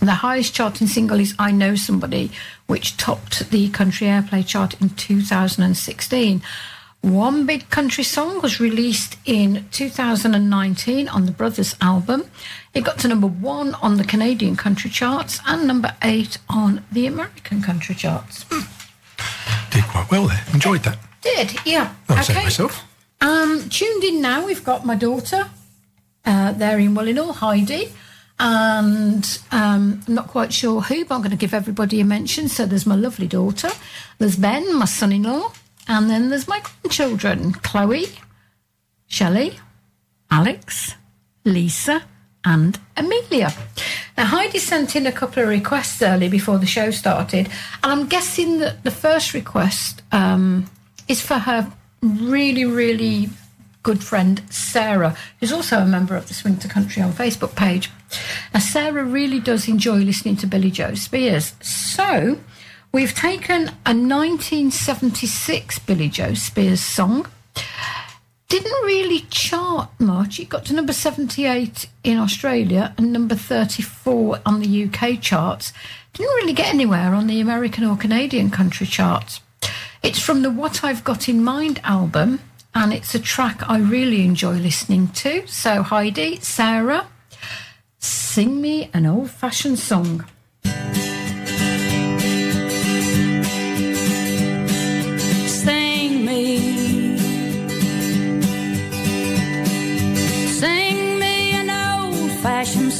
The 0.00 0.12
highest 0.12 0.54
charting 0.54 0.86
single 0.86 1.20
is 1.20 1.34
I 1.38 1.50
Know 1.50 1.74
Somebody, 1.74 2.30
which 2.66 2.96
topped 2.96 3.50
the 3.50 3.68
Country 3.68 4.06
Airplay 4.06 4.46
chart 4.46 4.80
in 4.80 4.90
2016. 4.90 6.42
One 7.02 7.46
Big 7.46 7.70
Country 7.70 8.04
Song 8.04 8.42
was 8.42 8.60
released 8.60 9.16
in 9.24 9.66
2019 9.70 11.08
on 11.08 11.24
the 11.24 11.32
Brothers 11.32 11.74
album. 11.80 12.24
It 12.74 12.84
got 12.84 12.98
to 12.98 13.08
number 13.08 13.26
one 13.26 13.74
on 13.76 13.96
the 13.96 14.04
Canadian 14.04 14.54
country 14.54 14.90
charts 14.90 15.40
and 15.46 15.66
number 15.66 15.96
eight 16.02 16.36
on 16.50 16.84
the 16.92 17.06
American 17.06 17.62
country 17.62 17.94
charts. 17.94 18.44
Did 19.70 19.84
quite 19.84 20.10
well 20.10 20.26
there. 20.26 20.44
Enjoyed 20.52 20.82
that. 20.82 20.98
Did, 21.22 21.54
yeah. 21.64 21.94
I'll 22.10 22.22
say 22.22 22.34
myself. 22.34 22.84
Um, 23.22 23.68
tuned 23.70 24.04
in 24.04 24.20
now, 24.20 24.44
we've 24.44 24.64
got 24.64 24.84
my 24.84 24.94
daughter 24.94 25.48
uh, 26.26 26.52
there 26.52 26.78
in 26.78 26.94
Willinghall, 26.94 27.32
Heidi, 27.32 27.92
and 28.38 29.38
um, 29.52 30.02
I'm 30.06 30.14
not 30.14 30.28
quite 30.28 30.52
sure 30.52 30.82
who, 30.82 31.04
but 31.06 31.14
I'm 31.14 31.20
going 31.22 31.30
to 31.30 31.36
give 31.36 31.54
everybody 31.54 32.00
a 32.00 32.04
mention. 32.04 32.48
So 32.48 32.66
there's 32.66 32.86
my 32.86 32.94
lovely 32.94 33.26
daughter, 33.26 33.70
there's 34.18 34.36
Ben, 34.36 34.74
my 34.74 34.86
son 34.86 35.12
in 35.12 35.22
law, 35.24 35.52
and 35.90 36.08
then 36.08 36.28
there's 36.28 36.46
my 36.46 36.60
grandchildren 36.60 37.52
Chloe, 37.52 38.06
Shelley, 39.08 39.58
Alex, 40.30 40.94
Lisa, 41.44 42.04
and 42.44 42.78
Amelia. 42.96 43.52
Now, 44.16 44.26
Heidi 44.26 44.60
sent 44.60 44.94
in 44.94 45.06
a 45.06 45.12
couple 45.12 45.42
of 45.42 45.48
requests 45.48 46.00
early 46.00 46.28
before 46.28 46.58
the 46.58 46.66
show 46.66 46.92
started, 46.92 47.48
and 47.82 47.92
I'm 47.92 48.06
guessing 48.06 48.58
that 48.60 48.84
the 48.84 48.92
first 48.92 49.34
request 49.34 50.02
um, 50.12 50.70
is 51.08 51.20
for 51.20 51.34
her 51.34 51.72
really, 52.02 52.64
really 52.64 53.28
good 53.82 54.04
friend 54.04 54.42
Sarah, 54.48 55.16
who's 55.40 55.52
also 55.52 55.78
a 55.78 55.86
member 55.86 56.14
of 56.14 56.28
the 56.28 56.34
Swing 56.34 56.56
to 56.58 56.68
Country 56.68 57.02
on 57.02 57.12
Facebook 57.12 57.56
page. 57.56 57.90
Now, 58.54 58.60
Sarah 58.60 59.04
really 59.04 59.40
does 59.40 59.68
enjoy 59.68 59.96
listening 59.96 60.36
to 60.36 60.46
Billie 60.46 60.70
Jo 60.70 60.94
Spears. 60.94 61.54
So, 61.60 62.38
we've 62.92 63.14
taken 63.14 63.68
a 63.86 63.94
1976 63.94 65.78
Billie 65.80 66.08
Jo 66.08 66.34
Spears 66.34 66.80
song. 66.80 67.26
Didn't 68.48 68.84
really 68.84 69.20
chart 69.30 69.90
much. 70.00 70.40
It 70.40 70.48
got 70.48 70.64
to 70.66 70.74
number 70.74 70.92
78 70.92 71.88
in 72.02 72.18
Australia 72.18 72.94
and 72.98 73.12
number 73.12 73.36
34 73.36 74.40
on 74.44 74.60
the 74.60 74.84
UK 74.84 75.20
charts. 75.20 75.72
Didn't 76.14 76.34
really 76.34 76.52
get 76.52 76.74
anywhere 76.74 77.14
on 77.14 77.28
the 77.28 77.40
American 77.40 77.84
or 77.84 77.96
Canadian 77.96 78.50
country 78.50 78.86
charts. 78.86 79.40
It's 80.02 80.18
from 80.18 80.42
the 80.42 80.50
What 80.50 80.82
I've 80.82 81.04
Got 81.04 81.28
in 81.28 81.44
Mind 81.44 81.80
album, 81.84 82.40
and 82.74 82.92
it's 82.92 83.14
a 83.14 83.20
track 83.20 83.68
I 83.68 83.78
really 83.78 84.24
enjoy 84.24 84.54
listening 84.54 85.08
to. 85.08 85.46
So, 85.46 85.82
Heidi, 85.82 86.40
Sarah, 86.40 87.06
sing 87.98 88.60
me 88.60 88.90
an 88.92 89.06
old 89.06 89.30
fashioned 89.30 89.78
song. 89.78 90.24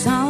Fashioned 0.05 0.30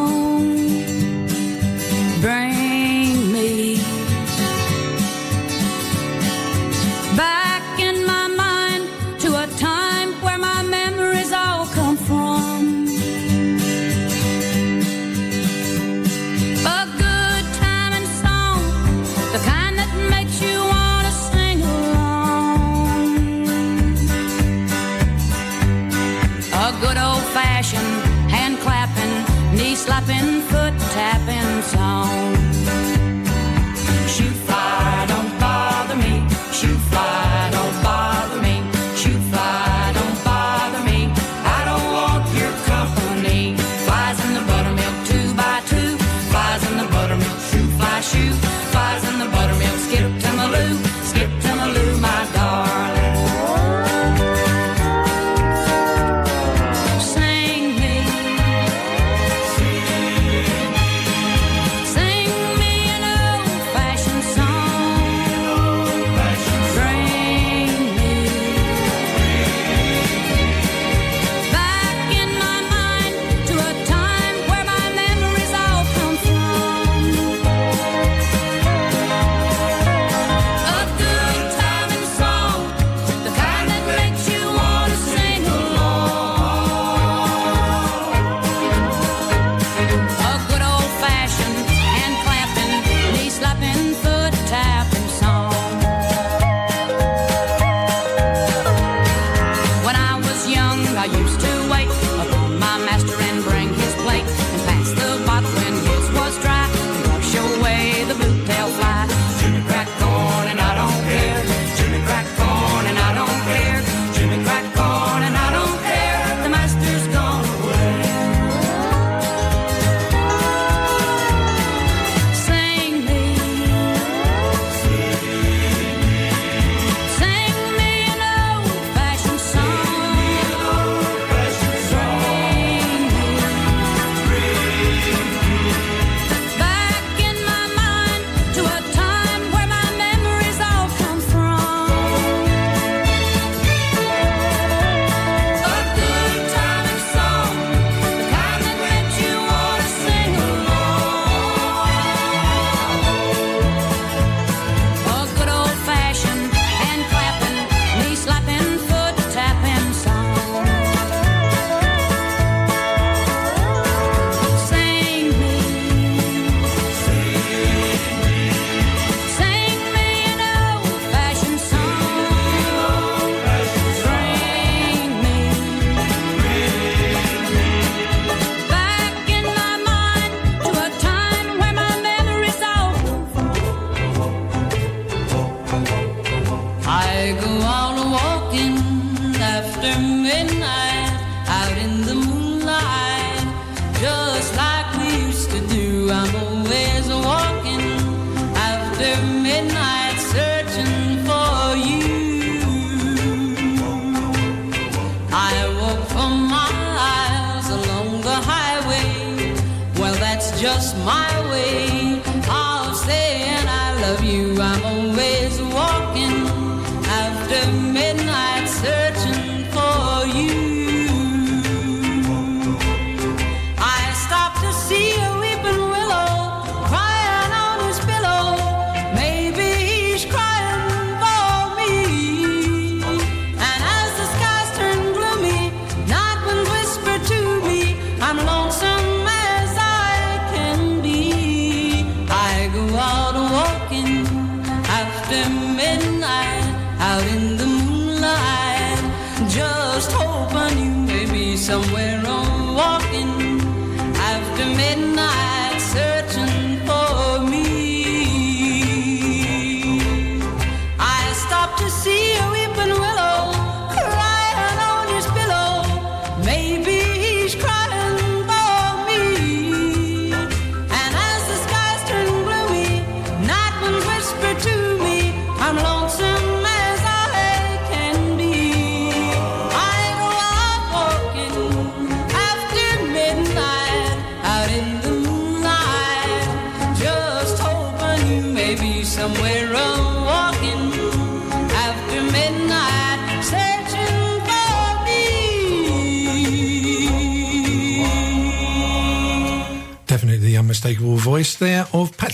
I 101.00 101.06
used 101.06 101.40
to 101.40 101.49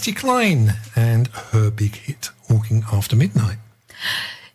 Patsy 0.07 0.21
Cline 0.21 0.75
and 0.95 1.27
her 1.51 1.69
big 1.69 1.97
hit, 1.97 2.31
Walking 2.49 2.85
After 2.93 3.17
Midnight. 3.17 3.57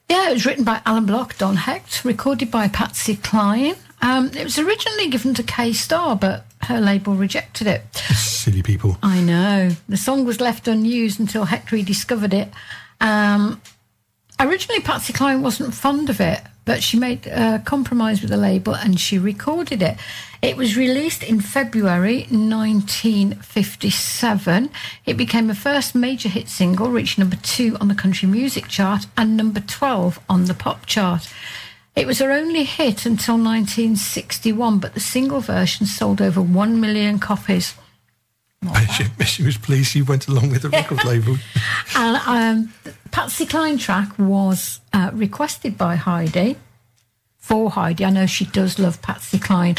Yeah, 0.09 0.29
it 0.29 0.33
was 0.35 0.45
written 0.45 0.63
by 0.63 0.81
Alan 0.85 1.05
Block, 1.05 1.37
Don 1.37 1.57
Hecht, 1.57 2.05
recorded 2.05 2.49
by 2.49 2.69
Patsy 2.69 3.17
Cline. 3.17 3.75
Um, 4.01 4.27
it 4.27 4.45
was 4.45 4.57
originally 4.57 5.09
given 5.09 5.33
to 5.33 5.43
Kay 5.43 5.73
Starr, 5.73 6.15
but 6.15 6.45
her 6.61 6.79
label 6.79 7.15
rejected 7.15 7.67
it. 7.67 7.83
Silly 8.15 8.63
people. 8.63 8.97
I 9.03 9.19
know. 9.19 9.71
The 9.89 9.97
song 9.97 10.23
was 10.23 10.39
left 10.39 10.69
unused 10.69 11.19
until 11.19 11.43
Hecht 11.43 11.73
rediscovered 11.73 12.33
it. 12.33 12.47
Um, 13.01 13.61
originally, 14.39 14.79
Patsy 14.79 15.11
Cline 15.11 15.41
wasn't 15.41 15.73
fond 15.73 16.09
of 16.09 16.21
it, 16.21 16.43
but 16.65 16.83
she 16.83 16.97
made 16.97 17.25
a 17.27 17.61
compromise 17.65 18.19
with 18.21 18.29
the 18.29 18.37
label 18.37 18.75
and 18.75 18.99
she 18.99 19.17
recorded 19.17 19.81
it. 19.81 19.97
It 20.41 20.57
was 20.57 20.77
released 20.77 21.23
in 21.23 21.41
February 21.41 22.27
1957. 22.29 24.69
It 25.05 25.17
became 25.17 25.49
a 25.49 25.55
first 25.55 25.95
major 25.95 26.29
hit 26.29 26.47
single, 26.49 26.89
reaching 26.89 27.21
number 27.21 27.37
two 27.37 27.77
on 27.81 27.87
the 27.87 27.95
country 27.95 28.27
music 28.27 28.67
chart 28.67 29.07
and 29.17 29.35
number 29.35 29.59
12 29.59 30.19
on 30.29 30.45
the 30.45 30.53
pop 30.53 30.85
chart. 30.85 31.27
It 31.95 32.05
was 32.07 32.19
her 32.19 32.31
only 32.31 32.63
hit 32.63 33.05
until 33.05 33.35
1961, 33.35 34.79
but 34.79 34.93
the 34.93 35.01
single 35.01 35.41
version 35.41 35.85
sold 35.85 36.21
over 36.21 36.41
1 36.41 36.79
million 36.79 37.19
copies. 37.19 37.75
She, 38.93 39.03
she 39.25 39.43
was 39.43 39.57
pleased 39.57 39.91
she 39.91 40.01
went 40.01 40.27
along 40.27 40.51
with 40.51 40.61
the 40.61 40.69
record 40.69 41.03
label. 41.05 41.37
And 41.95 42.17
um, 42.27 42.73
the 42.83 42.93
Patsy 43.11 43.45
Cline 43.45 43.77
track 43.77 44.17
was 44.19 44.79
uh, 44.93 45.09
requested 45.13 45.77
by 45.77 45.95
Heidi 45.95 46.57
for 47.37 47.71
Heidi. 47.71 48.05
I 48.05 48.09
know 48.11 48.25
she 48.25 48.45
does 48.45 48.77
love 48.77 49.01
Patsy 49.01 49.39
Cline. 49.39 49.75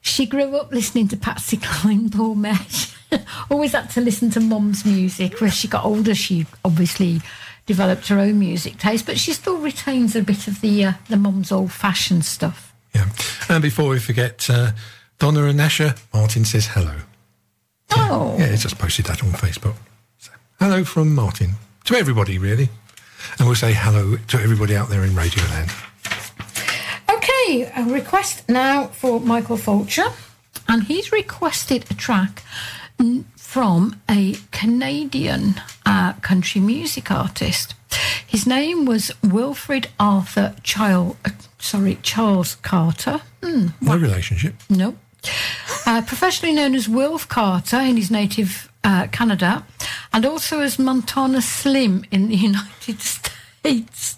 She 0.00 0.26
grew 0.26 0.56
up 0.56 0.72
listening 0.72 1.08
to 1.08 1.16
Patsy 1.16 1.56
Cline, 1.62 2.10
poor 2.10 2.34
Mesh. 2.34 2.94
Always 3.50 3.72
had 3.72 3.90
to 3.90 4.00
listen 4.00 4.30
to 4.30 4.40
mum's 4.40 4.84
music. 4.84 5.40
As 5.40 5.54
she 5.54 5.68
got 5.68 5.84
older, 5.84 6.14
she 6.14 6.46
obviously 6.64 7.20
developed 7.66 8.08
her 8.08 8.18
own 8.18 8.38
music 8.38 8.78
taste, 8.78 9.06
but 9.06 9.18
she 9.18 9.32
still 9.32 9.58
retains 9.58 10.16
a 10.16 10.22
bit 10.22 10.48
of 10.48 10.60
the 10.60 10.84
uh, 10.84 10.92
the 11.08 11.16
mum's 11.16 11.52
old 11.52 11.70
fashioned 11.72 12.24
stuff. 12.24 12.74
Yeah. 12.94 13.08
And 13.48 13.62
before 13.62 13.88
we 13.90 14.00
forget, 14.00 14.48
uh, 14.50 14.72
Donna 15.18 15.44
and 15.44 15.58
Nasha, 15.58 15.94
Martin 16.12 16.44
says 16.44 16.66
hello. 16.66 16.96
Oh. 17.90 18.36
Yeah, 18.38 18.46
he 18.48 18.56
just 18.56 18.78
posted 18.78 19.06
that 19.06 19.22
on 19.22 19.30
Facebook. 19.30 19.74
So, 20.18 20.30
hello 20.60 20.84
from 20.84 21.14
Martin. 21.14 21.52
To 21.84 21.94
everybody, 21.96 22.38
really. 22.38 22.68
And 23.38 23.46
we'll 23.46 23.54
say 23.56 23.72
hello 23.74 24.16
to 24.28 24.38
everybody 24.40 24.76
out 24.76 24.88
there 24.88 25.02
in 25.04 25.10
Radioland. 25.10 25.70
Okay, 27.10 27.70
a 27.76 27.84
request 27.84 28.48
now 28.48 28.86
for 28.88 29.20
Michael 29.20 29.56
Fulcher, 29.56 30.06
and 30.68 30.84
he's 30.84 31.12
requested 31.12 31.84
a 31.90 31.94
track 31.94 32.42
mm, 32.98 33.24
from 33.36 34.00
a 34.10 34.34
Canadian 34.50 35.60
uh, 35.86 36.14
country 36.14 36.60
music 36.60 37.10
artist. 37.10 37.74
His 38.26 38.46
name 38.46 38.84
was 38.84 39.12
Wilfred 39.22 39.88
Arthur 40.00 40.54
Child, 40.62 41.16
uh, 41.24 41.30
sorry, 41.58 41.98
Charles 42.02 42.56
Carter. 42.56 43.20
Hmm, 43.42 43.68
No 43.80 43.96
relationship. 43.96 44.54
no. 44.68 44.96
Uh, 45.86 46.02
professionally 46.02 46.54
known 46.54 46.74
as 46.74 46.88
Wilf 46.88 47.28
Carter 47.28 47.78
in 47.78 47.96
his 47.96 48.10
native 48.10 48.70
uh, 48.82 49.06
Canada, 49.08 49.64
and 50.12 50.24
also 50.24 50.60
as 50.60 50.78
Montana 50.78 51.42
Slim 51.42 52.04
in 52.10 52.28
the 52.28 52.36
United 52.50 53.00
States. 53.00 54.16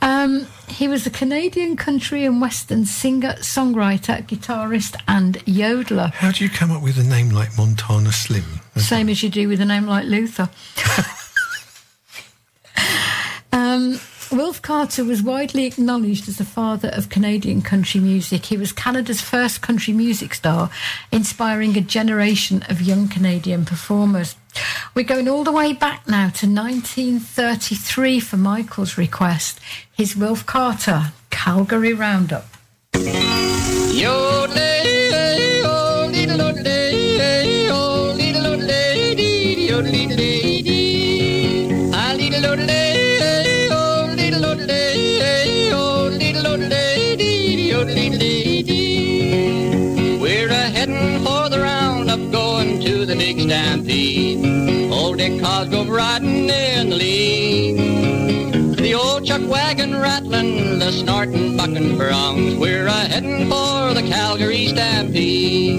Um, 0.00 0.46
he 0.68 0.88
was 0.88 1.06
a 1.06 1.10
Canadian 1.10 1.76
country 1.76 2.24
and 2.24 2.40
western 2.40 2.84
singer, 2.84 3.34
songwriter, 3.34 4.26
guitarist, 4.26 4.96
and 5.06 5.38
yodeler. 5.44 6.12
How 6.12 6.30
do 6.30 6.44
you 6.44 6.50
come 6.50 6.70
up 6.70 6.82
with 6.82 6.98
a 6.98 7.04
name 7.04 7.30
like 7.30 7.56
Montana 7.56 8.12
Slim? 8.12 8.60
Same 8.76 9.08
as 9.08 9.22
you 9.22 9.30
do 9.30 9.48
with 9.48 9.60
a 9.60 9.64
name 9.64 9.86
like 9.86 10.06
Luther. 10.06 10.48
um, 13.52 14.00
Wilf 14.30 14.60
Carter 14.60 15.04
was 15.04 15.22
widely 15.22 15.64
acknowledged 15.64 16.28
as 16.28 16.36
the 16.36 16.44
father 16.44 16.88
of 16.88 17.08
Canadian 17.08 17.62
country 17.62 18.00
music. 18.00 18.46
He 18.46 18.58
was 18.58 18.72
Canada's 18.72 19.22
first 19.22 19.62
country 19.62 19.94
music 19.94 20.34
star, 20.34 20.70
inspiring 21.10 21.76
a 21.76 21.80
generation 21.80 22.62
of 22.68 22.82
young 22.82 23.08
Canadian 23.08 23.64
performers. 23.64 24.36
We're 24.94 25.04
going 25.04 25.28
all 25.28 25.44
the 25.44 25.52
way 25.52 25.72
back 25.72 26.06
now 26.06 26.28
to 26.28 26.46
1933 26.46 28.20
for 28.20 28.36
Michael's 28.36 28.98
request. 28.98 29.60
His 29.90 30.14
Wilf 30.14 30.44
Carter, 30.44 31.12
Calgary 31.30 31.94
Roundup. 31.94 32.48
Oh, 34.10 35.77
We're 50.20 50.48
a 50.50 50.68
heading 50.76 51.24
for 51.24 51.48
the 51.48 51.60
roundup, 51.60 52.32
going 52.32 52.80
to 52.80 53.06
the 53.06 53.14
big 53.14 53.40
stampede. 53.40 54.92
Old 54.92 55.18
Dick 55.18 55.40
Cosgrove 55.40 55.88
riding 55.88 56.50
in 56.50 56.90
the 56.90 56.96
lead. 56.96 58.76
The 58.78 58.94
old 58.94 59.24
chuck 59.24 59.42
wagon 59.48 59.94
rattling, 59.94 60.80
the 60.80 60.90
snorting 60.90 61.56
bucking 61.56 61.96
broncs. 61.96 62.58
We're 62.58 62.88
a 62.88 62.90
heading 62.90 63.48
for 63.48 63.94
the 63.94 64.02
Calgary 64.08 64.66
Stampede. 64.66 65.78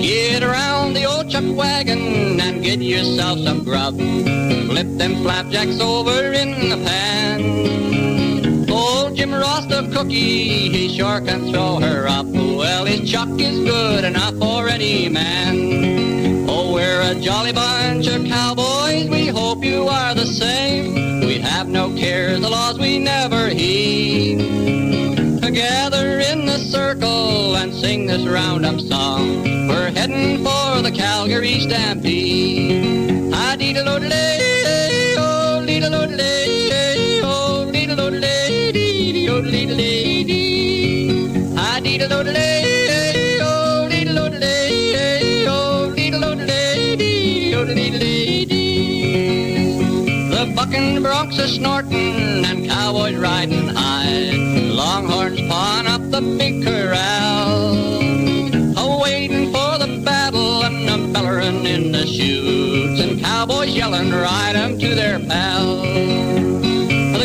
Get 0.00 0.44
around 0.44 0.94
the 0.94 1.06
old 1.06 1.28
chuck 1.28 1.44
wagon 1.44 2.38
and 2.40 2.62
get 2.62 2.80
yourself 2.80 3.40
some 3.40 3.64
grub. 3.64 3.96
Flip 3.96 4.86
them 4.96 5.16
flapjacks 5.22 5.80
over 5.80 6.32
in 6.32 6.68
the 6.70 6.76
pan. 6.76 8.19
Jim 9.20 9.34
Ross 9.34 9.66
the 9.66 9.86
cookie, 9.92 10.70
he 10.70 10.96
sure 10.96 11.20
can 11.20 11.52
throw 11.52 11.78
her 11.78 12.08
up. 12.08 12.24
Well, 12.24 12.86
his 12.86 13.10
chuck 13.10 13.28
is 13.38 13.58
good 13.58 14.02
enough 14.02 14.34
for 14.38 14.66
any 14.66 15.10
man. 15.10 16.48
Oh, 16.48 16.72
we're 16.72 17.02
a 17.02 17.14
jolly 17.16 17.52
bunch 17.52 18.06
of 18.06 18.24
cowboys, 18.24 19.10
we 19.10 19.26
hope 19.26 19.62
you 19.62 19.88
are 19.88 20.14
the 20.14 20.24
same. 20.24 21.20
We 21.20 21.38
have 21.38 21.68
no 21.68 21.94
cares, 21.94 22.40
the 22.40 22.48
laws 22.48 22.78
we 22.78 22.98
never 22.98 23.50
heed. 23.50 24.38
Gather 25.52 26.20
in 26.20 26.46
the 26.46 26.58
circle 26.58 27.56
and 27.56 27.74
sing 27.74 28.06
this 28.06 28.26
roundup 28.26 28.80
song. 28.80 29.42
We're 29.68 29.90
heading 29.90 30.38
for 30.38 30.80
the 30.80 30.92
Calgary 30.94 31.60
Stampede. 31.60 33.34
I 33.34 33.56
dee 33.56 33.74
da 33.74 33.82
lo 33.82 33.98
lay, 33.98 35.14
oh 35.18 35.60
The 38.72 39.26
bucking 50.54 51.02
broncs 51.02 51.38
are 51.38 51.48
snorting 51.48 52.44
and 52.44 52.68
cowboys 52.68 53.16
riding 53.16 53.66
high. 53.68 54.30
Longhorns 54.70 55.40
pawing 55.48 55.88
up 55.88 56.02
the 56.10 56.20
big 56.38 56.62
corral. 56.62 57.74
A-waiting 58.78 59.52
for 59.52 59.78
the 59.78 60.00
battle 60.04 60.62
and 60.62 60.88
a 60.88 60.98
bellerin' 61.12 61.66
in 61.66 61.90
the 61.90 62.06
chutes. 62.06 63.00
And 63.00 63.20
cowboys 63.20 63.74
yelling, 63.74 64.12
ride 64.12 64.54
'em 64.54 64.78
to 64.78 64.94
their 64.94 65.18
pal. 65.18 66.49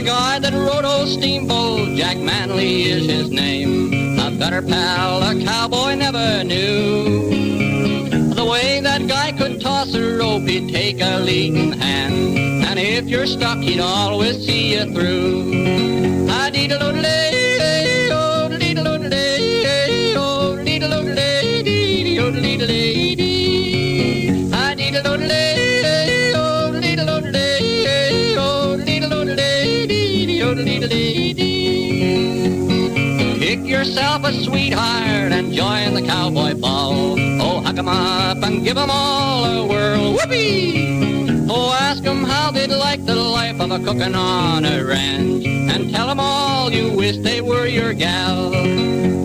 Guy 0.06 0.38
that 0.38 0.54
rode 0.54 0.86
old 0.86 1.10
steamboat, 1.10 1.98
Jack 1.98 2.18
Manley 2.18 2.84
is 2.84 3.08
his 3.08 3.32
name. 3.32 4.20
A 4.20 4.30
better 4.30 4.62
pal 4.62 5.24
a 5.24 5.44
cowboy 5.44 5.96
never 5.96 6.44
knew. 6.44 8.34
The 8.36 8.46
way 8.46 8.82
that 8.82 9.08
guy 9.08 9.32
could 9.32 9.60
toss 9.60 9.96
a 9.96 10.18
rope, 10.20 10.44
he'd 10.44 10.72
take 10.72 11.02
a 11.02 11.18
leading 11.22 11.72
hand. 11.72 12.38
And 12.66 12.78
if 12.78 13.06
you're 13.06 13.26
stuck, 13.26 13.58
he'd 13.58 13.80
always 13.80 14.46
see 14.46 14.76
you 14.76 14.94
through. 14.94 16.30
I 16.30 16.52
dee 16.52 16.68
da 16.68 16.78
lo 16.78 16.92
Pick 33.40 33.68
yourself 33.68 34.24
a 34.24 34.34
sweetheart 34.44 35.32
and 35.32 35.54
join 35.54 35.94
the 35.94 36.02
cowboy 36.02 36.56
ball. 36.56 37.16
Oh, 37.40 37.62
hug 37.62 37.78
'em 37.78 37.88
up 37.88 38.44
and 38.44 38.64
give 38.64 38.76
'em 38.76 38.90
all 38.90 39.46
a 39.46 39.68
whirl. 39.68 40.14
Whoopee! 40.14 41.46
Oh, 41.48 41.72
ask 41.72 42.04
'em 42.04 42.24
how 42.24 42.50
they'd 42.50 42.72
like 42.72 43.06
the 43.06 43.16
life 43.16 43.60
of 43.60 43.70
a 43.72 43.78
cookin' 43.78 44.16
on 44.16 44.66
a 44.66 44.84
ranch. 44.84 45.46
And 45.46 45.94
tell 45.94 46.10
'em 46.10 46.20
all 46.20 46.74
you 46.74 46.90
wish 46.94 47.18
they 47.18 47.42
were 47.42 47.68
your 47.68 47.94
gal. 47.94 48.52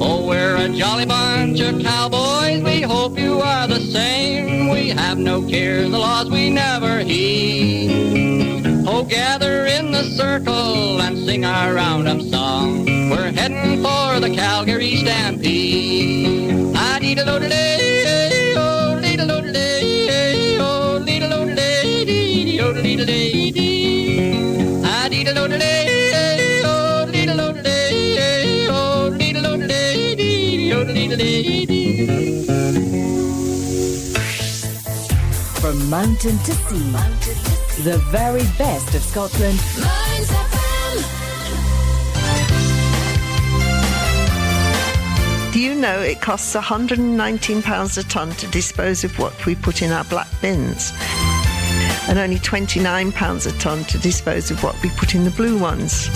Oh, 0.02 0.26
we're 0.26 0.56
a 0.56 0.68
jolly 0.68 1.06
bunch 1.06 1.60
of 1.60 1.82
cowboys. 1.82 2.62
We 2.62 2.82
hope 2.82 3.18
you 3.18 3.40
are 3.40 3.66
the 3.66 3.80
same. 3.80 4.68
We 4.68 4.90
have 4.90 5.16
no 5.16 5.40
cares, 5.40 5.90
the 5.90 5.98
laws 5.98 6.28
we 6.28 6.50
never 6.50 6.98
heed. 6.98 8.39
Oh, 8.86 9.04
gather 9.04 9.66
in 9.66 9.90
the 9.92 10.02
circle 10.04 11.00
and 11.00 11.18
sing 11.18 11.44
our 11.44 11.74
roundup 11.74 12.20
song. 12.22 12.84
We're 13.10 13.30
heading 13.32 13.82
for 13.82 14.20
the 14.20 14.32
Calgary 14.34 14.96
Stampede. 14.96 16.74
I 16.76 16.98
dee 16.98 17.14
da 17.14 17.24
lo 17.24 17.38
lay, 17.38 18.54
oh 18.56 19.00
dee 19.00 19.16
da 19.16 19.24
lo 19.24 19.40
lay, 19.40 20.58
oh 20.58 21.02
dee 21.04 21.18
da 21.20 21.28
lo 21.28 21.44
lay, 21.44 22.04
dee 22.04 22.60
oh 22.60 22.72
dee 22.72 22.96
da 22.96 23.04
lay 23.04 23.50
dee. 23.50 24.82
I 24.84 25.08
dee 25.08 25.24
da 25.24 25.32
lo 25.32 25.46
lay, 25.46 26.62
oh 26.64 27.06
dee 27.10 27.26
da 27.26 27.34
lo 27.34 27.52
lay, 27.52 28.68
oh 28.70 29.10
dee 29.18 29.32
da 29.32 29.40
lo 29.40 29.56
lay, 29.56 30.14
dee 30.16 30.72
oh 30.72 30.84
dee 30.84 31.08
da 31.08 31.16
lay 31.16 31.66
dee. 31.66 32.44
From 35.60 35.88
mountain 35.90 36.38
to 36.38 36.52
sea, 36.68 36.96
the 37.80 37.98
very 38.10 38.42
best 38.58 38.94
of 38.94 39.02
Scotland. 39.02 39.58
Do 45.52 45.60
you 45.60 45.74
know 45.74 46.00
it 46.00 46.20
costs 46.20 46.54
£119 46.54 47.98
a 47.98 48.02
tonne 48.08 48.30
to 48.32 48.46
dispose 48.48 49.04
of 49.04 49.18
what 49.18 49.46
we 49.46 49.54
put 49.54 49.80
in 49.82 49.92
our 49.92 50.04
black 50.04 50.28
bins? 50.42 50.92
And 52.08 52.18
only 52.18 52.36
£29 52.36 53.46
a 53.46 53.58
tonne 53.58 53.84
to 53.84 53.98
dispose 53.98 54.50
of 54.50 54.62
what 54.62 54.80
we 54.82 54.90
put 54.90 55.14
in 55.14 55.24
the 55.24 55.30
blue 55.30 55.58
ones. 55.58 56.08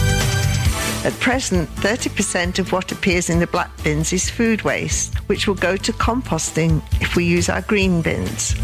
At 1.05 1.15
present, 1.21 1.69
30% 1.77 2.59
of 2.59 2.73
what 2.73 2.93
appears 2.93 3.31
in 3.31 3.39
the 3.39 3.47
black 3.47 3.71
bins 3.83 4.13
is 4.13 4.29
food 4.29 4.63
waste, 4.63 5.15
which 5.29 5.47
will 5.47 5.55
go 5.55 5.77
to 5.77 5.93
composting 5.93 6.83
if 7.01 7.17
we 7.17 7.25
use 7.25 7.49
our 7.49 7.63
green 7.63 8.03
bins. 8.03 8.55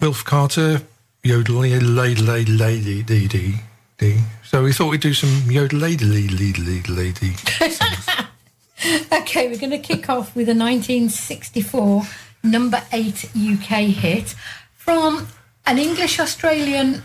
Wilf 0.00 0.24
Carter, 0.24 0.82
yodel 1.22 1.56
lady 1.56 1.84
lady 1.84 2.52
lady 2.52 3.02
dee 3.02 3.28
dee 3.28 3.54
dee. 3.98 4.20
So 4.44 4.64
we 4.64 4.72
thought 4.72 4.90
we'd 4.90 5.00
do 5.00 5.14
some 5.14 5.50
yodel 5.50 5.78
lady 5.78 6.04
lady 6.04 6.52
lady 6.54 6.92
lady. 6.92 7.36
Okay, 9.12 9.46
we're 9.46 9.58
going 9.58 9.70
to 9.70 9.78
kick 9.78 10.08
off 10.08 10.34
with 10.34 10.48
a 10.48 10.54
1964 10.54 12.02
number 12.42 12.82
eight 12.92 13.26
UK 13.36 13.92
hit 13.92 14.34
from 14.74 15.28
an 15.66 15.78
English 15.78 16.18
Australian 16.18 17.02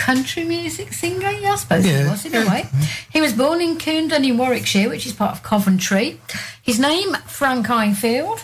country 0.00 0.44
music 0.44 0.94
singer. 0.94 1.30
Yeah, 1.30 1.52
I 1.52 1.56
suppose 1.56 1.84
he 1.84 1.92
was 1.92 2.24
in 2.24 2.34
a 2.34 2.46
way. 2.48 2.66
He 3.10 3.20
was 3.20 3.34
born 3.34 3.60
in 3.60 3.76
Coundon 3.76 4.26
in 4.26 4.38
Warwickshire, 4.38 4.88
which 4.88 5.06
is 5.06 5.12
part 5.12 5.32
of 5.32 5.42
Coventry. 5.42 6.18
His 6.62 6.80
name, 6.80 7.12
Frank 7.26 7.66
Ifield. 7.66 8.42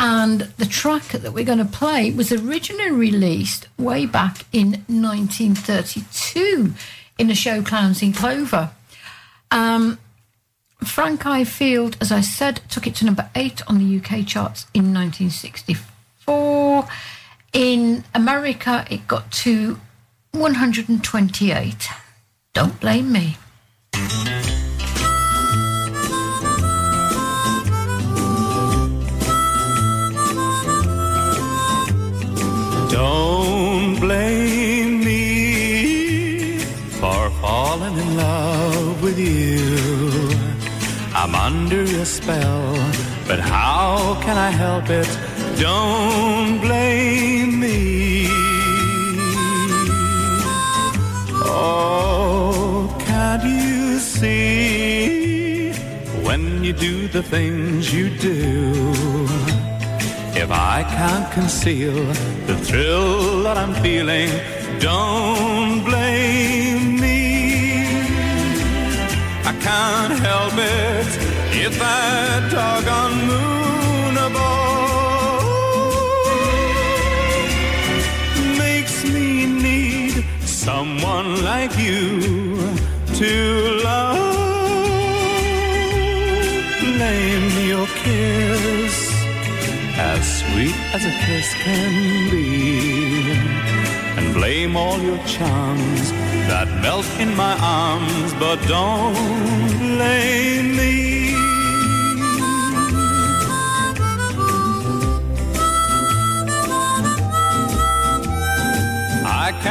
And 0.00 0.40
the 0.58 0.66
track 0.66 1.04
that 1.10 1.32
we're 1.32 1.44
going 1.44 1.58
to 1.58 1.64
play 1.64 2.10
was 2.10 2.32
originally 2.32 2.90
released 2.90 3.68
way 3.78 4.06
back 4.06 4.44
in 4.52 4.84
1932 4.88 6.74
in 7.16 7.28
the 7.28 7.36
show 7.36 7.62
Clowns 7.62 8.02
in 8.02 8.12
Clover. 8.12 8.70
Um, 9.52 10.00
Frank 10.84 11.20
Ifield, 11.20 11.94
as 12.00 12.10
I 12.10 12.22
said, 12.22 12.60
took 12.68 12.88
it 12.88 12.96
to 12.96 13.04
number 13.04 13.30
eight 13.36 13.62
on 13.68 13.78
the 13.78 13.98
UK 13.98 14.26
charts 14.26 14.66
in 14.74 14.92
1964. 14.92 16.88
In 17.52 18.02
America, 18.12 18.84
it 18.90 19.06
got 19.06 19.30
to 19.30 19.78
128. 20.32 21.88
Don't 22.54 22.80
blame 22.80 23.12
me. 23.12 23.36
Don't 32.90 34.00
blame 34.00 35.04
me 35.04 36.58
for 36.98 37.30
falling 37.42 37.98
in 37.98 38.16
love 38.16 39.02
with 39.02 39.18
you. 39.18 40.30
I'm 41.14 41.34
under 41.34 41.84
your 41.84 42.06
spell, 42.06 42.74
but 43.26 43.38
how 43.38 44.18
can 44.22 44.38
I 44.38 44.50
help 44.50 44.88
it? 44.88 45.08
Don't 45.60 46.58
blame 46.62 47.60
me. 47.60 47.91
Oh, 51.54 52.96
can't 52.98 53.44
you 53.44 53.98
see 53.98 55.72
when 56.26 56.64
you 56.64 56.72
do 56.72 57.08
the 57.08 57.22
things 57.22 57.92
you 57.92 58.08
do? 58.08 58.72
If 60.34 60.50
I 60.50 60.82
can't 60.98 61.30
conceal 61.30 61.94
the 62.46 62.56
thrill 62.56 63.42
that 63.42 63.58
I'm 63.58 63.74
feeling, 63.82 64.30
don't 64.80 65.84
blame 65.84 66.98
me. 66.98 67.20
I 69.50 69.52
can't 69.68 70.18
help 70.28 70.54
it 70.56 71.10
if 71.64 71.78
that 71.78 72.50
doggone 72.50 73.26
moon 73.26 73.61
someone 80.62 81.42
like 81.42 81.76
you 81.76 82.20
to 83.20 83.80
love. 83.82 84.36
Blame 86.80 87.50
your 87.66 87.86
kiss 88.04 88.94
as 89.98 90.22
sweet 90.40 90.76
as 90.94 91.04
a 91.04 91.14
kiss 91.26 91.52
can 91.64 92.30
be. 92.30 93.32
And 94.16 94.32
blame 94.32 94.76
all 94.76 95.00
your 95.00 95.18
charms 95.26 96.12
that 96.50 96.68
melt 96.80 97.08
in 97.18 97.34
my 97.34 97.54
arms, 97.60 98.32
but 98.34 98.58
don't 98.68 99.78
blame 99.78 100.76
me. 100.76 101.11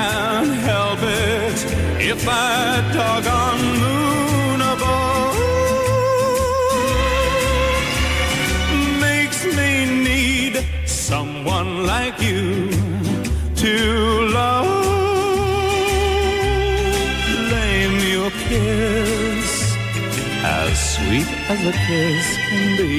Can't 0.02 0.56
help 0.72 1.02
it 1.02 1.58
if 2.12 2.20
that 2.30 2.84
doggone 2.98 3.64
moon 3.84 4.60
above 4.74 5.38
makes 9.06 9.40
me 9.58 9.72
need 10.10 10.54
someone 10.88 11.72
like 11.94 12.18
you 12.30 12.44
to 13.64 13.76
love. 14.40 14.70
Blame 17.50 17.98
your 18.14 18.32
kiss 18.48 19.50
as 20.62 20.74
sweet 20.96 21.30
as 21.54 21.62
a 21.74 21.76
kiss 21.88 22.28
can 22.48 22.68
be. 22.80 22.96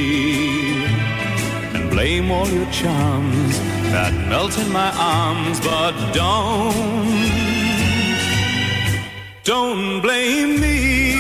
And 1.75 1.85
blame 1.95 2.27
all 2.37 2.49
your 2.59 2.71
charms 2.81 3.72
that 3.93 4.15
melt 4.27 4.57
in 4.57 4.73
my 4.73 4.91
arms, 4.97 5.61
but 5.61 5.93
don't, 6.15 6.73
don't 9.45 10.01
blame 10.01 10.59
me. 10.59 11.13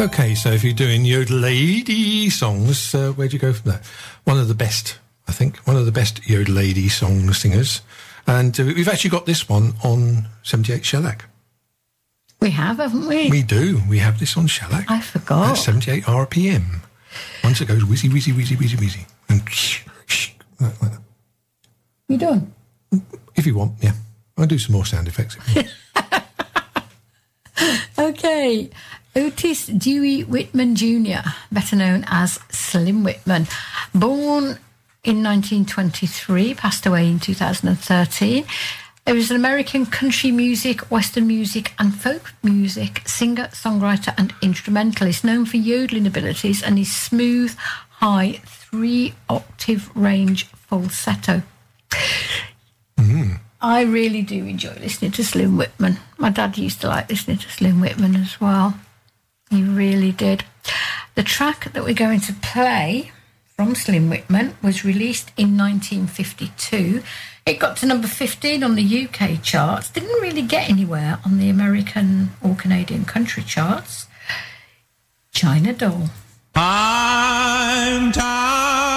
Okay, 0.00 0.34
so 0.34 0.50
if 0.50 0.64
you're 0.64 0.72
doing 0.72 1.02
yodelady 1.02 2.32
songs, 2.32 2.94
uh, 2.94 3.12
where'd 3.12 3.34
you 3.34 3.38
go 3.38 3.52
from 3.52 3.72
that? 3.72 3.84
One 4.24 4.38
of 4.38 4.48
the 4.48 4.54
best, 4.54 4.98
I 5.28 5.32
think, 5.32 5.58
one 5.58 5.76
of 5.76 5.84
the 5.84 5.92
best 5.92 6.26
Yodel 6.26 6.54
Lady 6.54 6.88
song 6.88 7.30
singers. 7.34 7.82
And 8.26 8.58
uh, 8.58 8.64
we've 8.64 8.88
actually 8.88 9.10
got 9.10 9.26
this 9.26 9.50
one 9.50 9.74
on 9.84 10.28
78 10.44 10.86
Shellac. 10.86 11.26
We 12.40 12.50
have, 12.50 12.78
haven't 12.78 13.06
we? 13.06 13.30
We 13.30 13.42
do. 13.42 13.80
We 13.88 13.98
have 13.98 14.18
this 14.18 14.36
on 14.36 14.46
Shellac. 14.46 14.90
I 14.90 15.00
forgot. 15.00 15.50
At 15.50 15.54
78 15.58 16.04
RPM. 16.04 16.80
Once 17.44 17.60
it 17.60 17.66
goes 17.68 17.82
whizzy, 17.82 18.08
whizzy, 18.08 18.32
whizzy, 18.32 18.56
whizzy, 18.56 18.76
whizzy. 18.76 19.06
And 19.28 19.40
like 20.80 20.92
that. 20.92 21.00
You 22.08 22.18
done? 22.18 22.52
if 23.36 23.46
you 23.46 23.54
want, 23.54 23.72
yeah. 23.80 23.92
I'll 24.36 24.46
do 24.46 24.58
some 24.58 24.72
more 24.74 24.84
sound 24.86 25.08
effects. 25.08 25.36
Okay. 28.00 28.70
Otis 29.14 29.66
Dewey 29.66 30.24
Whitman 30.24 30.74
Jr., 30.74 31.28
better 31.52 31.76
known 31.76 32.04
as 32.06 32.38
Slim 32.48 33.04
Whitman, 33.04 33.46
born 33.94 34.58
in 35.04 35.22
1923, 35.22 36.54
passed 36.54 36.86
away 36.86 37.08
in 37.08 37.20
2013. 37.20 38.44
He 39.06 39.12
was 39.12 39.30
an 39.30 39.36
American 39.36 39.86
country 39.86 40.30
music, 40.30 40.90
western 40.90 41.26
music, 41.26 41.72
and 41.78 41.94
folk 41.94 42.32
music 42.42 43.02
singer, 43.06 43.48
songwriter, 43.48 44.14
and 44.16 44.32
instrumentalist, 44.40 45.24
known 45.24 45.46
for 45.46 45.56
yodeling 45.56 46.06
abilities 46.06 46.62
and 46.62 46.78
his 46.78 46.94
smooth, 46.94 47.56
high, 47.88 48.40
three 48.44 49.14
octave 49.28 49.90
range 49.96 50.44
falsetto. 50.46 51.42
Mm-hmm. 52.98 53.34
I 53.60 53.82
really 53.82 54.22
do 54.22 54.46
enjoy 54.46 54.74
listening 54.74 55.10
to 55.12 55.24
Slim 55.24 55.56
Whitman. 55.56 55.98
My 56.16 56.30
dad 56.30 56.56
used 56.56 56.80
to 56.82 56.88
like 56.88 57.10
listening 57.10 57.38
to 57.38 57.50
Slim 57.50 57.80
Whitman 57.80 58.16
as 58.16 58.40
well. 58.40 58.78
He 59.50 59.62
really 59.62 60.12
did. 60.12 60.44
The 61.14 61.22
track 61.22 61.72
that 61.72 61.82
we're 61.84 61.92
going 61.92 62.20
to 62.20 62.32
play 62.32 63.10
from 63.44 63.74
Slim 63.74 64.08
Whitman 64.08 64.56
was 64.62 64.84
released 64.84 65.32
in 65.36 65.58
1952. 65.58 67.02
It 67.50 67.58
got 67.58 67.76
to 67.78 67.86
number 67.86 68.06
15 68.06 68.62
on 68.62 68.76
the 68.76 69.08
UK 69.08 69.42
charts, 69.42 69.90
didn't 69.90 70.22
really 70.22 70.40
get 70.40 70.70
anywhere 70.70 71.18
on 71.24 71.38
the 71.38 71.48
American 71.48 72.30
or 72.40 72.54
Canadian 72.54 73.04
country 73.04 73.42
charts. 73.42 74.06
China 75.32 75.72
Doll. 75.72 76.10
I'm 76.54 78.12
tired 78.12 78.89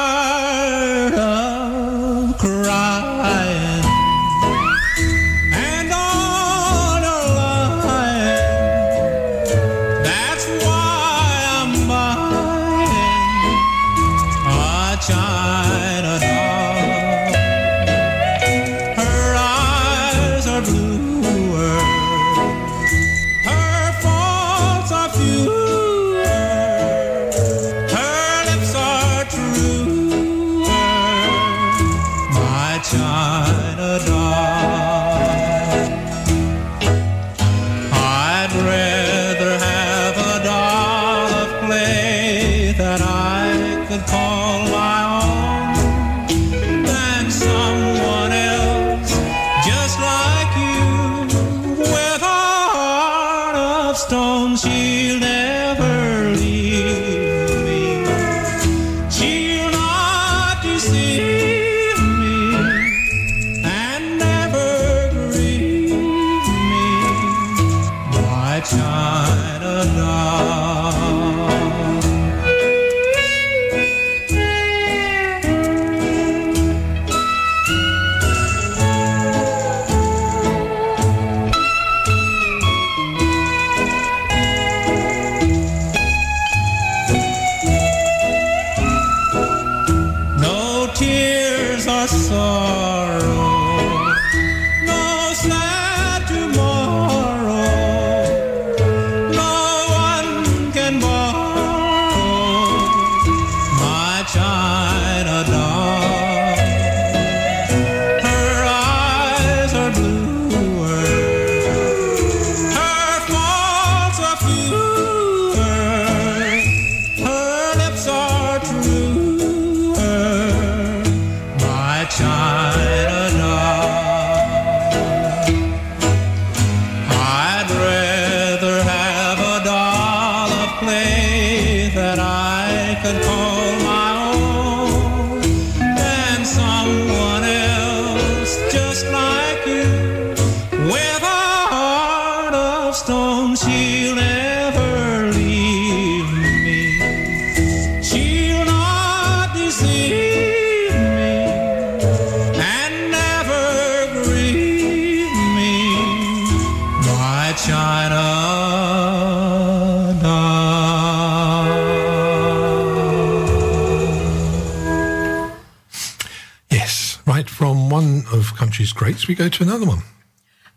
greats, 169.25 169.27
we 169.27 169.35
go 169.35 169.49
to 169.49 169.63
another 169.63 169.85
one. 169.85 170.03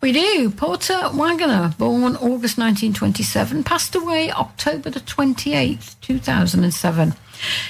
We 0.01 0.13
do. 0.13 0.51
Porter 0.51 1.11
Wagoner, 1.15 1.75
born 1.79 2.17
August 2.17 2.59
1927, 2.59 3.65
passed 3.65 3.95
away 3.95 4.31
October 4.31 4.91
the 4.91 5.01
28th, 5.01 5.97
2007. 6.01 7.15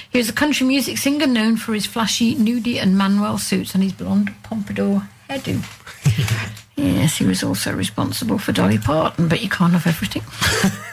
He 0.09 0.17
was 0.17 0.29
a 0.29 0.33
country 0.33 0.67
music 0.67 0.97
singer 0.97 1.27
known 1.27 1.57
for 1.57 1.73
his 1.73 1.85
flashy 1.85 2.35
nudie 2.35 2.81
and 2.81 2.97
Manuel 2.97 3.37
suits 3.37 3.73
and 3.73 3.83
his 3.83 3.93
blonde 3.93 4.33
pompadour 4.43 5.07
hairdo. 5.29 5.63
yes, 6.75 7.17
he 7.17 7.25
was 7.25 7.43
also 7.43 7.73
responsible 7.73 8.37
for 8.37 8.51
Dolly 8.51 8.77
Parton, 8.77 9.27
but 9.27 9.41
you 9.41 9.49
can't 9.49 9.73
have 9.73 9.87
everything. 9.87 10.23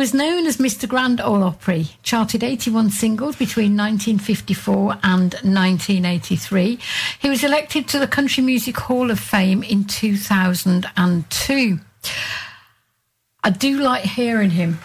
He 0.00 0.02
was 0.02 0.14
known 0.14 0.46
as 0.46 0.56
Mr. 0.56 0.88
Grand 0.88 1.20
Ole 1.20 1.44
Opry, 1.44 1.88
charted 2.02 2.42
81 2.42 2.88
singles 2.88 3.36
between 3.36 3.76
1954 3.76 4.92
and 5.02 5.34
1983. 5.34 6.78
He 7.18 7.28
was 7.28 7.44
elected 7.44 7.86
to 7.88 7.98
the 7.98 8.06
Country 8.06 8.42
Music 8.42 8.78
Hall 8.78 9.10
of 9.10 9.20
Fame 9.20 9.62
in 9.62 9.84
2002. 9.84 11.80
I 13.44 13.50
do 13.50 13.78
like 13.78 14.04
hearing 14.04 14.48
him. 14.48 14.78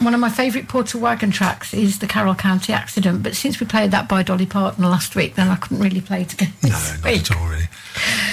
One 0.00 0.14
of 0.14 0.20
my 0.20 0.30
favourite 0.30 0.66
Porter 0.66 0.96
Wagon 0.96 1.30
tracks 1.30 1.74
is 1.74 1.98
the 1.98 2.06
Carroll 2.06 2.34
County 2.34 2.72
Accident, 2.72 3.22
but 3.22 3.36
since 3.36 3.60
we 3.60 3.66
played 3.66 3.90
that 3.90 4.08
by 4.08 4.22
Dolly 4.22 4.46
Parton 4.46 4.82
last 4.82 5.14
week, 5.14 5.34
then 5.34 5.48
I 5.48 5.56
couldn't 5.56 5.82
really 5.82 6.00
play 6.00 6.22
it 6.22 6.32
again. 6.32 6.54
No, 6.62 6.70
not 6.70 7.04
at 7.04 7.36
all, 7.36 7.46
really. 7.48 7.68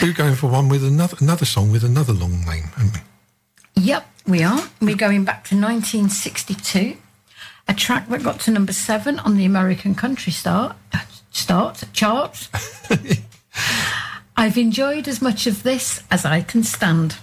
We're 0.01 0.13
going 0.13 0.35
for 0.35 0.49
one 0.49 0.69
with 0.69 0.85
another 0.85 1.17
another 1.19 1.43
song 1.43 1.73
with 1.73 1.83
another 1.83 2.13
long 2.13 2.45
name, 2.45 2.69
aren't 2.77 2.93
we? 2.93 3.01
We 4.27 4.41
are. 4.41 4.59
We're 4.81 4.95
going 4.95 5.23
back 5.23 5.43
to 5.45 5.55
1962. 5.55 6.97
A 7.67 7.73
track 7.75 8.07
that 8.09 8.23
got 8.23 8.39
to 8.41 8.51
number 8.51 8.73
seven 8.73 9.19
on 9.19 9.37
the 9.37 9.45
American 9.45 9.93
country 9.93 10.31
start, 10.31 10.75
start 11.31 11.83
chart. 11.93 12.49
I've 14.37 14.57
enjoyed 14.57 15.07
as 15.07 15.21
much 15.21 15.45
of 15.45 15.61
this 15.61 16.01
as 16.09 16.25
I 16.25 16.41
can 16.41 16.63
stand. 16.63 17.17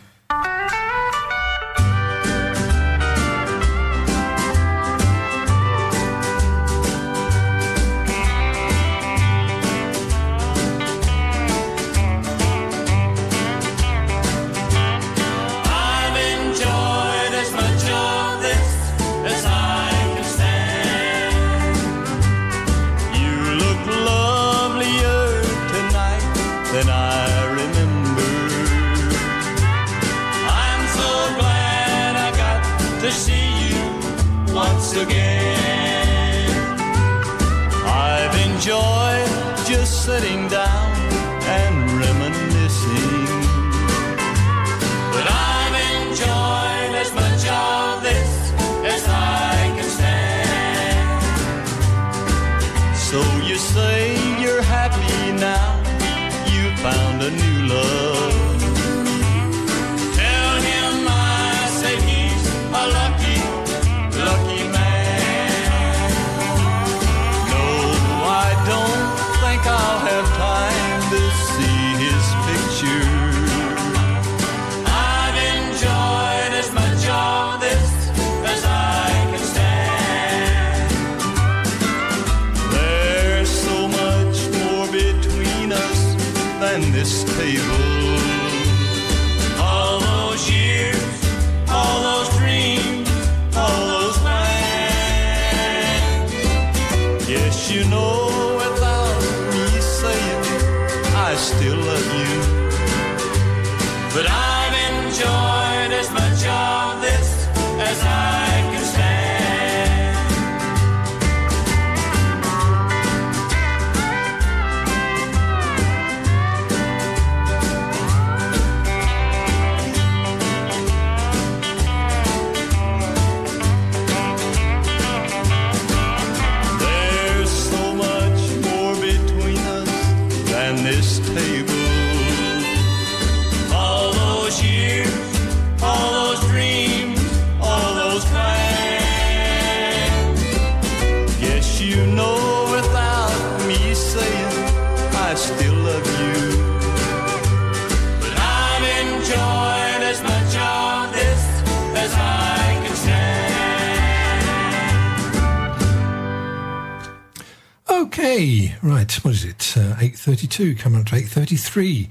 8.32, 160.03 160.79
coming 160.79 161.01
up 161.01 161.07
to 161.07 161.15
8.33. 161.15 162.09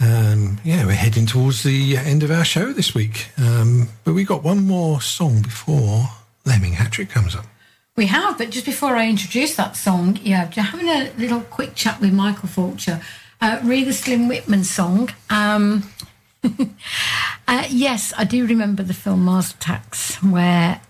Um, 0.00 0.58
yeah, 0.64 0.84
we're 0.84 0.92
heading 0.92 1.26
towards 1.26 1.62
the 1.62 1.96
end 1.96 2.22
of 2.22 2.30
our 2.30 2.44
show 2.44 2.72
this 2.72 2.94
week. 2.94 3.28
Um, 3.38 3.88
but 4.04 4.14
we've 4.14 4.26
got 4.26 4.42
one 4.42 4.66
more 4.66 5.00
song 5.00 5.42
before 5.42 6.04
Lemming 6.44 6.72
Hattrick 6.72 7.10
comes 7.10 7.36
up. 7.36 7.46
We 7.96 8.06
have, 8.06 8.38
but 8.38 8.50
just 8.50 8.64
before 8.64 8.96
I 8.96 9.08
introduce 9.08 9.56
that 9.56 9.76
song, 9.76 10.18
yeah, 10.22 10.50
having 10.52 10.88
a 10.88 11.12
little 11.16 11.40
quick 11.40 11.74
chat 11.74 12.00
with 12.00 12.12
Michael 12.12 12.48
Fulcher. 12.48 13.00
Uh, 13.40 13.60
read 13.62 13.86
the 13.86 13.92
Slim 13.92 14.26
Whitman 14.26 14.64
song. 14.64 15.10
Um, 15.30 15.84
uh, 17.48 17.66
yes, 17.68 18.12
I 18.16 18.24
do 18.24 18.46
remember 18.46 18.82
the 18.82 18.94
film 18.94 19.24
Mars 19.24 19.52
Attacks, 19.52 20.20
where 20.22 20.80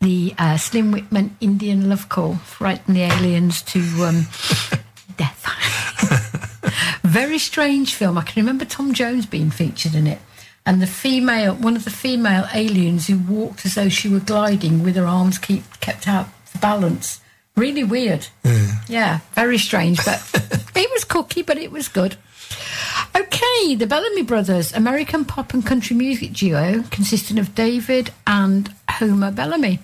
the 0.00 0.34
uh, 0.38 0.56
Slim 0.56 0.90
Whitman 0.90 1.36
Indian 1.40 1.88
love 1.88 2.08
call 2.08 2.36
frightened 2.36 2.96
the 2.96 3.02
aliens 3.02 3.62
to 3.62 3.80
um, 4.04 4.26
death. 5.16 5.57
Very 7.08 7.38
strange 7.38 7.94
film. 7.94 8.18
I 8.18 8.22
can 8.22 8.42
remember 8.42 8.66
Tom 8.66 8.92
Jones 8.92 9.24
being 9.24 9.50
featured 9.50 9.94
in 9.94 10.06
it. 10.06 10.18
And 10.66 10.82
the 10.82 10.86
female, 10.86 11.54
one 11.54 11.74
of 11.74 11.84
the 11.84 11.90
female 11.90 12.46
aliens 12.52 13.06
who 13.06 13.18
walked 13.18 13.64
as 13.64 13.76
though 13.76 13.88
she 13.88 14.10
were 14.10 14.20
gliding 14.20 14.82
with 14.82 14.94
her 14.96 15.06
arms 15.06 15.38
keep, 15.38 15.64
kept 15.80 16.06
out 16.06 16.28
for 16.44 16.58
balance. 16.58 17.22
Really 17.56 17.82
weird. 17.82 18.26
Yeah, 18.88 19.20
very 19.32 19.56
strange, 19.56 20.04
but 20.04 20.22
it 20.76 20.90
was 20.92 21.04
cookie, 21.04 21.40
but 21.40 21.56
it 21.56 21.72
was 21.72 21.88
good. 21.88 22.16
Okay, 23.16 23.74
the 23.74 23.86
Bellamy 23.86 24.22
Brothers, 24.22 24.74
American 24.74 25.24
pop 25.24 25.54
and 25.54 25.64
country 25.64 25.96
music 25.96 26.34
duo 26.34 26.84
consisting 26.90 27.38
of 27.38 27.54
David 27.54 28.10
and 28.26 28.70
Homer 28.90 29.30
Bellamy. 29.30 29.78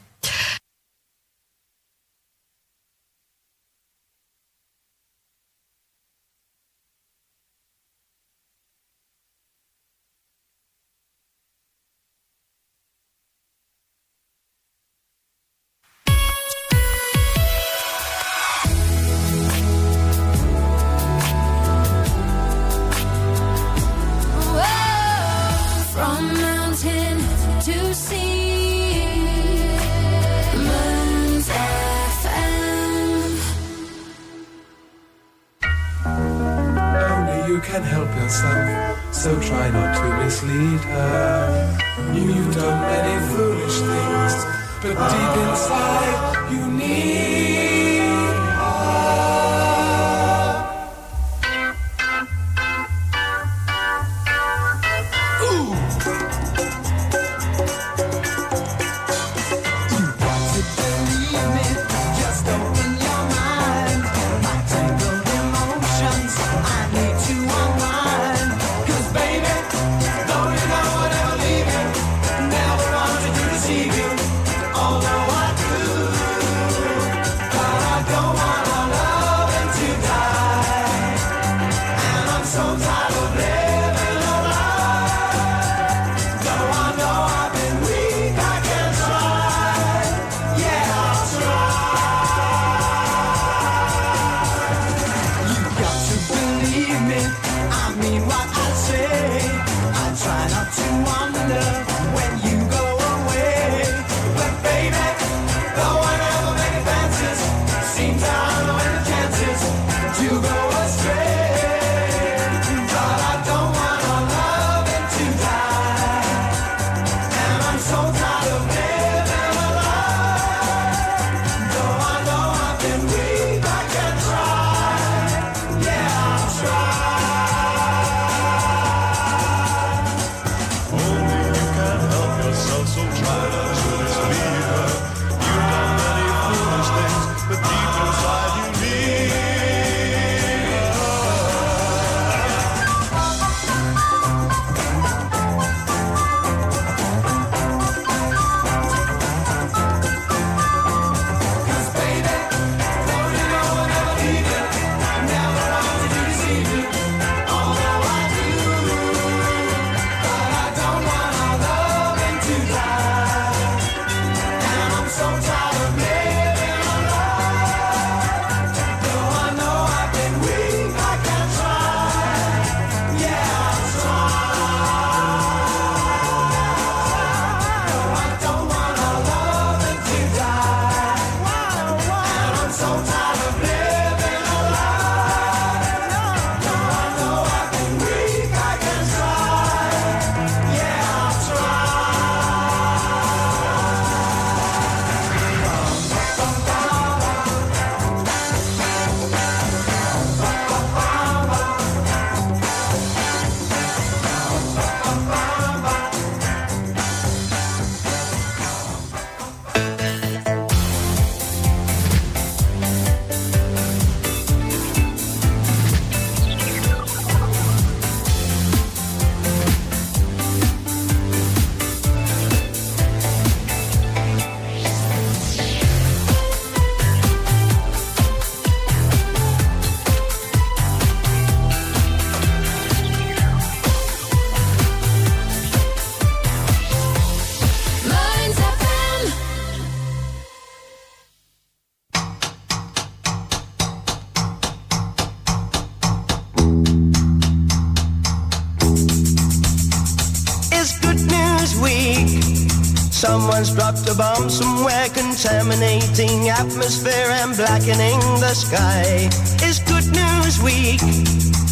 Someone's 253.65 254.05
dropped 254.05 254.09
a 254.11 254.19
bomb 254.19 254.51
somewhere 254.51 255.09
contaminating 255.09 256.51
atmosphere 256.51 257.31
and 257.41 257.57
blackening 257.57 258.21
the 258.37 258.53
sky. 258.53 259.29
It's 259.65 259.79
Good 259.89 260.05
News 260.13 260.61
Week. 260.61 261.01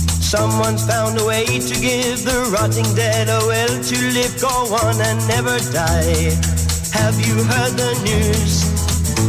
Someone's 0.09 0.87
found 0.87 1.21
a 1.21 1.25
way 1.27 1.45
to 1.45 1.75
give 1.81 2.25
the 2.25 2.49
rotting 2.51 2.89
dead 2.95 3.29
a 3.29 3.45
will 3.45 3.83
to 3.83 3.97
live, 4.17 4.41
go 4.41 4.49
on 4.81 5.01
and 5.03 5.21
never 5.29 5.59
die. 5.71 6.33
Have 6.97 7.21
you 7.21 7.37
heard 7.45 7.77
the 7.77 7.93
news? 8.09 8.65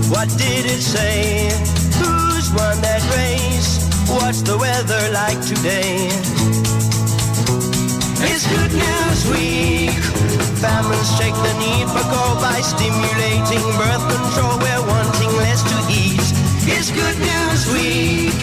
What 0.10 0.30
did 0.38 0.66
it 0.66 0.82
say? 0.82 1.52
Who's 2.00 2.48
won 2.52 2.80
that 2.80 3.04
race? 3.18 3.84
What's 4.08 4.42
the 4.42 4.58
weather 4.58 5.12
like 5.12 5.42
today? 5.46 6.63
It's 8.26 8.48
Good 8.48 8.72
News 8.72 9.22
Week. 9.28 10.00
Families 10.64 11.10
check 11.20 11.36
the 11.36 11.54
need 11.60 11.88
for 11.92 12.04
coal 12.08 12.40
by 12.40 12.62
stimulating 12.64 13.66
birth 13.76 14.06
control. 14.08 14.56
We're 14.64 14.86
wanting 14.88 15.32
less 15.44 15.60
to 15.68 15.78
eat. 15.92 16.24
It's 16.64 16.90
Good 16.90 17.20
News 17.20 17.64
Week. 17.76 18.40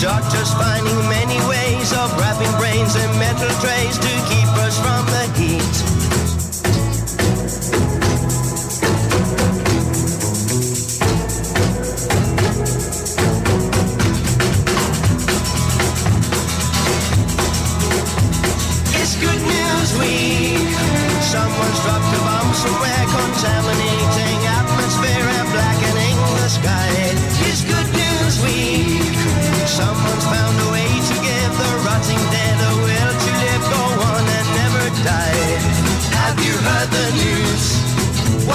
Doctors 0.00 0.52
finding 0.52 1.00
many 1.08 1.40
ways 1.48 1.92
of 1.92 2.12
wrapping 2.20 2.52
brains 2.60 2.96
in 2.96 3.10
metal 3.18 3.48
trays 3.64 3.96
to 3.96 4.12
keep 4.28 4.50
us 4.60 4.76
from 4.76 5.06
the 5.08 5.24
heat. 5.40 6.03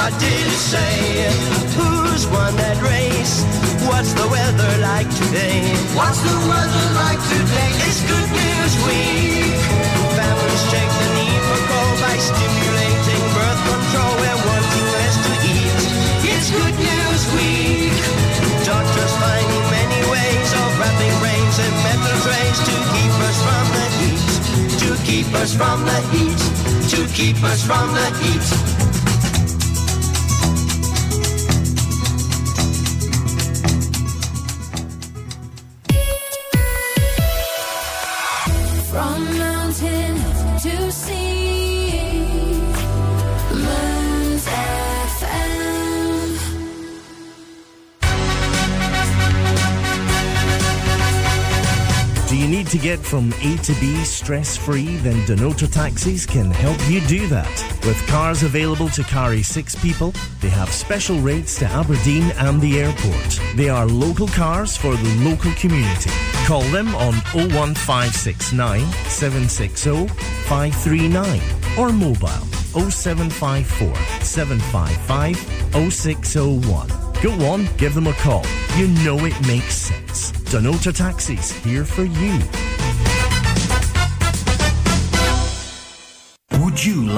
What 0.09 0.17
did 0.17 0.41
it 0.41 0.57
say? 0.57 1.29
Who's 1.77 2.25
won 2.33 2.57
that 2.57 2.81
race? 2.81 3.45
What's 3.85 4.09
the 4.17 4.25
weather 4.25 4.73
like 4.81 5.05
today? 5.05 5.61
What's 5.93 6.17
the 6.25 6.33
weather 6.49 6.87
like 6.97 7.21
today? 7.29 7.69
It's 7.85 8.01
Good 8.09 8.29
News 8.33 8.73
Week. 8.89 9.53
Families 10.17 10.63
check 10.73 10.89
the 10.97 11.09
need 11.13 11.41
for 11.45 11.61
coal 11.61 11.93
by 12.01 12.17
stimulating 12.17 13.23
birth 13.37 13.61
control. 13.69 14.13
We're 14.17 14.41
wanting 14.49 14.87
less 14.97 15.15
to 15.29 15.33
eat. 15.45 15.77
It's 16.25 16.49
Good 16.57 16.75
News 16.81 17.23
Week. 17.37 17.93
Doctors 18.65 19.13
finding 19.13 19.65
many 19.69 20.01
ways 20.09 20.49
of 20.57 20.69
wrapping 20.81 21.15
brains 21.21 21.57
in 21.61 21.73
metal 21.85 22.17
trays 22.25 22.57
to 22.65 22.75
keep 22.97 23.13
us 23.29 23.37
from 23.45 23.65
the 23.77 23.85
heat. 24.01 24.21
To 24.73 24.89
keep 25.05 25.29
us 25.37 25.53
from 25.53 25.77
the 25.85 25.99
heat. 26.09 26.41
To 26.97 26.99
keep 27.13 27.37
us 27.45 27.61
from 27.61 27.93
the 27.93 28.09
heat. 28.25 28.68
Get 52.95 53.05
from 53.05 53.31
A 53.43 53.55
to 53.57 53.73
B 53.79 54.03
stress 54.03 54.57
free? 54.57 54.97
Then 54.97 55.23
Denotor 55.27 55.67
Taxis 55.67 56.25
can 56.25 56.49
help 56.49 56.79
you 56.89 57.01
do 57.01 57.27
that. 57.27 57.47
With 57.85 58.07
cars 58.07 58.41
available 58.41 58.89
to 58.89 59.03
carry 59.03 59.43
six 59.43 59.75
people, 59.75 60.11
they 60.41 60.49
have 60.49 60.71
special 60.71 61.19
rates 61.19 61.59
to 61.59 61.65
Aberdeen 61.65 62.31
and 62.37 62.59
the 62.59 62.79
airport. 62.79 63.39
They 63.55 63.69
are 63.69 63.85
local 63.85 64.27
cars 64.29 64.75
for 64.75 64.95
the 64.95 65.29
local 65.29 65.51
community. 65.53 66.09
Call 66.47 66.63
them 66.71 66.95
on 66.95 67.13
01569 67.53 68.79
760 69.05 70.07
539 70.47 71.41
or 71.77 71.91
mobile 71.93 72.45
0754 72.89 73.93
755 74.23 75.37
0601. 75.93 76.87
Go 77.21 77.33
on, 77.45 77.67
give 77.77 77.93
them 77.93 78.07
a 78.07 78.13
call. 78.13 78.45
You 78.77 78.87
know 79.05 79.23
it 79.25 79.39
makes 79.45 79.75
sense. 79.75 80.31
Donota 80.49 80.91
Taxis, 80.91 81.51
here 81.51 81.85
for 81.85 82.05
you. 82.05 82.68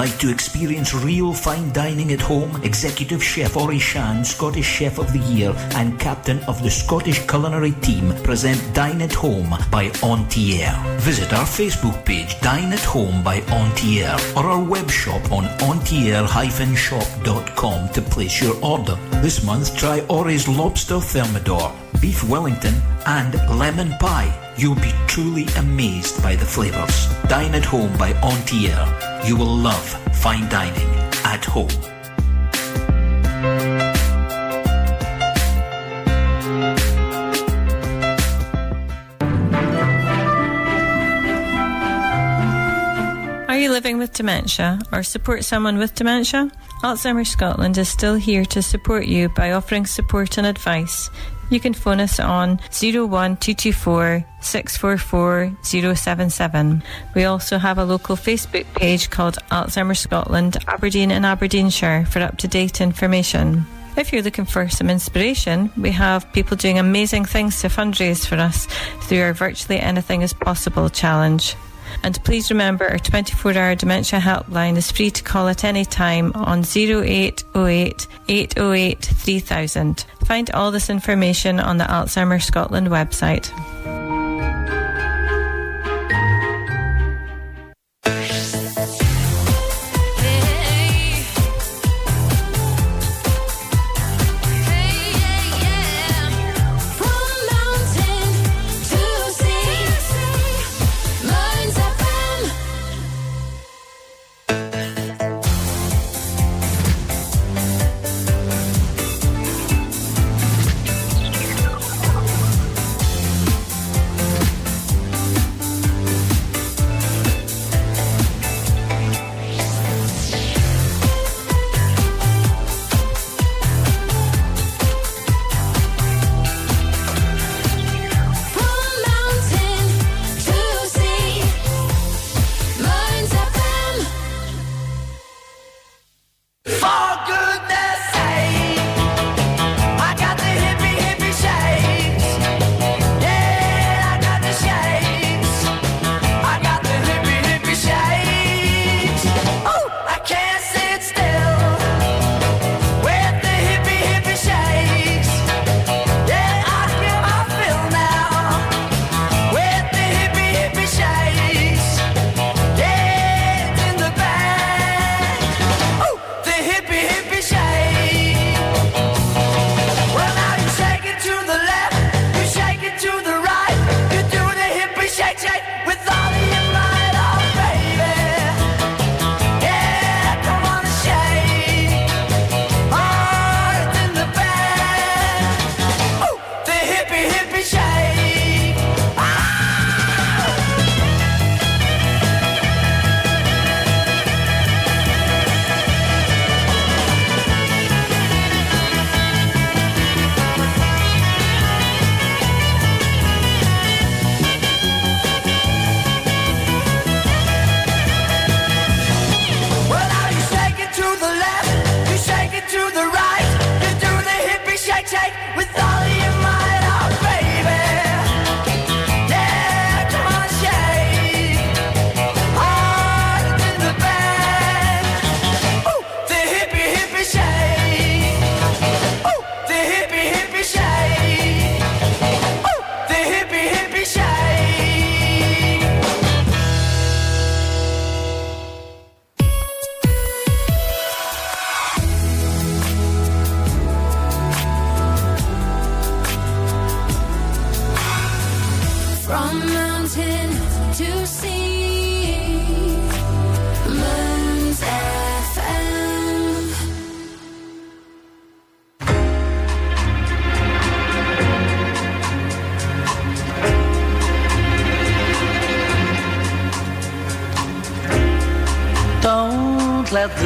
Like 0.01 0.17
to 0.17 0.31
experience 0.31 0.95
real 0.95 1.31
fine 1.31 1.71
dining 1.73 2.11
at 2.11 2.21
home? 2.21 2.59
Executive 2.63 3.23
Chef 3.23 3.55
Ori 3.55 3.77
Shan, 3.77 4.25
Scottish 4.25 4.65
Chef 4.65 4.97
of 4.97 5.13
the 5.13 5.19
Year 5.19 5.53
and 5.75 5.99
Captain 5.99 6.39
of 6.45 6.63
the 6.63 6.71
Scottish 6.71 7.19
Culinary 7.27 7.73
Team 7.83 8.11
present 8.23 8.59
Dine 8.73 9.03
at 9.03 9.13
Home 9.13 9.55
by 9.69 9.91
Entier. 10.01 10.73
Visit 11.01 11.31
our 11.33 11.45
Facebook 11.45 12.03
page 12.03 12.41
Dine 12.41 12.73
at 12.73 12.79
Home 12.79 13.21
by 13.21 13.41
Entier 13.41 14.17
or 14.35 14.45
our 14.45 14.63
web 14.63 14.89
shop 14.89 15.31
on 15.31 15.43
entier-shop.com 15.69 17.89
to 17.89 18.01
place 18.01 18.41
your 18.41 18.55
order. 18.65 18.97
This 19.21 19.43
month 19.43 19.77
try 19.77 19.99
Ori's 20.09 20.47
Lobster 20.47 20.99
Thermidor, 20.99 21.71
Beef 22.01 22.23
Wellington 22.23 22.73
and 23.05 23.35
Lemon 23.59 23.91
Pie. 23.99 24.33
You'll 24.57 24.73
be 24.73 24.93
truly 25.05 25.45
amazed 25.57 26.23
by 26.23 26.35
the 26.35 26.45
flavours. 26.45 27.05
Dine 27.27 27.53
at 27.53 27.65
Home 27.65 27.95
by 27.99 28.13
Entier. 28.23 29.10
You 29.23 29.35
will 29.37 29.55
love 29.55 29.87
fine 30.15 30.49
dining 30.49 30.89
at 31.23 31.45
home. 31.45 31.69
Are 43.47 43.57
you 43.57 43.69
living 43.71 43.99
with 43.99 44.13
dementia 44.13 44.79
or 44.91 45.03
support 45.03 45.43
someone 45.43 45.77
with 45.77 45.93
dementia? 45.93 46.49
Alzheimer's 46.81 47.29
Scotland 47.29 47.77
is 47.77 47.89
still 47.89 48.15
here 48.15 48.43
to 48.45 48.61
support 48.63 49.05
you 49.05 49.29
by 49.29 49.51
offering 49.51 49.85
support 49.85 50.39
and 50.39 50.47
advice. 50.47 51.11
You 51.51 51.59
can 51.59 51.73
phone 51.73 51.99
us 51.99 52.17
on 52.17 52.61
01224 52.71 54.25
644 54.39 55.57
077. 55.95 56.81
We 57.13 57.25
also 57.25 57.57
have 57.57 57.77
a 57.77 57.83
local 57.83 58.15
Facebook 58.15 58.65
page 58.73 59.09
called 59.09 59.37
Alzheimer's 59.51 59.99
Scotland 59.99 60.55
Aberdeen 60.67 61.11
and 61.11 61.25
Aberdeenshire 61.25 62.05
for 62.05 62.21
up 62.21 62.37
to 62.37 62.47
date 62.47 62.79
information. 62.79 63.65
If 63.97 64.13
you're 64.13 64.21
looking 64.21 64.45
for 64.45 64.69
some 64.69 64.89
inspiration, 64.89 65.69
we 65.75 65.91
have 65.91 66.31
people 66.31 66.55
doing 66.55 66.79
amazing 66.79 67.25
things 67.25 67.59
to 67.61 67.67
fundraise 67.67 68.25
for 68.25 68.35
us 68.35 68.65
through 69.01 69.21
our 69.21 69.33
Virtually 69.33 69.77
Anything 69.77 70.21
is 70.21 70.31
Possible 70.31 70.89
challenge. 70.89 71.57
And 72.03 72.23
please 72.23 72.49
remember 72.49 72.87
our 72.87 72.99
24 72.99 73.53
hour 73.53 73.75
dementia 73.75 74.19
helpline 74.19 74.77
is 74.77 74.91
free 74.91 75.11
to 75.11 75.23
call 75.23 75.47
at 75.47 75.63
any 75.63 75.85
time 75.85 76.31
on 76.35 76.63
0808 76.63 78.07
808 78.27 79.05
3000. 79.05 80.05
Find 80.25 80.51
all 80.51 80.71
this 80.71 80.89
information 80.89 81.59
on 81.59 81.77
the 81.77 81.85
Alzheimer's 81.85 82.45
Scotland 82.45 82.87
website. 82.87 83.51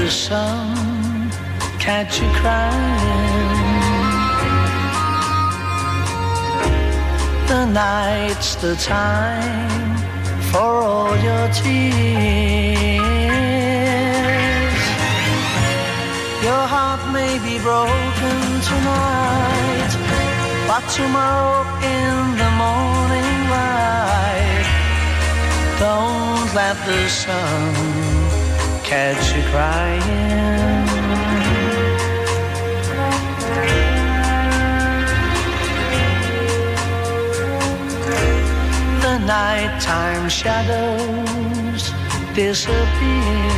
The 0.06 0.12
sun 0.12 1.32
catch 1.80 2.22
you 2.22 2.30
crying. 2.42 3.56
The 7.48 7.66
night's 7.66 8.54
the 8.56 8.76
time 8.76 9.98
for 10.52 10.70
all 10.90 11.18
your 11.28 11.48
tears. 11.60 11.82
Your 16.48 16.66
heart 16.74 17.02
may 17.12 17.34
be 17.48 17.56
broken 17.70 18.40
tonight, 18.70 19.92
but 20.70 20.84
tomorrow 21.00 21.66
in 21.98 22.18
the 22.42 22.52
morning 22.64 23.38
light, 23.56 24.68
don't 25.80 26.48
let 26.54 26.76
the 26.86 27.10
sun 27.10 28.05
catch 28.96 29.28
you 29.36 29.44
crying. 29.52 30.88
The 39.06 39.16
nighttime 39.36 40.28
shadows 40.40 41.84
disappear. 42.40 43.50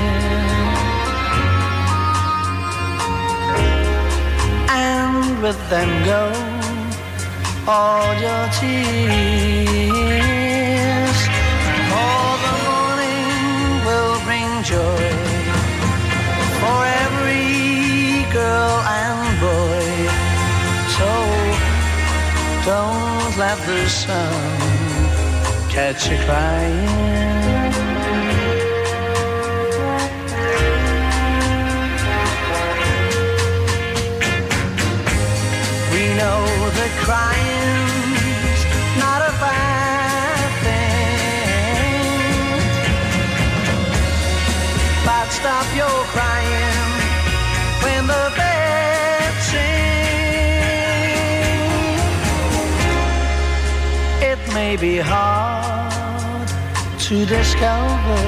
And 4.90 5.18
with 5.44 5.60
them 5.72 5.92
go 6.12 6.24
all 7.76 8.10
your 8.26 8.46
tears. 8.60 8.80
For 11.92 12.26
the 12.46 12.56
morning 12.68 13.68
will 13.88 14.18
bring 14.26 14.50
joy 14.72 15.07
don't 22.68 23.38
let 23.38 23.58
the 23.66 23.88
sun 23.88 24.60
catch 25.70 26.10
you 26.10 26.18
crying. 26.26 26.88
We 35.94 36.04
know 36.20 36.44
that 36.78 36.92
crying's 37.06 37.87
may 54.70 54.76
be 54.76 54.98
hard 54.98 56.48
to 57.00 57.26
discover 57.26 58.22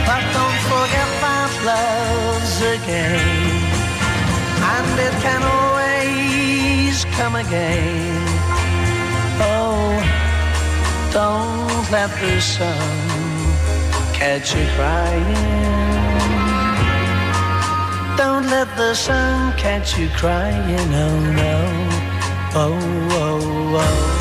But 0.09 0.23
don't 0.36 0.61
forget 0.73 1.11
that 1.24 1.52
love's 1.70 2.57
a 2.73 2.77
game, 2.93 3.69
and 4.77 4.93
it 5.07 5.15
can 5.27 5.43
always 5.59 6.97
come 7.19 7.35
again. 7.44 8.23
Oh, 9.52 9.93
don't 11.12 11.85
let 11.97 12.11
the 12.20 12.40
sun 12.40 12.99
catch 14.21 14.55
you 14.55 14.67
crying. 14.77 15.35
Don't 18.19 18.47
let 18.51 18.69
the 18.77 18.93
sun 18.95 19.57
catch 19.57 19.99
you 19.99 20.11
crying. 20.11 20.93
Oh 20.93 21.21
no. 21.43 21.57
Oh, 22.55 22.79
oh, 23.13 23.81
oh. 23.81 24.20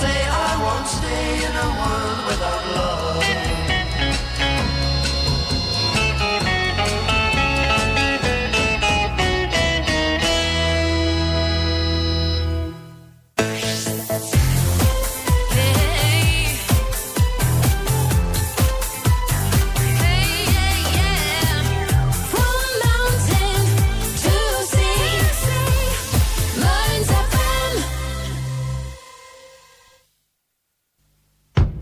say 0.00 0.20
I 0.48 0.52
won't 0.64 0.88
stay 0.88 1.44
in 1.46 1.54
a 1.66 1.68
world 1.78 2.20
without 2.28 2.62
love. 2.76 3.09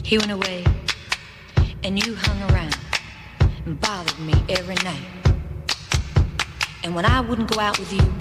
He 0.09 0.17
went 0.17 0.31
away, 0.31 0.65
and 1.85 2.03
you 2.03 2.15
hung 2.15 2.51
around 2.51 2.79
and 3.67 3.79
bothered 3.79 4.19
me 4.19 4.33
every 4.49 4.77
night. 4.77 5.05
And 6.83 6.95
when 6.95 7.05
I 7.05 7.21
wouldn't 7.21 7.53
go 7.53 7.61
out 7.61 7.79
with 7.79 7.93
you, 7.93 8.15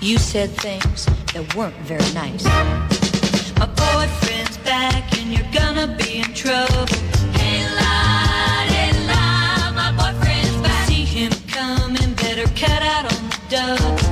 you 0.00 0.16
said 0.16 0.50
things 0.50 1.06
that 1.32 1.56
weren't 1.56 1.74
very 1.78 2.08
nice. 2.14 2.44
My 3.58 3.66
boyfriend's 3.66 4.58
back, 4.58 5.18
and 5.18 5.32
you're 5.32 5.50
gonna 5.50 5.88
be 5.96 6.18
in 6.18 6.32
trouble. 6.34 6.86
Hey, 7.34 7.66
lie, 7.80 8.66
hey, 8.70 8.92
lie, 9.08 9.72
my 9.74 9.90
boyfriend's 9.90 10.56
back. 10.62 10.86
See 10.86 11.04
him 11.04 11.32
coming, 11.48 12.14
better 12.14 12.46
cut 12.54 12.80
out 12.80 13.12
on 13.12 13.28
the 13.28 13.40
dub. 13.48 14.03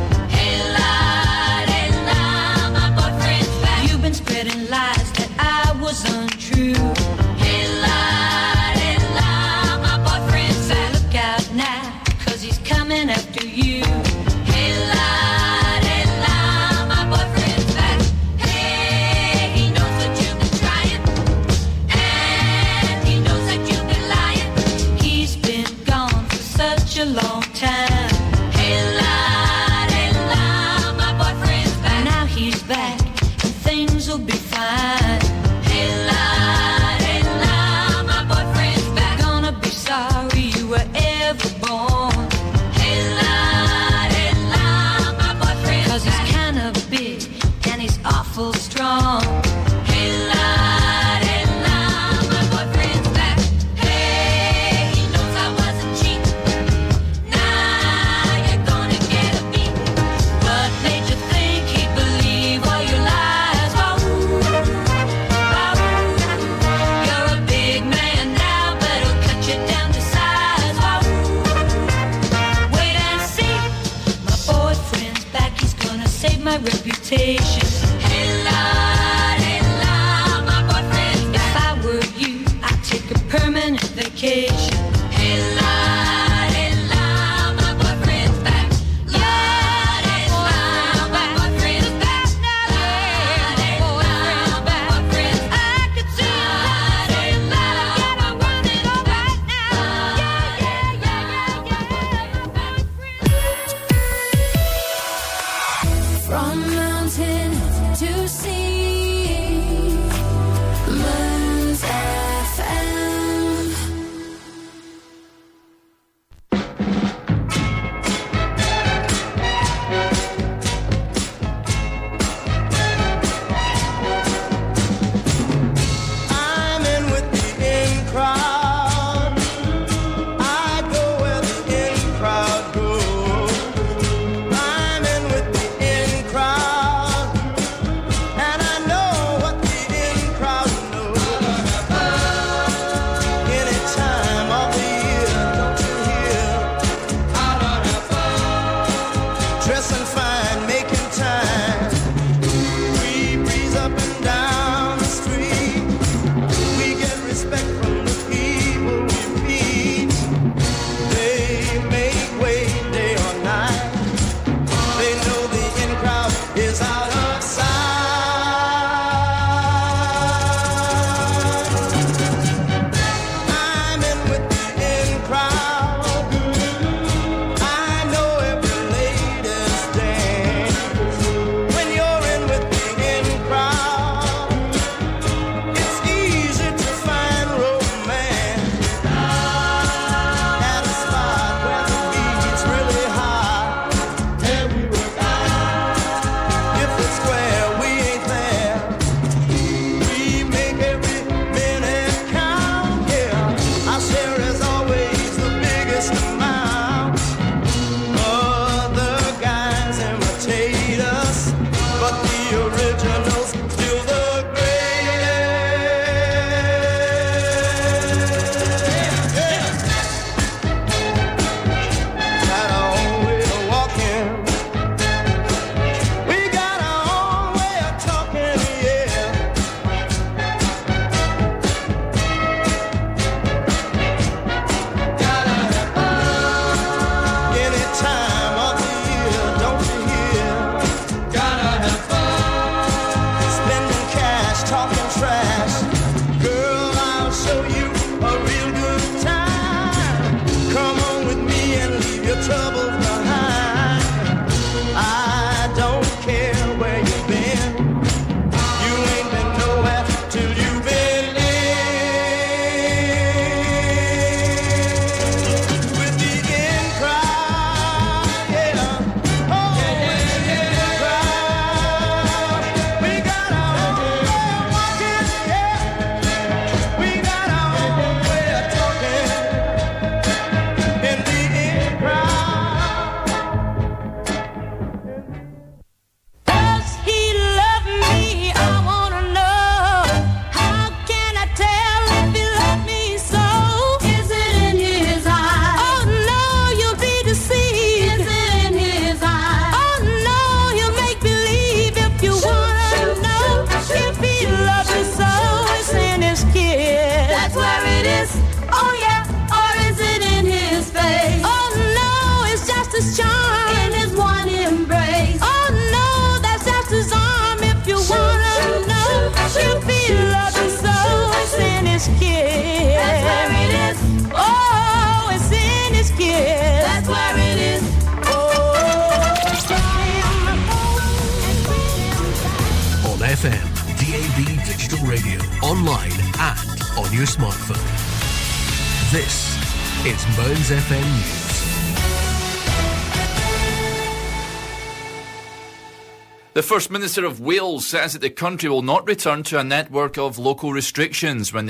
First 346.72 346.90
Minister 346.90 347.26
of 347.26 347.38
Wales 347.38 347.86
says 347.86 348.14
that 348.14 348.20
the 348.20 348.30
country 348.30 348.66
will 348.70 348.80
not 348.80 349.06
return 349.06 349.42
to 349.42 349.58
a 349.58 349.62
network 349.62 350.16
of 350.16 350.38
local 350.38 350.72
restrictions 350.72 351.52
when 351.52 351.60
the 351.60 351.60